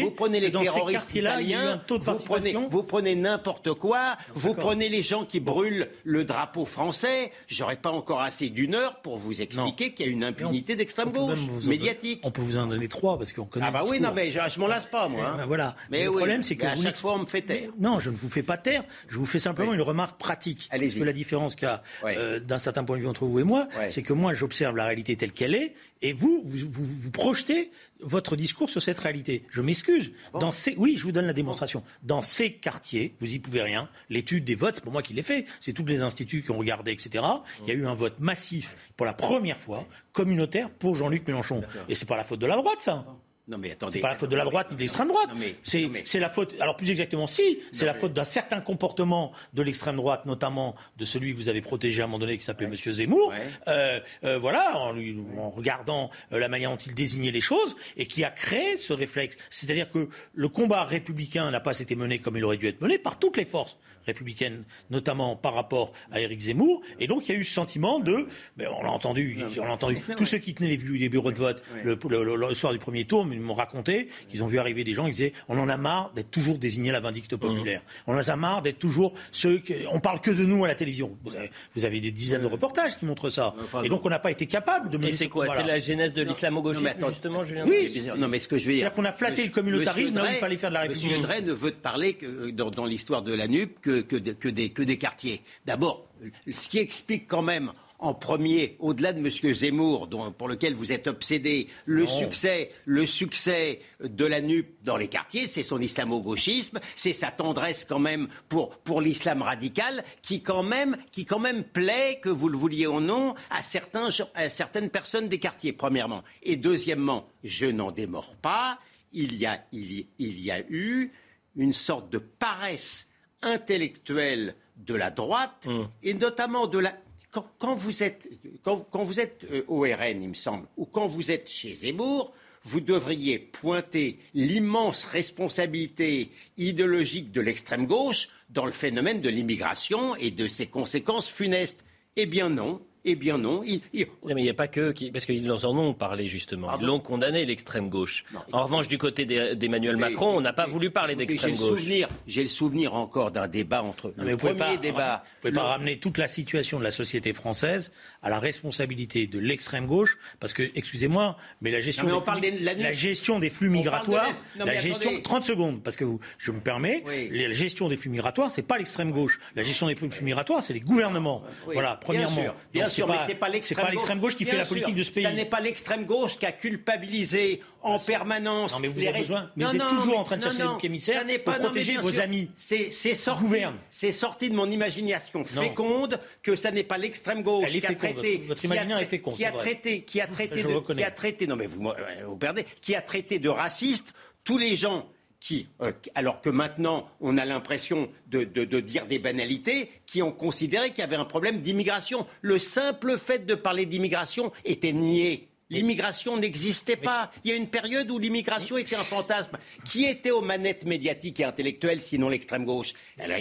vous 0.02 0.12
prenez 0.12 0.40
les 0.40 0.52
terroristes 0.52 1.16
italiens, 1.16 1.82
vous 1.90 2.00
prenez, 2.26 2.56
vous 2.70 2.84
prenez 2.84 3.16
n'importe 3.16 3.74
quoi, 3.74 4.18
vous 4.34 4.54
prenez 4.54 4.88
les 4.90 5.02
gens 5.02 5.26
qui 5.26 5.40
brûlent 5.40 5.90
le 6.04 6.26
drapeau 6.26 6.66
français. 6.66 7.32
J'aurais 7.48 7.78
pas 7.78 7.92
encore 7.92 8.22
assez 8.22 8.50
d'une 8.50 8.76
heure 8.76 9.02
pour 9.02 9.18
vous 9.18 9.42
expliquer 9.42 9.94
qu'il 9.94 10.06
y 10.06 10.10
a 10.10 10.12
une 10.12 10.24
impunité 10.24 10.76
d'extrême 10.76 11.12
gauche 11.12 11.40
médiatique. 11.66 12.22
on 12.24 12.32
peut 12.32 12.42
vous 12.42 12.58
en 12.58 12.68
donner 12.68 12.88
trois 12.88 13.18
parce 13.18 13.34
qu'on 13.34 13.46
connaît. 13.46 13.66
Ah 13.68 13.72
bah 13.72 13.84
oui, 13.88 14.00
non 14.00 14.12
mais 14.14 14.32
je, 14.32 14.40
je 14.48 14.60
m'en 14.60 14.68
lasse 14.68 14.86
pas 14.86 15.08
moi. 15.08 15.26
Hein. 15.26 15.38
Ben 15.38 15.46
voilà. 15.46 15.76
Mais, 15.90 16.04
le 16.04 16.12
problème, 16.12 16.44
c'est 16.44 16.56
que 16.56 16.68
à 16.68 16.76
chaque 16.76 16.98
fois 16.98 17.16
on 17.16 17.20
me 17.20 17.26
fait 17.26 17.42
taire. 17.42 17.70
Non, 17.80 18.00
je 18.00 18.12
ne 18.12 18.16
vous 18.16 18.30
fais 18.30 18.44
pas 18.44 18.58
taire. 18.58 18.84
Je 19.08 19.18
vous 19.18 19.26
fais 19.26 19.40
simplement 19.40 19.74
une 19.74 19.82
remarque 19.82 20.20
pratique. 20.20 20.68
Allez-y 20.72 21.14
différence 21.16 21.55
qu'il 21.55 21.68
y 21.68 21.72
a 21.72 21.82
euh, 22.05 22.39
d'un 22.39 22.59
certain 22.59 22.84
point 22.84 22.97
de 22.97 23.01
vue 23.01 23.07
entre 23.07 23.26
vous 23.26 23.39
et 23.39 23.43
moi, 23.43 23.68
c'est 23.89 24.03
que 24.03 24.13
moi 24.13 24.34
j'observe 24.34 24.76
la 24.76 24.86
réalité 24.86 25.16
telle 25.16 25.32
qu'elle 25.32 25.55
est, 25.55 25.74
et 26.01 26.13
vous 26.13 26.41
vous, 26.45 26.86
vous, 26.86 27.11
projetez 27.11 27.72
votre 27.99 28.36
discours 28.36 28.70
sur 28.70 28.82
cette 28.82 28.99
réalité. 28.99 29.43
Je 29.49 29.61
m'excuse. 29.61 30.11
Dans 30.34 30.51
ces, 30.51 30.76
oui, 30.78 30.95
je 30.97 31.03
vous 31.03 31.11
donne 31.11 31.26
la 31.26 31.34
démonstration. 31.34 31.84
Dans 32.03 32.22
ces 32.22 32.53
quartiers, 32.53 33.16
vous 33.20 33.34
y 33.34 33.39
pouvez 33.39 33.61
rien. 33.61 33.89
L'étude 34.09 34.43
des 34.43 34.55
votes, 34.55 34.76
c'est 34.76 34.84
pour 34.84 34.91
moi 34.91 35.01
qui 35.01 35.13
l'ai 35.13 35.24
fait. 35.24 35.45
C'est 35.61 35.74
tous 35.74 35.86
les 35.86 36.01
instituts 36.01 36.43
qui 36.43 36.51
ont 36.51 36.57
regardé, 36.57 36.91
etc. 36.91 37.24
Il 37.63 37.70
y 37.70 37.72
a 37.72 37.74
eu 37.74 37.88
un 37.88 37.95
vote 37.95 38.20
massif 38.20 38.76
pour 38.97 39.05
la 39.05 39.13
première 39.13 39.59
fois 39.59 39.88
communautaire 40.13 40.70
pour 40.70 40.95
Jean-Luc 40.95 41.28
Mélenchon. 41.28 41.63
Et 41.89 41.95
c'est 41.95 42.05
pas 42.05 42.18
la 42.18 42.24
faute 42.24 42.39
de 42.39 42.45
la 42.45 42.55
droite, 42.55 42.82
ça. 42.82 43.05
Non 43.48 43.60
mais 43.60 43.72
attendez. 43.72 43.93
C'est 43.93 44.00
pas 44.00 44.10
la 44.10 44.16
faute 44.16 44.30
de 44.32 44.36
la 44.36 44.43
droite 44.43 44.72
ni 44.72 44.76
de 44.76 44.82
l'extrême 44.82 45.08
droite. 45.08 45.30
C'est 45.64 46.20
la 46.20 46.30
faute. 46.30 46.56
Alors 46.60 46.76
plus 46.76 46.89
exactement, 46.89 47.28
si, 47.28 47.60
c'est 47.72 47.86
la 47.86 47.93
faute 47.93 48.14
d'un 48.14 48.24
certain 48.24 48.60
comportement 48.60 49.32
de 49.54 49.62
l'extrême 49.62 49.98
droite, 49.98 50.26
notamment 50.26 50.76
de 50.98 51.06
celui 51.06 51.34
que 51.34 51.38
vous 51.38 51.50
avez 51.50 51.62
protégé 51.62 52.02
à 52.02 52.06
un 52.06 52.08
moment 52.08 52.20
donné, 52.20 52.38
qui 52.38 52.43
s'appelait 52.43 52.68
Monsieur 52.68 52.93
Zemmour. 52.93 53.34
Euh, 53.68 54.00
euh, 54.24 54.39
voilà, 54.39 54.78
en, 54.78 54.93
lui, 54.93 55.18
en 55.38 55.50
regardant 55.50 56.10
euh, 56.32 56.39
la 56.39 56.50
manière 56.50 56.72
dont 56.72 56.78
il 56.78 56.96
désignait 56.96 57.32
les 57.32 57.41
choses 57.41 57.76
et 57.98 58.08
qui 58.08 58.24
a 58.24 58.32
créé 58.32 58.78
ce 58.78 58.93
réflexe. 58.93 59.38
C'est-à-dire 59.50 59.89
que 59.89 60.10
le 60.34 60.50
combat 60.50 60.84
républicain 60.84 61.50
n'a 61.52 61.60
pas 61.60 61.80
été 61.80 61.96
mené 61.96 62.20
comme 62.20 62.38
il 62.38 62.43
aurait 62.43 62.58
dû 62.58 62.68
être 62.68 62.82
mené 62.82 62.98
par 62.98 63.20
toutes 63.20 63.38
les 63.38 63.46
forces 63.46 63.78
républicaine, 64.06 64.64
notamment 64.89 65.36
par 65.36 65.53
rapport 65.53 65.91
à 66.12 66.20
Éric 66.20 66.41
Zemmour. 66.41 66.82
Et 66.99 67.08
donc 67.08 67.28
il 67.28 67.34
y 67.34 67.36
a 67.36 67.39
eu 67.39 67.43
ce 67.43 67.53
sentiment 67.53 67.99
de, 67.99 68.28
mais 68.58 68.68
on 68.68 68.84
l'a 68.84 68.91
entendu, 68.91 69.39
on 69.60 69.66
l'a 69.66 69.74
entendu, 69.74 69.97
tous 70.18 70.26
ceux 70.26 70.38
qui 70.38 70.53
tenaient 70.53 70.70
les, 70.70 71.10
bureaux 71.10 71.32
de 71.32 71.38
vote 71.38 71.64
le, 71.84 72.53
soir 72.53 72.74
du 72.74 72.80
premier 72.80 73.06
tour 73.06 73.26
m'ont 73.26 73.53
raconté 73.53 74.08
qu'ils 74.30 74.43
ont 74.43 74.47
vu 74.47 74.60
arriver 74.60 74.84
des 74.84 74.93
gens 74.93 75.06
qui 75.06 75.12
disaient, 75.12 75.34
on 75.47 75.58
en 75.60 75.70
a 75.70 75.78
marre 75.78 76.12
d'être 76.14 76.32
toujours 76.32 76.58
désigné 76.58 76.91
la 76.91 76.99
vindicte 76.99 77.36
populaire. 77.36 77.82
Mmh. 77.82 78.12
On 78.12 78.16
en 78.16 78.20
a 78.20 78.36
marre 78.36 78.62
d'être 78.62 78.80
toujours 78.80 79.14
ceux 79.32 79.60
qui, 79.60 79.74
on 79.91 79.99
parle 79.99 80.22
que 80.22 80.32
de 80.32 80.45
nous 80.45 80.64
à 80.66 80.68
la 80.68 80.76
télévision. 80.76 81.18
Vous 81.24 81.84
avez, 81.86 81.99
des 81.99 82.12
dizaines 82.12 82.41
de 82.41 82.47
reportages 82.47 82.97
qui 82.97 83.06
montrent 83.06 83.30
ça. 83.30 83.53
et 83.84 83.89
donc 83.89 84.06
on 84.06 84.10
n'a 84.10 84.20
pas 84.20 84.32
été 84.32 84.47
capable 84.47 84.89
de. 84.89 84.97
Mais 84.97 85.12
c'est 85.12 85.30
quoi 85.30 85.47
C'est 85.56 85.64
la 85.64 85.80
genèse 85.80 86.14
de 86.14 86.24
l'islamo-gauchisme 86.24 86.88
justement, 87.10 87.43
Julien 87.43 87.66
Oui. 87.68 88.03
Non, 88.18 88.28
mais 88.28 88.39
ce 88.39 88.47
que 88.47 88.58
je 88.58 88.66
veux 88.66 88.74
dire. 88.74 88.82
C'est-à-dire 88.82 88.95
qu'on 88.95 89.06
a 89.06 89.12
flatté 89.12 89.43
le 89.43 89.51
communautarisme 89.51 90.16
là 90.16 90.24
où 90.24 90.28
il 90.28 90.38
fallait 90.38 90.58
faire 90.58 90.70
de 90.70 90.76
la 90.76 90.82
République. 90.82 91.06
Monsieur 91.06 91.22
Drey 91.22 91.41
ne 91.41 91.53
veut 91.53 91.72
parler 91.72 92.14
que 92.14 92.49
dans, 92.51 92.70
dans 92.70 92.86
l'histoire 92.86 93.22
de 93.22 93.34
la 93.34 93.47
NUP 93.47 93.80
que 93.82 93.95
que, 94.02 94.16
des, 94.16 94.70
que 94.70 94.84
des 94.84 94.98
quartiers. 94.98 95.41
D'abord, 95.66 96.08
ce 96.52 96.70
qui 96.70 96.80
explique 96.80 97.28
quand 97.28 97.41
même 97.41 97.72
en 98.00 98.14
premier, 98.14 98.76
au-delà 98.80 99.14
de 99.14 99.20
M. 99.20 99.54
Zemmour, 99.54 100.08
dont, 100.08 100.32
pour 100.32 100.48
lequel 100.48 100.74
vous 100.74 100.91
êtes 100.91 101.08
obsédé, 101.08 101.68
le 101.86 102.06
succès, 102.06 102.72
le 102.86 103.06
succès 103.06 103.80
de 104.02 104.26
la 104.26 104.41
NUP 104.41 104.68
dans 104.84 104.98
les 104.98 105.08
quartiers, 105.08 105.48
c'est 105.48 105.64
son 105.64 105.80
islamo-gauchisme, 105.80 106.80
c'est 106.96 107.14
sa 107.14 107.32
tendresse 107.32 107.86
quand 107.86 108.00
même 108.00 108.28
pour, 108.50 108.78
pour 108.80 109.02
l'islam 109.02 109.41
radical, 109.41 110.04
qui 110.22 110.43
quand, 110.43 110.64
même, 110.64 110.98
qui 111.12 111.26
quand 111.26 111.39
même 111.39 111.64
plaît, 111.64 112.20
que 112.22 112.30
vous 112.30 112.50
le 112.50 112.58
vouliez 112.58 112.88
ou 112.88 113.00
non, 113.00 113.34
à, 113.50 113.62
certains, 113.64 114.10
à 114.36 114.50
certaines 114.50 114.89
personnes 114.89 115.30
des 115.30 115.39
quartiers, 115.39 115.74
premièrement. 115.74 116.24
Et 116.43 116.58
deuxièmement, 116.58 117.28
je 117.43 117.68
n'en 117.68 117.91
démords 117.91 118.36
pas, 118.36 118.80
il 119.14 119.36
y, 119.36 119.46
a, 119.46 119.64
il 119.72 120.06
y 120.20 120.52
a 120.52 120.60
eu 120.70 121.14
une 121.56 121.74
sorte 121.74 122.10
de 122.10 122.18
paresse 122.18 123.08
intellectuelle 123.46 124.56
de 124.78 124.93
la 124.93 125.12
droite 125.12 125.68
mm. 125.68 125.84
et 126.04 126.14
notamment 126.14 126.68
de 126.68 126.80
la. 126.80 126.98
Quand, 127.32 127.74
vous 127.74 128.02
êtes, 128.02 128.30
quand, 128.64 129.04
vous 129.04 129.20
êtes 129.20 129.46
euh, 129.52 129.64
au 129.68 129.82
RN, 129.82 130.24
il 130.24 130.30
me 130.30 130.34
semble, 130.36 130.68
ou 130.78 130.86
quand 130.86 131.06
vous 131.06 131.32
êtes 131.32 131.50
chez 131.50 131.74
Zemmour, 131.74 132.34
vous 132.64 132.80
devriez 132.80 133.39
pointer 133.39 134.20
l'immense 134.34 135.04
responsabilité 135.04 136.32
idéologique 136.58 137.34
de 137.34 137.41
l'extrême 137.41 137.88
gauche 137.88 138.30
dans 138.50 138.66
le 138.66 138.72
phénomène 138.72 139.20
de 139.20 139.30
l'immigration 139.30 140.16
et 140.16 140.32
de 140.32 140.48
ses 140.48 140.68
conséquences 140.68 141.30
funestes. 141.30 141.84
Eh 142.16 142.26
bien 142.26 142.50
non, 142.50 142.82
eh 143.06 143.16
bien 143.16 143.38
non. 143.38 143.64
Il, 143.64 143.82
mais 143.93 144.08
il 144.38 144.43
n'y 144.43 144.49
a 144.49 144.53
pas 144.53 144.68
que. 144.68 144.93
Parce 145.12 145.26
qu'ils 145.26 145.51
en 145.51 145.78
ont 145.78 145.93
parlé 145.93 146.28
justement. 146.28 146.78
Ils 146.80 146.86
l'ont 146.86 146.99
condamné, 146.99 147.45
l'extrême 147.45 147.89
gauche. 147.89 148.26
en 148.51 148.64
revanche, 148.64 148.88
du 148.88 148.97
côté 148.97 149.26
d'Emmanuel 149.56 149.97
Macron, 149.97 150.36
on 150.36 150.41
n'a 150.41 150.53
pas 150.53 150.68
voulu 150.68 150.89
parler 150.89 151.16
d'extrême 151.16 151.56
gauche. 151.56 151.84
J'ai 152.28 152.41
le 152.41 152.49
souvenir 152.49 152.95
encore 152.95 153.32
d'un 153.32 153.47
débat 153.47 153.84
entre. 153.84 154.14
Non, 154.18 154.24
le 154.24 154.38
premier 154.38 154.56
pas, 154.56 154.78
débat. 154.78 155.24
Vous 155.41 155.49
ne 155.49 155.53
pouvez 155.53 155.64
pas 155.64 155.70
ramener 155.70 155.99
toute 155.99 156.18
la 156.18 156.28
situation 156.28 156.80
de 156.80 156.84
la 156.84 156.91
société 156.91 157.34
française 157.34 157.91
à 158.26 158.30
la 158.30 158.40
responsabilité 158.40 159.28
de 159.28 159.38
l'extrême 159.38 159.86
gauche, 159.86 160.18
parce 160.40 160.54
que, 160.54 160.64
excusez-moi, 160.74 161.38
mais 161.62 161.70
la 161.70 161.80
gestion, 161.80 162.06
des, 162.06 162.12
flux, 162.12 162.66
la, 162.80 162.92
gestion 162.92 163.38
des 163.38 163.52
flux 163.52 163.70
migratoires, 163.70 164.28
la 164.58 164.74
gestion, 164.78 165.22
30 165.22 165.44
secondes, 165.44 165.84
parce 165.84 165.96
que 165.96 166.06
je 166.40 166.52
me 166.52 166.60
permets, 166.60 167.04
la 167.30 167.54
gestion 167.54 167.88
des 167.88 167.96
flux 167.96 168.10
migratoires, 168.10 168.50
c'est 168.50 168.64
pas 168.64 168.80
l'extrême 168.80 169.12
gauche. 169.12 169.40
La 169.56 169.62
gestion 169.62 169.88
des 169.88 169.96
flux 169.96 170.10
migratoires, 170.24 170.64
c'est 170.64 170.74
les 170.74 170.82
gouvernements. 170.82 171.44
voilà, 171.72 172.00
premièrement. 172.02 172.46
Bien 172.74 172.90
sûr, 172.90 173.08
mais 173.08 173.18
c'est 173.28 173.36
pas 173.36 173.50
l'extrême 173.50 174.20
gauche. 174.20 174.36
qui 174.36 174.46
fait 174.46 174.58
la 174.58 174.66
politique 174.66 174.96
de 174.96 175.04
ce 175.04 175.12
pays. 175.12 175.24
Ça 175.24 175.32
n'est 175.32 175.46
pas 175.46 175.62
l'extrême 175.62 176.06
gauche 176.06 176.40
qui 176.40 176.48
a 176.48 176.52
culpabilisé 176.52 177.62
en 177.84 178.00
permanence. 178.00 178.74
Non, 178.74 178.80
mais 178.82 178.88
vous 178.88 179.06
avez 179.06 179.20
besoin. 179.20 179.52
Mais 179.56 179.66
vous 179.66 179.76
êtes 179.76 179.88
toujours 179.90 180.20
en 180.20 180.24
train 180.24 180.38
de 180.38 180.44
chercher 180.44 180.64
des 180.64 180.86
émissaires 180.88 181.24
pour 181.44 181.54
protéger 181.54 181.98
vos 181.98 182.20
amis. 182.20 182.50
C'est 182.58 182.92
sorti. 182.92 183.46
C'est 183.92 184.12
sorti 184.12 184.50
de 184.50 184.56
mon 184.56 184.72
imagination 184.72 185.46
féconde 185.46 186.20
que 186.42 186.56
ça 186.56 186.72
n'est 186.72 186.84
pas 186.84 186.98
l'extrême 186.98 187.44
gauche 187.44 187.70
qui 187.70 187.86
a 187.86 187.94
traité. 187.94 188.14
Votre 188.47 188.66
imaginaire 188.66 188.99
est 188.99 189.05
fécond. 189.05 189.32
Qui 189.32 189.45
a 189.45 189.51
traité, 189.51 190.01
qui 190.01 190.22
a 190.22 190.28
traité, 190.28 190.63
qui 190.95 191.03
a 191.03 191.11
traité. 191.11 191.47
Non, 191.47 191.55
mais 191.55 191.68
vous, 191.68 191.91
vous 192.26 192.38
perdez. 192.38 192.66
Qui 192.82 192.95
a 192.95 193.01
traité 193.01 193.39
de 193.39 193.49
racistes 193.49 194.13
tous 194.43 194.57
les 194.57 194.76
gens 194.76 195.07
qui, 195.45 195.68
euh, 195.82 195.91
alors 196.16 196.41
que 196.41 196.49
maintenant 196.49 197.07
on 197.22 197.38
a 197.38 197.45
l'impression 197.45 198.07
de, 198.28 198.45
dire 198.80 199.05
des 199.05 199.20
banalités, 199.20 199.91
qui 200.07 200.24
ont 200.24 200.32
considéré 200.32 200.89
qu'il 200.89 200.99
y 200.99 201.03
avait 201.03 201.16
un 201.16 201.26
problème 201.26 201.61
d'immigration. 201.61 202.26
Le 202.41 202.57
simple 202.57 203.18
fait 203.20 203.45
de 203.45 203.53
parler 203.53 203.86
d'immigration 203.86 204.51
était 204.63 204.91
nié. 204.91 205.49
L'immigration 205.70 206.38
n'existait 206.38 206.95
pas. 206.95 207.32
Il 207.43 207.51
y 207.51 207.53
a 207.53 207.55
une 207.55 207.68
période 207.68 208.09
où 208.09 208.18
l'immigration 208.18 208.78
était 208.78 208.95
un 208.95 209.03
fantasme. 209.03 209.57
Qui 209.84 210.05
était 210.05 210.32
aux 210.32 210.41
manettes 210.41 210.86
médiatiques 210.86 211.39
et 211.39 211.43
intellectuelles 211.43 212.01
sinon 212.01 212.30
l'extrême 212.30 212.66
gauche? 212.66 212.93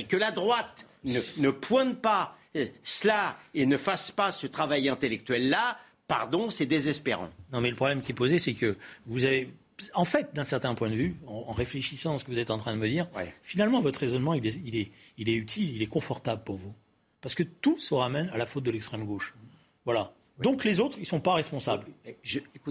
Que 0.09 0.17
la 0.17 0.31
droite 0.31 0.87
ne, 1.05 1.51
pointe 1.51 2.01
pas 2.01 2.37
euh, 2.37 2.44
cela 2.83 3.39
et 3.55 3.67
ne 3.67 3.77
fasse 3.77 4.11
pas 4.11 4.33
ce 4.33 4.47
travail 4.47 4.89
intellectuel-là, 4.89 5.79
pardon, 6.07 6.51
c'est 6.51 6.67
désespérant. 6.67 7.31
Non, 7.53 7.61
mais 7.61 7.71
le 7.71 7.77
problème 7.77 8.03
qui 8.03 8.13
est 8.13 8.15
posé, 8.15 8.39
c'est 8.39 8.55
que 8.55 8.77
vous 9.07 9.25
avez 9.25 9.49
en 9.95 10.05
fait, 10.05 10.35
d'un 10.35 10.45
certain 10.45 10.75
point 10.75 10.89
de 10.89 10.95
vue, 10.95 11.17
en, 11.27 11.53
réfléchissant 11.53 12.15
à 12.15 12.19
ce 12.19 12.25
que 12.25 12.31
vous 12.31 12.39
êtes 12.39 12.51
en 12.51 12.59
train 12.59 12.75
de 12.75 12.79
me 12.79 12.89
dire, 12.89 13.09
finalement, 13.43 13.81
votre 13.81 14.01
raisonnement, 14.01 14.35
il 14.35 14.47
est, 14.47 14.91
utile, 15.19 15.75
il 15.75 15.83
est 15.83 15.87
confortable 15.87 16.45
pour 16.45 16.57
vous. 16.57 16.75
Parce 17.21 17.35
que 17.35 17.43
tout 17.43 17.79
se 17.79 17.95
ramène 17.95 18.29
à 18.33 18.39
la 18.39 18.47
faute 18.47 18.65
de 18.65 18.71
l'extrême 18.71 19.05
gauche. 19.05 19.35
Voilà. 19.85 20.13
Donc 20.41 20.65
les 20.65 20.81
autres, 20.81 20.97
ils 20.99 21.03
ne 21.03 21.07
sont 21.07 21.21
pas 21.21 21.35
responsables. 21.35 21.87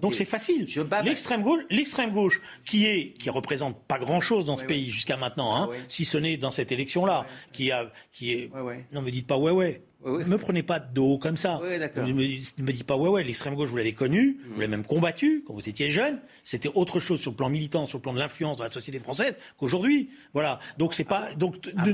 Donc 0.01 0.16
c'est 0.16 0.26
facile. 0.26 0.68
L'extrême 1.03 1.43
gauche, 1.43 1.64
l'extrême 1.70 2.11
gauche, 2.11 2.41
qui 2.66 2.86
est, 2.86 3.14
qui 3.14 3.30
représente 3.30 3.82
pas 3.84 3.99
grand-chose 3.99 4.43
dans 4.43 4.57
ce 4.57 4.66
pays 4.66 4.89
jusqu'à 4.89 5.16
maintenant, 5.18 5.55
hein, 5.55 5.70
ah 5.72 5.76
si 5.88 6.03
ce 6.03 6.18
n'est 6.18 6.36
dans 6.38 6.51
cette 6.51 6.72
élection-là, 6.72 7.26
qui 7.53 7.72
a, 7.72 7.91
qui 8.11 8.34
est. 8.34 8.51
Non, 8.91 9.01
me 9.01 9.11
dites 9.11 9.28
pas 9.28 9.38
ouais 9.38 9.51
ouais. 9.51 9.82
Ne 10.05 10.23
me 10.25 10.37
prenez 10.37 10.63
pas 10.63 10.79
de 10.79 10.93
dos 10.93 11.17
comme 11.17 11.37
ça. 11.37 11.59
ne, 11.61 12.13
me, 12.13 12.13
me 12.13 12.71
dites 12.71 12.83
pas, 12.83 12.95
ouais, 12.95 13.09
ouais, 13.09 13.23
l'extrême 13.23 13.55
gauche, 13.55 13.69
vous 13.69 13.77
l'avez 13.77 13.93
connu, 13.93 14.37
vous 14.47 14.59
l'avez 14.59 14.67
même 14.67 14.85
combattu 14.85 15.43
quand 15.45 15.53
vous 15.53 15.67
étiez 15.67 15.89
jeune. 15.89 16.19
C'était 16.43 16.69
autre 16.73 16.99
chose 16.99 17.21
sur 17.21 17.31
le 17.31 17.37
plan 17.37 17.49
militant, 17.49 17.87
sur 17.87 17.97
le 17.99 18.01
plan 18.01 18.13
de 18.13 18.19
l'influence 18.19 18.57
dans 18.57 18.63
la 18.63 18.71
société 18.71 18.99
française 18.99 19.37
qu'aujourd'hui. 19.57 20.09
Voilà. 20.33 20.59
Donc 20.77 20.93
c'est 20.93 21.03
pas. 21.03 21.33
Donc, 21.35 21.55
ah 21.77 21.85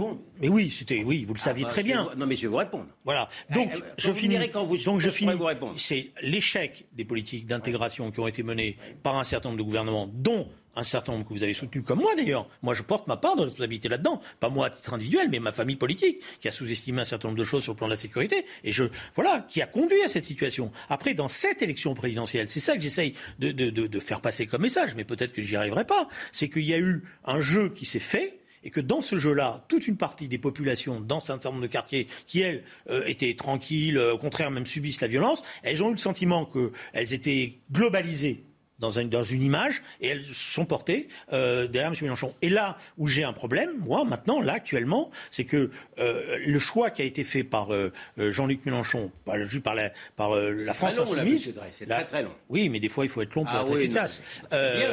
mais 0.42 0.50
oui, 0.50 0.74
c'était, 0.76 1.04
oui, 1.04 1.26
vous 1.26 1.34
le 1.34 1.40
saviez 1.40 1.66
bah, 1.66 1.70
très 1.70 1.84
bien. 1.84 2.10
non, 2.18 2.26
mais 2.26 2.36
je 2.36 2.44
vais 2.44 2.48
vous 2.48 2.56
répondre. 2.56 2.88
Voilà. 3.06 3.30
Donc, 3.52 3.82
je 3.98 4.12
finis. 4.12 4.38
Quand 4.52 4.66
vous, 4.66 4.78
donc, 4.78 5.00
je 5.00 5.10
finis. 5.10 5.34
C'est 5.78 6.12
l'échec 6.22 6.86
des 6.94 7.06
politiques 7.06 7.46
d'intégration 7.46 8.12
qui 8.12 8.20
ont 8.20 8.28
été 8.28 8.44
menées 8.44 8.78
par 9.04 9.18
un 9.18 9.24
certain 9.24 9.50
nombre 9.50 9.60
de 9.60 9.64
gouvernements, 9.64 10.10
dont 10.12 10.48
un 10.76 10.84
certain 10.84 11.14
nombre 11.14 11.28
que 11.28 11.34
vous 11.34 11.44
avez 11.44 11.54
soutenu, 11.54 11.82
comme 11.82 12.00
moi 12.00 12.16
d'ailleurs. 12.16 12.48
Moi, 12.62 12.74
je 12.74 12.84
porte 12.84 13.08
ma 13.08 13.18
part 13.18 13.36
de 13.36 13.44
responsabilité 13.44 13.90
là-dedans. 13.90 14.22
Pas 14.40 14.50
moi 14.50 14.68
à 14.68 14.70
titre 14.70 14.94
individuel, 14.94 15.30
mais 15.30 15.40
ma 15.40 15.52
famille 15.52 15.76
politique, 15.76 16.22
qui 16.40 16.48
a 16.48 16.52
sous-estimé 16.52 17.02
un 17.02 17.06
certain 17.06 17.30
nombre 17.30 17.40
de 17.40 17.44
choses 17.44 17.64
sur 17.64 17.74
le 17.74 17.78
plan 17.78 17.88
de 17.88 17.94
la 17.94 17.98
sécurité, 17.98 18.46
et 18.64 18.72
je, 18.72 18.86
voilà, 19.16 19.46
qui 19.50 19.62
a 19.62 19.68
conduit 19.68 20.02
à 20.04 20.10
cette 20.10 20.26
situation. 20.26 20.72
Après, 20.90 21.14
dans 21.14 21.28
cette 21.28 21.62
élection 21.62 21.94
présidentielle, 21.94 22.50
c'est 22.50 22.60
ça 22.60 22.76
que 22.76 22.82
j'essaye 22.82 23.14
de, 23.40 23.52
de, 23.52 24.00
faire 24.00 24.22
passer 24.22 24.48
comme 24.48 24.62
message, 24.62 24.96
mais 24.96 25.04
peut-être 25.04 25.34
que 25.34 25.42
j'y 25.42 25.56
arriverai 25.56 25.86
pas, 25.86 26.08
c'est 26.32 26.50
qu'il 26.50 26.66
y 26.66 26.74
a 26.74 26.80
eu 26.80 27.04
un 27.26 27.42
jeu 27.42 27.70
qui 27.70 27.86
s'est 27.86 28.00
fait, 28.00 28.40
et 28.64 28.72
que 28.72 28.82
dans 28.82 29.02
ce 29.02 29.18
jeu-là, 29.18 29.66
toute 29.70 29.88
une 29.88 29.98
partie 29.98 30.28
des 30.28 30.38
populations 30.38 31.00
dans 31.00 31.18
un 31.18 31.22
certain 31.22 31.50
nombre 31.50 31.62
de 31.62 31.68
quartiers 31.68 32.08
qui, 32.28 32.42
elles, 32.42 32.64
euh, 32.90 33.06
étaient 33.06 33.34
tranquilles, 33.36 33.98
euh, 33.98 34.14
au 34.14 34.18
contraire 34.18 34.52
même 34.52 34.66
subissent 34.66 35.02
la 35.02 35.08
violence, 35.08 35.44
elles 35.64 35.82
ont 35.82 35.90
eu 35.90 35.94
le 35.94 35.98
sentiment 35.98 36.46
qu'elles 36.46 37.14
étaient 37.14 37.60
globalisées 37.72 38.44
dans, 38.80 38.92
dans 39.04 39.24
une 39.24 39.44
image 39.44 39.82
et 40.02 40.08
elles 40.08 40.26
sont 40.26 40.66
portées 40.66 41.08
euh, 41.34 41.68
derrière 41.68 41.92
M. 41.92 41.96
Mélenchon. 42.02 42.34
Et 42.42 42.50
là 42.50 42.78
où 42.98 43.08
j'ai 43.08 43.24
un 43.24 43.34
problème, 43.34 43.72
moi, 43.80 44.04
maintenant, 44.04 44.42
là, 44.42 44.54
actuellement, 44.54 45.12
c'est 45.32 45.46
que 45.46 45.70
euh, 46.00 46.38
le 46.46 46.60
choix 46.60 46.90
qui 46.90 47.02
a 47.02 47.06
été 47.06 47.24
fait 47.24 47.44
par 47.44 47.74
euh, 47.74 47.92
euh 48.18 48.32
Jean-Luc 48.32 48.66
Mélenchon, 48.66 49.12
par, 49.26 49.36
par 49.64 49.76
la, 49.76 49.92
par 50.16 50.36
euh, 50.36 50.52
la 50.52 50.74
France 50.74 50.98
long, 50.98 51.04
insoumise... 51.04 51.54
C'est 51.72 51.88
très 51.88 52.06
très 52.06 52.24
long. 52.24 52.32
Oui, 52.50 52.70
mais 52.70 52.80
des 52.80 52.90
fois, 52.90 53.06
il 53.06 53.10
faut 53.10 53.22
être 53.22 53.36
long 53.36 53.44
pour 53.44 53.54
ah 53.54 53.64
être 53.64 53.78
efficace. 53.78 54.22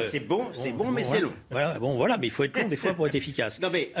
C'est 0.09 0.19
bon, 0.19 0.49
c'est 0.53 0.71
bon, 0.71 0.91
mais 0.91 1.03
c'est 1.03 1.21
long. 1.21 1.33
Voilà, 1.49 1.79
bon, 1.79 1.95
voilà, 1.95 2.17
mais 2.17 2.27
il 2.27 2.31
faut 2.31 2.43
être 2.43 2.59
long 2.59 2.67
des 2.67 2.75
fois 2.75 2.93
pour 2.93 3.07
être 3.07 3.15
efficace. 3.15 3.59
non, 3.61 3.69
mais... 3.71 3.91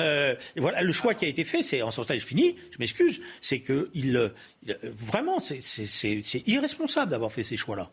voilà, 0.57 0.81
le 0.81 0.91
choix 0.91 1.13
qui 1.13 1.25
a 1.25 1.27
été 1.27 1.43
fait, 1.43 1.63
c'est, 1.63 1.81
en 1.81 1.91
sortant, 1.91 2.13
je 2.13 2.25
finis, 2.25 2.55
je 2.71 2.77
m'excuse, 2.79 3.21
c'est 3.41 3.59
que 3.59 3.89
il, 3.93 4.31
il, 4.63 4.77
vraiment, 4.83 5.39
c'est 5.39 6.47
irresponsable 6.47 7.11
d'avoir 7.11 7.31
fait 7.31 7.43
ces 7.43 7.57
choix-là. 7.57 7.91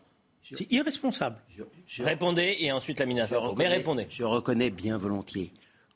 C'est 0.53 0.71
irresponsable. 0.71 1.37
Répondez 1.99 2.57
et 2.59 2.71
ensuite 2.71 2.99
la 2.99 3.05
mine 3.05 3.27
Mais 3.57 3.67
répondez. 3.67 4.05
Je 4.09 4.23
reconnais 4.23 4.69
bien 4.69 4.97
volontiers 4.97 5.51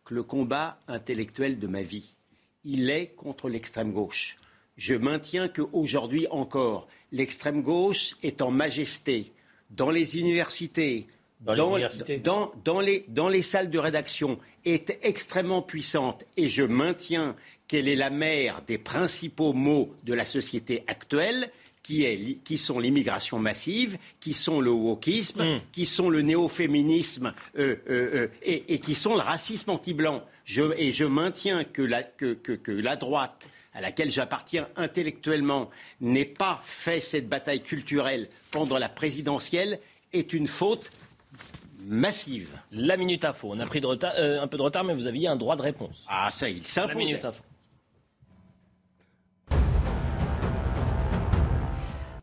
que 0.06 0.16
le 0.16 0.24
combat 0.24 0.80
intellectuel 0.88 1.60
de 1.60 1.68
ma 1.68 1.84
vie, 1.84 2.16
il 2.64 2.89
est 2.89 3.08
contre 3.16 3.47
l'extrême 3.50 3.91
gauche. 3.91 4.38
Je 4.78 4.95
maintiens 4.95 5.50
qu'aujourd'hui 5.50 6.26
encore, 6.32 6.88
l'extrême 7.12 7.62
gauche 7.62 8.16
est 8.24 8.41
en 8.41 8.50
majesté 8.50 9.32
dans 9.70 9.91
les 9.91 10.18
universités, 10.18 11.06
dans, 11.41 11.54
les, 11.54 11.62
universités. 11.62 12.18
Dans, 12.18 12.52
dans, 12.64 12.80
les, 12.80 13.06
dans 13.10 13.30
les 13.30 13.43
salles 13.43 13.70
de 13.70 13.78
rédaction, 13.78 14.39
est 14.66 14.97
extrêmement 15.04 15.62
puissante 15.62 16.26
et 16.38 16.47
je 16.47 16.64
maintiens 16.64 17.36
qu'elle 17.68 17.88
est 17.88 17.95
la 17.95 18.10
mère 18.10 18.64
des 18.64 18.78
principaux 18.80 19.54
maux 19.54 19.93
de 20.04 20.14
la 20.14 20.26
société 20.26 20.84
actuelle 20.88 21.52
qui, 22.44 22.58
sont 22.58 22.80
l'immigration 22.80 23.40
massive, 23.40 23.98
qui 24.20 24.34
sont 24.34 24.62
le 24.62 24.72
wokisme, 24.72 25.44
hmm. 25.44 25.62
qui 25.72 25.86
sont 25.86 26.10
le 26.10 26.22
néo-féminisme 26.22 27.34
euh, 27.58 27.76
euh, 27.90 28.10
euh, 28.14 28.28
et, 28.44 28.80
qui 28.80 28.96
sont 28.96 29.16
le 29.16 29.22
racisme 29.22 29.72
anti-blanc. 29.72 30.24
et 30.78 30.92
je 30.92 31.06
maintiens 31.06 31.64
que 31.64 31.82
la, 31.82 32.04
que 32.04 32.72
la 32.72 32.96
droite, 32.96 33.50
à 33.74 33.82
laquelle 33.82 34.12
j'appartiens 34.12 34.68
intellectuellement, 34.76 35.70
n'ait 36.02 36.26
pas 36.26 36.60
fait 36.64 37.02
cette 37.02 37.28
bataille 37.28 37.64
culturelle 37.64 38.30
pendant 38.52 38.78
la 38.78 38.90
présidentielle 38.90 39.80
est 40.14 40.34
une 40.34 40.48
faute 40.48 40.92
massive. 41.86 42.56
La 42.72 42.98
minute 42.98 43.26
info. 43.26 43.50
On 43.52 43.60
a 43.60 43.66
pris 43.66 43.82
de 43.82 43.88
retard, 43.88 44.14
un 44.16 44.48
peu 44.48 44.58
de 44.58 44.64
retard, 44.64 44.84
mais 44.84 44.94
vous 44.94 45.08
aviez 45.08 45.28
un 45.28 45.36
droit 45.36 45.56
de 45.56 45.62
réponse. 45.62 46.06
Ah, 46.08 46.30
ça, 46.32 46.50
il 46.50 46.66
s'impose. 46.66 46.94
La 46.94 46.98
minute 46.98 47.26
info. 47.26 47.44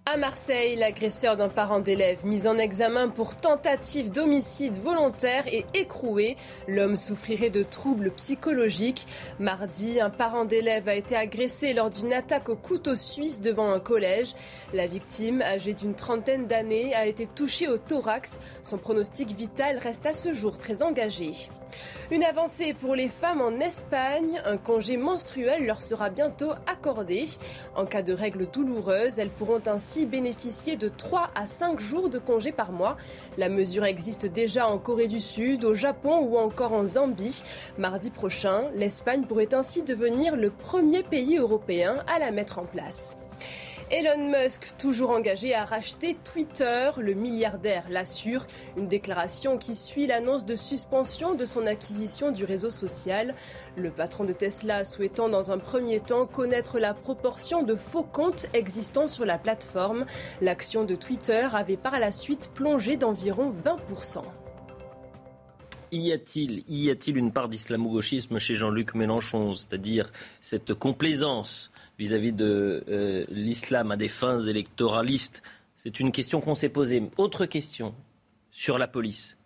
À 0.09 0.17
Marseille, 0.17 0.77
l'agresseur 0.77 1.37
d'un 1.37 1.49
parent 1.49 1.81
d'élève 1.81 2.25
mis 2.25 2.47
en 2.47 2.59
examen 2.59 3.09
pour 3.09 3.35
tentative 3.35 4.13
d'homicide 4.13 4.81
volontaire 4.81 5.49
et 5.49 5.67
écroué. 5.75 6.37
L'homme 6.69 6.95
souffrirait 6.95 7.51
de 7.51 7.65
troubles 7.65 8.13
psychologiques. 8.13 9.05
Mardi, 9.41 10.01
un 10.01 10.11
parent 10.11 10.45
d'élève 10.45 10.87
a 10.89 10.95
été 10.95 11.17
agressé 11.17 11.75
lors 11.75 11.91
d'une 11.91 12.13
attaque 12.13 12.49
au 12.49 12.55
couteau 12.55 12.95
suisse 12.95 13.41
devant 13.41 13.73
un 13.73 13.81
collège. 13.81 14.37
La 14.73 14.87
victime, 14.87 15.43
âgée 15.43 15.75
d'une 15.75 15.97
trentaine 15.97 16.47
d'années, 16.47 16.95
a 16.95 17.07
été 17.07 17.27
touchée 17.27 17.67
au 17.67 17.77
thorax. 17.77 18.39
Son 18.63 18.79
pronostic 18.79 19.33
vital 19.37 19.79
reste 19.79 20.07
à 20.07 20.13
ce 20.13 20.33
jour 20.33 20.57
très 20.57 20.85
engagé. 20.85 21.33
Une 22.11 22.23
avancée 22.23 22.73
pour 22.73 22.95
les 22.95 23.09
femmes 23.09 23.41
en 23.41 23.59
Espagne. 23.61 24.41
Un 24.45 24.57
congé 24.57 24.97
menstruel 24.97 25.67
leur 25.67 25.83
sera 25.83 26.09
bientôt 26.09 26.53
accordé. 26.67 27.25
En 27.75 27.85
cas 27.85 28.03
de 28.03 28.13
règles 28.13 28.47
douloureuses, 28.47 29.19
elles 29.19 29.31
pourront 29.31 29.63
ainsi 29.67 30.07
bénéficier 30.07 30.77
de 30.77 30.89
3 30.89 31.31
à 31.35 31.47
5 31.47 31.81
jours 31.81 32.09
de 32.09 32.19
congé 32.19 32.53
par 32.53 32.73
mois. 32.73 32.97
La 33.39 33.49
mesure 33.49 33.85
existe 33.85 34.27
déjà 34.27 34.69
en 34.69 34.79
Corée 34.79 35.09
du 35.09 35.21
Sud, 35.21 35.65
au 35.65 35.75
Japon 35.75 36.21
ou 36.21 36.39
encore 36.39 36.73
en 36.73 36.87
Zambie. 36.87 37.43
Mardi 37.79 38.11
prochain, 38.11 38.71
l'Espagne 38.75 39.25
pourrait 39.25 39.55
ainsi 39.55 39.83
devenir 39.83 40.37
le 40.37 40.51
premier 40.51 41.03
pays 41.03 41.39
européen 41.39 42.05
à 42.07 42.19
la 42.19 42.31
mettre 42.31 42.59
en 42.59 42.65
place. 42.65 43.17
Elon 43.89 44.33
Musk, 44.33 44.75
toujours 44.79 45.13
engagé 45.13 45.55
à 45.55 45.65
racheter 45.65 46.17
Twitter, 46.25 46.91
le 46.99 47.15
milliardaire 47.15 47.85
l'assure. 47.89 48.45
Une 48.77 48.89
déclaration 48.89 49.59
qui 49.59 49.77
suit 49.77 50.09
l'annonce 50.09 50.45
de 50.45 50.57
suspension 50.57 51.37
de 51.37 51.45
son 51.45 51.69
acquisition 51.69 52.33
du 52.33 52.45
réseau 52.45 52.71
social. 52.71 53.37
Le 53.77 53.93
patron 53.93 54.25
de 54.25 54.33
Tesla 54.33 54.85
souhaitant 54.85 55.29
dans 55.29 55.53
un 55.53 55.59
premier 55.59 56.01
temps 56.01 56.27
connaître 56.27 56.81
la 56.81 56.95
proportion 56.95 57.63
de 57.63 57.77
faux 57.77 58.03
comptes 58.03 58.49
existants 58.55 59.07
sur 59.07 59.25
la 59.25 59.39
plateforme. 59.39 60.05
L'action 60.41 60.83
de 60.83 60.97
Twitter 60.97 61.47
avait 61.53 61.77
par 61.77 62.01
la 62.01 62.11
suite 62.11 62.51
plongé 62.55 62.97
d'environ 62.97 63.55
20%. 63.65 64.25
Y 65.93 66.11
a-t-il 66.11 66.65
y 66.67 66.91
a-t-il 66.91 67.17
une 67.17 67.31
part 67.31 67.49
d'islamo-gauchisme 67.49 68.41
chez 68.41 68.57
Jean-Luc 68.57 68.97
Mélenchon, 68.97 69.55
c'est-à-dire 69.55 70.11
cette 70.41 70.75
complaisance 70.75 71.71
vis-à-vis 71.99 72.33
de 72.33 72.85
euh, 72.89 73.25
l'islam 73.29 73.91
à 73.91 73.97
des 73.97 74.09
fins 74.09 74.41
électoralistes 74.41 75.43
C'est 75.77 76.01
une 76.01 76.13
question 76.13 76.41
qu'on 76.41 76.55
s'est 76.55 76.69
posée. 76.69 77.03
Autre 77.17 77.47
question 77.47 77.95
sur 78.51 78.79
la 78.79 78.89
police. 78.89 79.37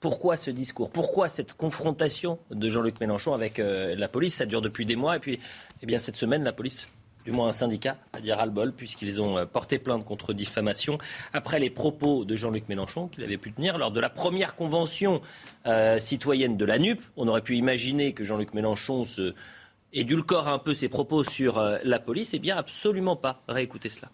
Pourquoi 0.00 0.36
ce 0.36 0.50
discours? 0.50 0.90
Pourquoi 0.90 1.28
cette 1.28 1.54
confrontation 1.54 2.38
de 2.50 2.68
Jean-Luc 2.68 3.00
Mélenchon 3.00 3.34
avec 3.34 3.58
euh, 3.58 3.94
la 3.94 4.08
police? 4.08 4.34
Ça 4.34 4.46
dure 4.46 4.60
depuis 4.60 4.84
des 4.84 4.96
mois. 4.96 5.16
Et 5.16 5.20
puis, 5.20 5.38
eh 5.80 5.86
bien, 5.86 5.98
cette 5.98 6.16
semaine, 6.16 6.42
la 6.42 6.52
police 6.52 6.88
du 7.24 7.30
moins 7.30 7.46
un 7.46 7.52
syndicat, 7.52 7.98
à 8.14 8.20
dire 8.20 8.36
ras-le-bol, 8.36 8.72
puisqu'ils 8.72 9.20
ont 9.20 9.38
euh, 9.38 9.46
porté 9.46 9.78
plainte 9.78 10.04
contre 10.04 10.32
diffamation 10.32 10.98
après 11.32 11.60
les 11.60 11.70
propos 11.70 12.24
de 12.24 12.34
Jean-Luc 12.34 12.68
Mélenchon 12.68 13.06
qu'il 13.06 13.22
avait 13.22 13.38
pu 13.38 13.52
tenir 13.52 13.78
lors 13.78 13.92
de 13.92 14.00
la 14.00 14.10
première 14.10 14.56
convention 14.56 15.20
citoyenne 16.00 16.56
de 16.56 16.64
la 16.64 16.80
NUP. 16.80 17.00
On 17.16 17.28
aurait 17.28 17.42
pu 17.42 17.56
imaginer 17.56 18.12
que 18.12 18.24
Jean-Luc 18.24 18.54
Mélenchon 18.54 19.04
se, 19.04 19.34
édulcore 19.92 20.48
un 20.48 20.58
peu 20.58 20.74
ses 20.74 20.88
propos 20.88 21.24
sur 21.24 21.58
euh, 21.58 21.78
la 21.84 21.98
police, 21.98 22.34
eh 22.34 22.38
bien 22.38 22.56
absolument 22.56 23.16
pas. 23.16 23.42
Réécoutez 23.48 23.88
cela. 23.88 24.08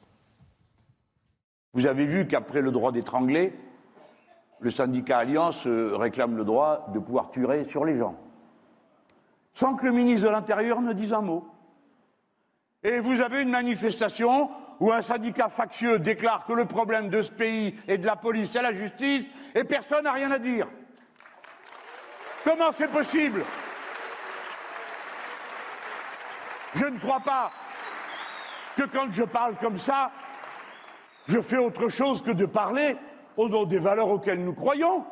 Vous 1.74 1.86
avez 1.86 2.06
vu 2.06 2.26
qu'après 2.26 2.60
le 2.60 2.70
droit 2.70 2.92
d'étrangler, 2.92 3.52
le 4.60 4.70
syndicat 4.70 5.18
Alliance 5.18 5.66
euh, 5.66 5.94
réclame 5.94 6.36
le 6.36 6.44
droit 6.44 6.86
de 6.92 6.98
pouvoir 6.98 7.30
tuer 7.30 7.64
sur 7.64 7.84
les 7.84 7.96
gens, 7.96 8.16
sans 9.54 9.76
que 9.76 9.86
le 9.86 9.92
ministre 9.92 10.26
de 10.26 10.32
l'Intérieur 10.32 10.80
ne 10.80 10.92
dise 10.92 11.12
un 11.12 11.20
mot. 11.20 11.46
Et 12.82 12.98
vous 12.98 13.20
avez 13.20 13.42
une 13.42 13.50
manifestation 13.50 14.50
où 14.80 14.92
un 14.92 15.02
syndicat 15.02 15.48
factieux 15.48 15.98
déclare 15.98 16.44
que 16.46 16.52
le 16.52 16.64
problème 16.64 17.08
de 17.08 17.22
ce 17.22 17.32
pays 17.32 17.74
est 17.88 17.98
de 17.98 18.06
la 18.06 18.16
police 18.16 18.54
et 18.54 18.62
la 18.62 18.72
justice, 18.72 19.26
et 19.54 19.64
personne 19.64 20.04
n'a 20.04 20.12
rien 20.12 20.30
à 20.30 20.38
dire. 20.38 20.68
Comment 22.44 22.72
c'est 22.72 22.88
possible 22.88 23.44
Je 26.78 26.86
ne 26.86 26.98
crois 27.00 27.18
pas 27.18 27.50
que 28.76 28.84
quand 28.84 29.10
je 29.10 29.24
parle 29.24 29.56
comme 29.56 29.78
ça, 29.78 30.12
je 31.26 31.40
fais 31.40 31.58
autre 31.58 31.88
chose 31.88 32.22
que 32.22 32.30
de 32.30 32.46
parler 32.46 32.96
au 33.36 33.48
nom 33.48 33.64
des 33.64 33.80
valeurs 33.80 34.08
auxquelles 34.08 34.44
nous 34.44 34.54
croyons. 34.54 35.04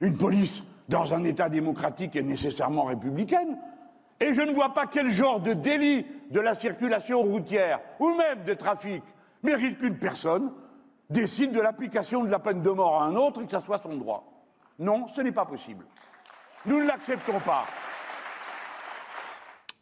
Une 0.00 0.16
police 0.16 0.64
dans 0.88 1.14
un 1.14 1.22
État 1.22 1.48
démocratique 1.48 2.16
est 2.16 2.22
nécessairement 2.22 2.82
républicaine. 2.82 3.56
Et 4.18 4.34
je 4.34 4.42
ne 4.42 4.52
vois 4.52 4.74
pas 4.74 4.86
quel 4.86 5.10
genre 5.12 5.38
de 5.38 5.52
délit 5.52 6.04
de 6.32 6.40
la 6.40 6.56
circulation 6.56 7.22
routière 7.22 7.78
ou 8.00 8.14
même 8.14 8.42
de 8.42 8.54
trafic 8.54 9.04
mérite 9.44 9.78
qu'une 9.78 9.98
personne 9.98 10.50
décide 11.10 11.52
de 11.52 11.60
l'application 11.60 12.24
de 12.24 12.30
la 12.30 12.40
peine 12.40 12.62
de 12.62 12.70
mort 12.70 13.02
à 13.02 13.04
un 13.04 13.14
autre 13.14 13.40
et 13.40 13.44
que 13.44 13.52
ça 13.52 13.60
soit 13.60 13.78
son 13.78 13.94
droit. 13.94 14.24
Non, 14.80 15.06
ce 15.14 15.20
n'est 15.20 15.30
pas 15.30 15.44
possible. 15.44 15.86
Nous 16.64 16.80
ne 16.80 16.86
l'acceptons 16.86 17.38
pas. 17.38 17.66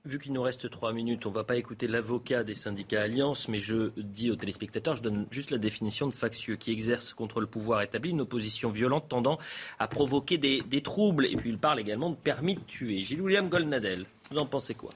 Vu 0.07 0.19
qu'il 0.19 0.35
nous 0.35 0.43
reste 0.43 0.69
trois 0.69 0.93
minutes, 0.93 1.25
on 1.25 1.31
ne 1.31 1.35
va 1.35 1.45
pas 1.45 1.57
écouter 1.57 1.87
l'avocat 1.87 2.45
des 2.45 2.55
syndicats 2.55 3.01
Alliance, 3.01 3.49
mais 3.49 3.59
je 3.59 3.89
dis 3.97 4.31
aux 4.31 4.37
téléspectateurs, 4.37 4.97
je 4.97 5.03
donne 5.03 5.27
juste 5.31 5.51
la 5.51 5.57
définition 5.57 6.07
de 6.07 6.15
factieux, 6.15 6.57
qui 6.57 6.73
exerce 6.73 7.15
contre 7.15 7.41
le 7.41 7.47
pouvoir 7.47 7.81
établi 7.81 8.11
une 8.11 8.21
opposition 8.21 8.69
violente 8.69 9.09
tendant 9.09 9.39
à 9.79 9.89
provoquer 9.89 10.37
des, 10.37 10.83
troubles. 10.83 11.25
Et 11.25 11.37
puis 11.37 11.49
il 11.49 11.57
parle 11.57 11.81
également 11.81 12.11
de 12.11 12.17
permis 12.17 12.57
de 12.57 12.61
tuer. 12.61 13.01
Gilles 13.01 13.23
William 13.23 13.49
Goldnadel, 13.49 14.05
vous 14.31 14.37
en 14.37 14.45
pensez 14.45 14.75
quoi? 14.75 14.91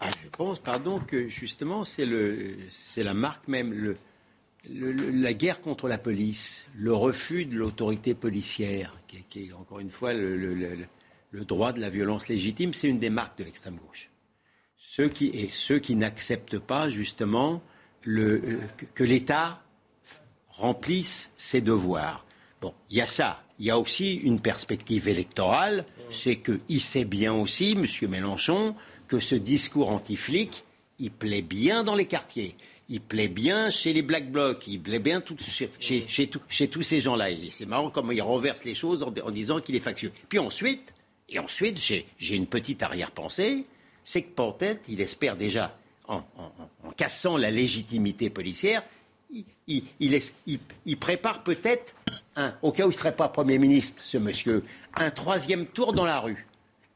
Ah, 0.00 0.10
Je 0.22 0.28
pense, 0.28 0.58
pardon, 0.58 1.00
que 1.00 1.28
justement 1.28 1.82
c'est 1.84 2.04
la 2.04 3.14
marque 3.14 3.48
même, 3.48 3.72
le, 3.72 3.96
la 4.68 5.32
guerre 5.32 5.62
contre 5.62 5.88
la 5.88 5.96
police, 5.96 6.66
le 6.76 6.92
refus 6.92 7.46
de 7.46 7.56
l'autorité 7.56 8.12
policière, 8.12 8.98
qui 9.06 9.48
est, 9.48 9.52
encore 9.54 9.80
une 9.80 9.88
fois 9.88 10.12
le 10.12 10.36
le 10.36 10.86
droit 11.42 11.72
de 11.72 11.80
la 11.80 11.90
violence 11.90 12.28
légitime, 12.28 12.74
c'est 12.74 12.88
une 12.88 12.98
des 12.98 13.10
marques 13.10 13.38
de 13.38 13.44
l'extrême 13.44 13.76
gauche. 13.76 14.10
Ceux 14.76 15.08
qui, 15.08 15.28
et 15.28 15.48
ceux 15.50 15.80
qui 15.80 15.96
n'acceptent 15.96 16.58
pas 16.58 16.88
justement 16.88 17.62
le, 18.02 18.42
euh, 18.44 18.60
que 18.94 19.02
l'État 19.02 19.62
remplisse 20.48 21.32
ses 21.36 21.60
devoirs. 21.60 22.24
Bon, 22.60 22.72
il 22.90 22.98
y 22.98 23.00
a 23.00 23.06
ça. 23.06 23.42
Il 23.58 23.66
y 23.66 23.70
a 23.70 23.78
aussi 23.78 24.14
une 24.14 24.40
perspective 24.40 25.08
électorale, 25.08 25.84
c'est 26.10 26.36
qu'il 26.36 26.80
sait 26.80 27.04
bien 27.04 27.32
aussi, 27.32 27.72
M. 27.72 27.86
Mélenchon, 28.10 28.74
que 29.08 29.20
ce 29.20 29.34
discours 29.34 29.90
anti-flic, 29.90 30.64
il 30.98 31.10
plaît 31.10 31.42
bien 31.42 31.82
dans 31.82 31.94
les 31.94 32.06
quartiers 32.06 32.56
il 32.88 33.00
plaît 33.00 33.28
bien 33.28 33.70
chez 33.70 33.92
les 33.92 34.02
Black 34.02 34.30
Blocs, 34.30 34.66
il 34.66 34.80
plaît 34.80 34.98
bien 34.98 35.22
chez, 35.78 36.28
tous 36.28 36.82
ces 36.82 37.00
gens-là. 37.00 37.28
C'est 37.50 37.66
marrant 37.66 37.90
comment 37.90 38.12
il 38.12 38.22
renverse 38.22 38.64
les 38.64 38.74
choses 38.74 39.02
en, 39.02 39.12
en 39.24 39.30
disant 39.30 39.60
qu'il 39.60 39.74
est 39.74 39.80
factieux. 39.80 40.12
Puis 40.28 40.38
ensuite, 40.38 40.92
et 41.28 41.38
ensuite, 41.38 41.78
j'ai 41.78 42.36
une 42.36 42.46
petite 42.46 42.82
arrière-pensée, 42.82 43.66
c'est 44.04 44.22
que 44.22 44.34
Pantet, 44.34 44.80
il 44.88 45.00
espère 45.00 45.36
déjà, 45.36 45.76
en, 46.06 46.22
cassant 46.96 47.36
la 47.36 47.50
légitimité 47.50 48.30
policière, 48.30 48.82
il, 49.66 50.98
prépare 51.00 51.42
peut-être, 51.42 51.94
au 52.62 52.72
cas 52.72 52.84
où 52.84 52.88
il 52.88 52.94
ne 52.94 52.98
serait 52.98 53.16
pas 53.16 53.28
Premier 53.28 53.58
ministre, 53.58 54.02
ce 54.04 54.18
monsieur, 54.18 54.62
un 54.94 55.10
troisième 55.10 55.66
tour 55.66 55.92
dans 55.92 56.04
la 56.04 56.20
rue. 56.20 56.46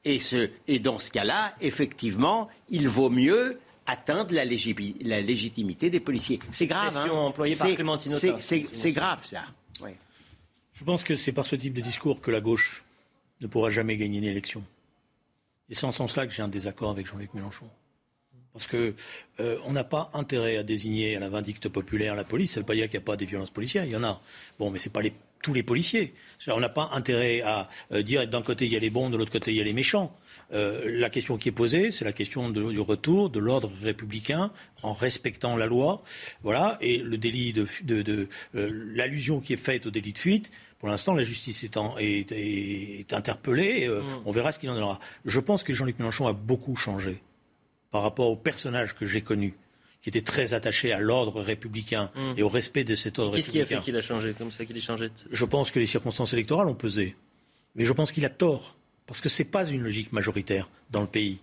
Et, 0.05 0.79
dans 0.79 0.99
ce 0.99 1.11
cas-là, 1.11 1.55
effectivement, 1.61 2.49
il 2.69 2.89
vaut 2.89 3.11
mieux 3.11 3.59
atteindre 3.87 4.35
la, 4.35 4.45
légitimité 4.45 5.89
des 5.91 6.01
policiers. 6.01 6.39
C'est 6.51 6.67
grave. 6.67 6.97
Hein. 6.97 7.33
C'est 8.73 8.93
grave, 8.93 9.25
ça. 9.25 9.43
Je 10.75 10.85
pense 10.85 11.03
que 11.03 11.17
c'est 11.17 11.33
par 11.33 11.45
ce 11.45 11.57
type 11.57 11.75
de 11.75 11.81
discours 11.81 12.21
que 12.21 12.31
la 12.31 12.41
gauche 12.41 12.85
ne 13.41 13.47
pourra 13.47 13.71
jamais 13.71 13.97
gagner 13.97 14.19
une 14.19 14.25
élection. 14.25 14.63
Et 15.71 15.75
c'est 15.75 15.85
en 15.85 15.93
ce 15.93 15.99
sens-là 15.99 16.27
que 16.27 16.33
j'ai 16.33 16.43
un 16.43 16.49
désaccord 16.49 16.91
avec 16.91 17.07
Jean-Luc 17.07 17.35
Mélenchon. 17.35 17.67
Parce 18.53 18.67
qu'on 18.67 18.95
euh, 19.41 19.71
n'a 19.71 19.85
pas 19.85 20.11
intérêt 20.15 20.57
à 20.57 20.63
désigner 20.63 21.17
à 21.17 21.21
la 21.21 21.29
vindicte 21.29 21.69
populaire 21.69 22.17
la 22.17 22.25
police. 22.25 22.53
Ça 22.53 22.61
ne 22.61 22.63
veut 22.63 22.67
pas 22.67 22.75
dire 22.75 22.89
qu'il 22.89 22.99
n'y 22.99 23.05
a 23.05 23.07
pas 23.07 23.17
des 23.17 23.27
violences 23.27 23.51
policières. 23.51 23.85
Il 23.85 23.91
y 23.91 23.97
en 23.97 24.05
a. 24.05 24.21
Bon, 24.59 24.71
mais 24.71 24.79
ce 24.79 24.89
n'est 24.89 24.93
pas 24.93 25.03
tous 25.43 25.55
les 25.55 25.63
policiers. 25.63 26.15
On 26.49 26.59
n'a 26.59 26.69
pas 26.69 26.91
intérêt 26.93 27.43
à 27.43 27.69
euh, 27.93 28.03
dire 28.03 28.27
d'un 28.27 28.43
côté 28.43 28.67
il 28.67 28.73
y 28.73 28.77
a 28.77 28.81
les 28.81 28.91
bons, 28.91 29.11
de 29.11 29.17
l'autre 29.17 29.31
côté 29.31 29.53
il 29.53 29.57
y 29.57 29.61
a 29.61 29.65
les 29.65 29.73
méchants. 29.73 30.13
Euh, 30.53 30.99
la 30.99 31.11
question 31.11 31.37
qui 31.37 31.51
est 31.51 31.53
posée, 31.53 31.91
c'est 31.91 32.05
la 32.05 32.13
question 32.13 32.49
du 32.51 32.81
retour 32.81 33.29
de 33.29 33.39
l'ordre 33.39 33.71
républicain 33.83 34.51
en 34.83 34.95
respectant 34.95 35.57
la 35.57 35.67
loi. 35.67 36.03
Voilà. 36.43 36.79
Et 36.81 36.99
le 36.99 37.19
délit 37.19 37.53
de, 37.53 37.69
de 37.85 38.29
l'allusion 38.55 39.41
qui 39.41 39.53
est 39.53 39.59
faite 39.59 39.87
au 39.87 39.91
délit 39.91 40.15
de 40.15 40.19
fuite, 40.19 40.51
pour 40.79 40.89
l'instant, 40.89 41.15
la 41.15 41.25
justice 41.25 41.65
est, 41.65 41.77
interpellée. 43.13 43.87
Euh, 43.89 44.03
mm. 44.03 44.23
On 44.27 44.33
verra 44.33 44.53
ce 44.53 44.59
qu'il 44.59 44.71
en 44.71 44.81
aura. 44.81 45.01
Je 45.25 45.41
pense 45.41 45.63
que 45.63 45.73
Jean-Luc 45.73 45.99
Mélenchon 45.99 46.27
a 46.27 46.33
beaucoup 46.33 46.77
changé 46.77 47.21
par 47.91 48.03
rapport 48.03 48.29
au 48.29 48.37
personnage 48.37 48.95
que 48.95 49.07
j'ai 49.07 49.23
connu 49.23 49.55
qui 50.03 50.09
était 50.09 50.23
très 50.23 50.55
attaché 50.55 50.93
à 50.93 51.01
l'ordre 51.01 51.41
républicain 51.41 52.11
mm. 52.15 52.35
et 52.37 52.43
au 52.43 52.49
respect 52.49 52.85
de 52.85 52.95
cet 52.95 53.19
ordre 53.19 53.35
républicain. 53.35 53.59
Qu'est-ce 53.59 53.69
qui 53.69 53.75
a 53.75 53.79
fait 53.79 53.85
qu'il 53.85 53.97
a 53.97 54.01
changé? 54.01 54.35
Comme 54.39 54.53
ça, 54.53 54.65
qu'il 54.65 54.81
changé 54.81 55.11
Je 55.31 55.45
pense 55.45 55.73
que 55.73 55.81
les 55.81 55.87
circonstances 55.87 56.33
électorales 56.33 56.69
ont 56.69 56.75
pesé. 56.75 57.17
Mais 57.75 57.85
je 57.85 57.93
pense 57.93 58.13
qu'il 58.13 58.25
a 58.25 58.31
tort. 58.31 58.77
Parce 59.07 59.21
que 59.21 59.29
ce 59.29 59.43
n'est 59.43 59.49
pas 59.49 59.67
une 59.67 59.83
logique 59.83 60.13
majoritaire 60.13 60.69
dans 60.91 61.01
le 61.01 61.07
pays. 61.07 61.41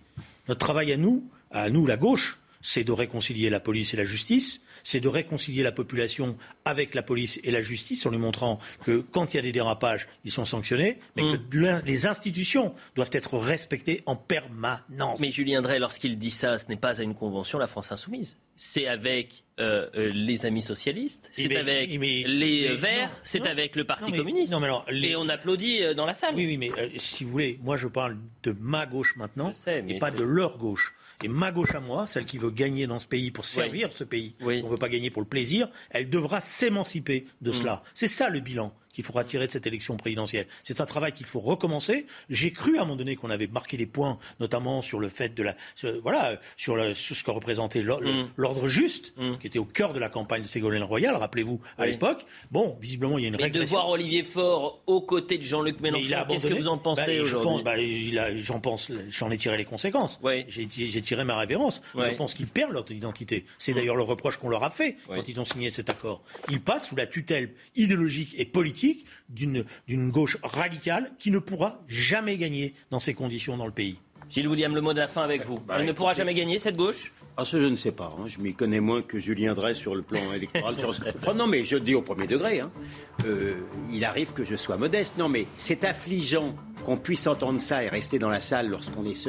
Notre 0.48 0.60
travail 0.60 0.92
à 0.92 0.96
nous, 0.96 1.28
à 1.50 1.68
nous, 1.68 1.84
la 1.86 1.96
gauche, 1.96 2.38
c'est 2.62 2.84
de 2.84 2.92
réconcilier 2.92 3.50
la 3.50 3.60
police 3.60 3.92
et 3.92 3.96
la 3.96 4.04
justice, 4.04 4.62
c'est 4.86 5.00
de 5.00 5.08
réconcilier 5.08 5.64
la 5.64 5.72
population 5.72 6.36
avec 6.64 6.94
la 6.94 7.02
police 7.02 7.40
et 7.42 7.50
la 7.50 7.60
justice 7.60 8.06
en 8.06 8.10
lui 8.10 8.18
montrant 8.18 8.58
que 8.84 9.00
quand 9.00 9.34
il 9.34 9.36
y 9.36 9.40
a 9.40 9.42
des 9.42 9.50
dérapages, 9.50 10.06
ils 10.24 10.30
sont 10.30 10.44
sanctionnés, 10.44 11.00
mais 11.16 11.22
que 11.22 11.36
mm. 11.36 11.82
les 11.84 12.06
institutions 12.06 12.72
doivent 12.94 13.10
être 13.10 13.36
respectées 13.36 14.02
en 14.06 14.14
permanence. 14.14 15.18
Mais 15.18 15.32
Julien 15.32 15.60
Drey, 15.60 15.80
lorsqu'il 15.80 16.16
dit 16.18 16.30
ça, 16.30 16.58
ce 16.58 16.68
n'est 16.68 16.76
pas 16.76 17.00
à 17.00 17.02
une 17.02 17.16
convention, 17.16 17.58
la 17.58 17.66
France 17.66 17.90
insoumise. 17.90 18.36
C'est 18.54 18.86
avec 18.86 19.42
euh, 19.58 19.90
euh, 19.96 20.10
les 20.14 20.46
amis 20.46 20.62
socialistes, 20.62 21.28
c'est 21.32 21.54
avec 21.56 21.90
les 21.90 22.74
Verts, 22.76 23.10
c'est 23.24 23.46
avec 23.46 23.74
le 23.74 23.84
Parti 23.84 24.12
communiste. 24.12 24.54
Et 24.92 25.16
on 25.16 25.28
applaudit 25.28 25.82
euh, 25.82 25.94
dans 25.94 26.06
la 26.06 26.14
salle. 26.14 26.36
Oui, 26.36 26.46
oui, 26.46 26.56
mais 26.56 26.70
si 26.96 27.24
vous 27.24 27.30
voulez, 27.30 27.58
moi 27.62 27.76
je 27.76 27.88
parle 27.88 28.18
de 28.44 28.54
ma 28.58 28.86
gauche 28.86 29.16
maintenant 29.16 29.52
et 29.66 29.98
pas 29.98 30.12
de 30.12 30.22
leur 30.22 30.58
gauche. 30.58 30.94
Et 31.22 31.28
ma 31.28 31.50
gauche 31.50 31.74
à 31.74 31.80
moi, 31.80 32.06
celle 32.06 32.24
qui 32.24 32.38
veut 32.38 32.50
gagner 32.50 32.86
dans 32.86 32.98
ce 32.98 33.06
pays 33.06 33.30
pour 33.30 33.44
servir 33.44 33.92
ce 33.92 34.04
pays, 34.04 34.34
on 34.40 34.46
ne 34.48 34.68
veut 34.68 34.76
pas 34.76 34.88
gagner 34.88 35.10
pour 35.10 35.22
le 35.22 35.28
plaisir, 35.28 35.68
elle 35.90 36.10
devra 36.10 36.40
s'émanciper 36.40 37.26
de 37.40 37.50
mm. 37.50 37.54
cela. 37.54 37.82
C'est 37.94 38.08
ça 38.08 38.28
le 38.28 38.40
bilan 38.40 38.74
qu'il 38.96 39.04
faudra 39.04 39.24
tirer 39.24 39.46
de 39.46 39.52
cette 39.52 39.66
élection 39.66 39.98
présidentielle. 39.98 40.46
C'est 40.64 40.80
un 40.80 40.86
travail 40.86 41.12
qu'il 41.12 41.26
faut 41.26 41.40
recommencer. 41.40 42.06
J'ai 42.30 42.50
cru 42.50 42.78
à 42.78 42.80
un 42.80 42.84
moment 42.86 42.96
donné 42.96 43.14
qu'on 43.14 43.28
avait 43.28 43.46
marqué 43.46 43.76
les 43.76 43.84
points, 43.84 44.18
notamment 44.40 44.80
sur 44.80 44.98
le 44.98 45.10
fait 45.10 45.34
de 45.34 45.42
la, 45.42 45.54
voilà, 46.02 46.40
sur, 46.56 46.78
ce 46.94 47.22
que 47.22 47.30
représentait 47.30 47.82
mm. 47.82 48.30
l'ordre 48.38 48.68
juste, 48.68 49.12
mm. 49.18 49.36
qui 49.36 49.48
était 49.48 49.58
au 49.58 49.66
cœur 49.66 49.92
de 49.92 49.98
la 49.98 50.08
campagne 50.08 50.44
de 50.44 50.48
Ségolène 50.48 50.82
Royal, 50.82 51.14
rappelez-vous, 51.14 51.60
à 51.76 51.84
l'époque. 51.84 52.24
Bon, 52.50 52.78
visiblement, 52.80 53.18
il 53.18 53.22
y 53.22 53.24
a 53.26 53.28
une 53.28 53.36
régression. 53.36 53.60
Et 53.60 53.64
de 53.66 53.70
voir 53.70 53.90
Olivier 53.90 54.24
Faure 54.24 54.82
aux 54.86 55.02
côtés 55.02 55.36
de 55.36 55.42
Jean-Luc 55.42 55.80
Mélenchon, 55.80 56.24
qu'est-ce 56.30 56.46
que 56.46 56.54
vous 56.54 56.68
en 56.68 56.78
pensez 56.78 57.18
bah, 57.18 57.22
aujourd'hui 57.22 58.12
bah, 58.14 58.34
J'en 58.38 58.60
pense, 58.60 58.90
j'en 59.10 59.30
ai 59.30 59.36
tiré 59.36 59.58
les 59.58 59.66
conséquences. 59.66 60.18
J'ai 60.48 61.02
tiré 61.02 61.24
ma 61.24 61.36
révérence. 61.36 61.82
Je 61.94 62.14
pense 62.14 62.32
qu'ils 62.32 62.46
perdent 62.46 62.72
leur 62.72 62.90
identité. 62.90 63.44
C'est 63.58 63.74
d'ailleurs 63.74 63.96
le 63.96 64.04
reproche 64.04 64.38
qu'on 64.38 64.48
leur 64.48 64.64
a 64.64 64.70
fait 64.70 64.96
quand 65.06 65.28
ils 65.28 65.38
ont 65.38 65.44
signé 65.44 65.70
cet 65.70 65.90
accord. 65.90 66.22
Ils 66.48 66.62
passent 66.62 66.88
sous 66.88 66.96
la 66.96 67.06
tutelle 67.06 67.52
idéologique 67.74 68.34
et 68.38 68.46
politique 68.46 68.85
d'une 69.28 70.10
gauche 70.10 70.38
radicale 70.42 71.12
qui 71.18 71.30
ne 71.30 71.38
pourra 71.38 71.80
jamais 71.88 72.36
gagner 72.36 72.74
dans 72.90 73.00
ces 73.00 73.14
conditions 73.14 73.56
dans 73.56 73.66
le 73.66 73.72
pays. 73.72 73.98
Gilles 74.28 74.48
William, 74.48 74.74
le 74.74 74.80
mot 74.80 74.92
de 74.92 74.98
la 74.98 75.06
fin 75.06 75.22
avec 75.22 75.46
vous. 75.46 75.58
Elle 75.72 75.86
ne 75.86 75.92
pourra 75.92 76.12
jamais 76.12 76.34
gagner, 76.34 76.58
cette 76.58 76.76
gauche? 76.76 77.12
Ah, 77.36 77.44
ça, 77.44 77.60
je 77.60 77.66
ne 77.66 77.76
sais 77.76 77.92
pas. 77.92 78.12
Hein. 78.18 78.24
Je 78.26 78.38
m'y 78.40 78.54
connais 78.54 78.80
moins 78.80 79.02
que 79.02 79.18
Julien 79.20 79.54
Drey 79.54 79.74
sur 79.74 79.94
le 79.94 80.02
plan 80.02 80.32
électoral. 80.34 80.74
non, 81.36 81.46
mais 81.46 81.64
je 81.64 81.76
dis 81.76 81.94
au 81.94 82.02
premier 82.02 82.26
degré. 82.26 82.60
Hein. 82.60 82.70
Euh, 83.24 83.54
il 83.92 84.04
arrive 84.04 84.32
que 84.32 84.44
je 84.44 84.56
sois 84.56 84.76
modeste. 84.78 85.16
Non, 85.18 85.28
mais 85.28 85.46
c'est 85.56 85.84
affligeant 85.84 86.56
qu'on 86.84 86.96
puisse 86.96 87.26
entendre 87.26 87.60
ça 87.60 87.84
et 87.84 87.88
rester 87.88 88.18
dans 88.18 88.28
la 88.28 88.40
salle 88.40 88.68
lorsqu'on 88.68 89.04
est, 89.04 89.28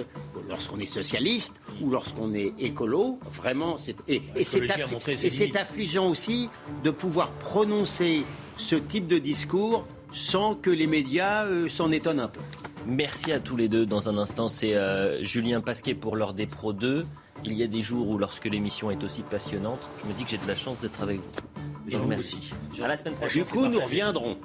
lorsqu'on 0.49 0.79
est 0.79 0.85
socialiste 0.85 1.61
ou 1.81 1.89
lorsqu'on 1.91 2.33
est 2.33 2.53
écolo. 2.59 3.19
Vraiment, 3.31 3.77
c'est 3.77 3.97
et, 4.07 4.21
et 4.35 4.43
c'est 4.43 5.57
affligeant 5.57 6.09
aussi 6.09 6.49
de 6.83 6.91
pouvoir 6.91 7.31
prononcer 7.31 8.23
ce 8.57 8.75
type 8.75 9.07
de 9.07 9.17
discours 9.17 9.85
sans 10.11 10.55
que 10.55 10.69
les 10.69 10.87
médias 10.87 11.45
euh, 11.45 11.69
s'en 11.69 11.91
étonnent 11.91 12.19
un 12.19 12.27
peu. 12.27 12.41
Merci 12.85 13.31
à 13.31 13.39
tous 13.39 13.55
les 13.55 13.67
deux. 13.67 13.85
Dans 13.85 14.09
un 14.09 14.17
instant, 14.17 14.47
c'est 14.47 14.75
euh, 14.75 15.21
Julien 15.23 15.61
Pasquet 15.61 15.93
pour 15.93 16.15
l'heure 16.15 16.33
des 16.33 16.47
Pro 16.47 16.73
2. 16.73 17.05
Il 17.43 17.53
y 17.53 17.63
a 17.63 17.67
des 17.67 17.81
jours 17.81 18.07
où, 18.07 18.17
lorsque 18.17 18.45
l'émission 18.45 18.89
est 18.89 19.03
aussi 19.03 19.21
passionnante, 19.21 19.79
je 20.01 20.09
me 20.09 20.13
dis 20.13 20.23
que 20.23 20.31
j'ai 20.31 20.37
de 20.37 20.47
la 20.47 20.55
chance 20.55 20.79
d'être 20.79 21.01
avec 21.03 21.19
vous. 21.19 21.91
Et 21.91 21.95
vous 21.95 22.11
aussi. 22.19 22.53
À 22.81 22.87
la 22.87 22.97
semaine 22.97 23.13
prochaine. 23.13 23.43
Du 23.43 23.49
coup, 23.49 23.67
nous 23.67 23.79
reviendrons. 23.79 24.37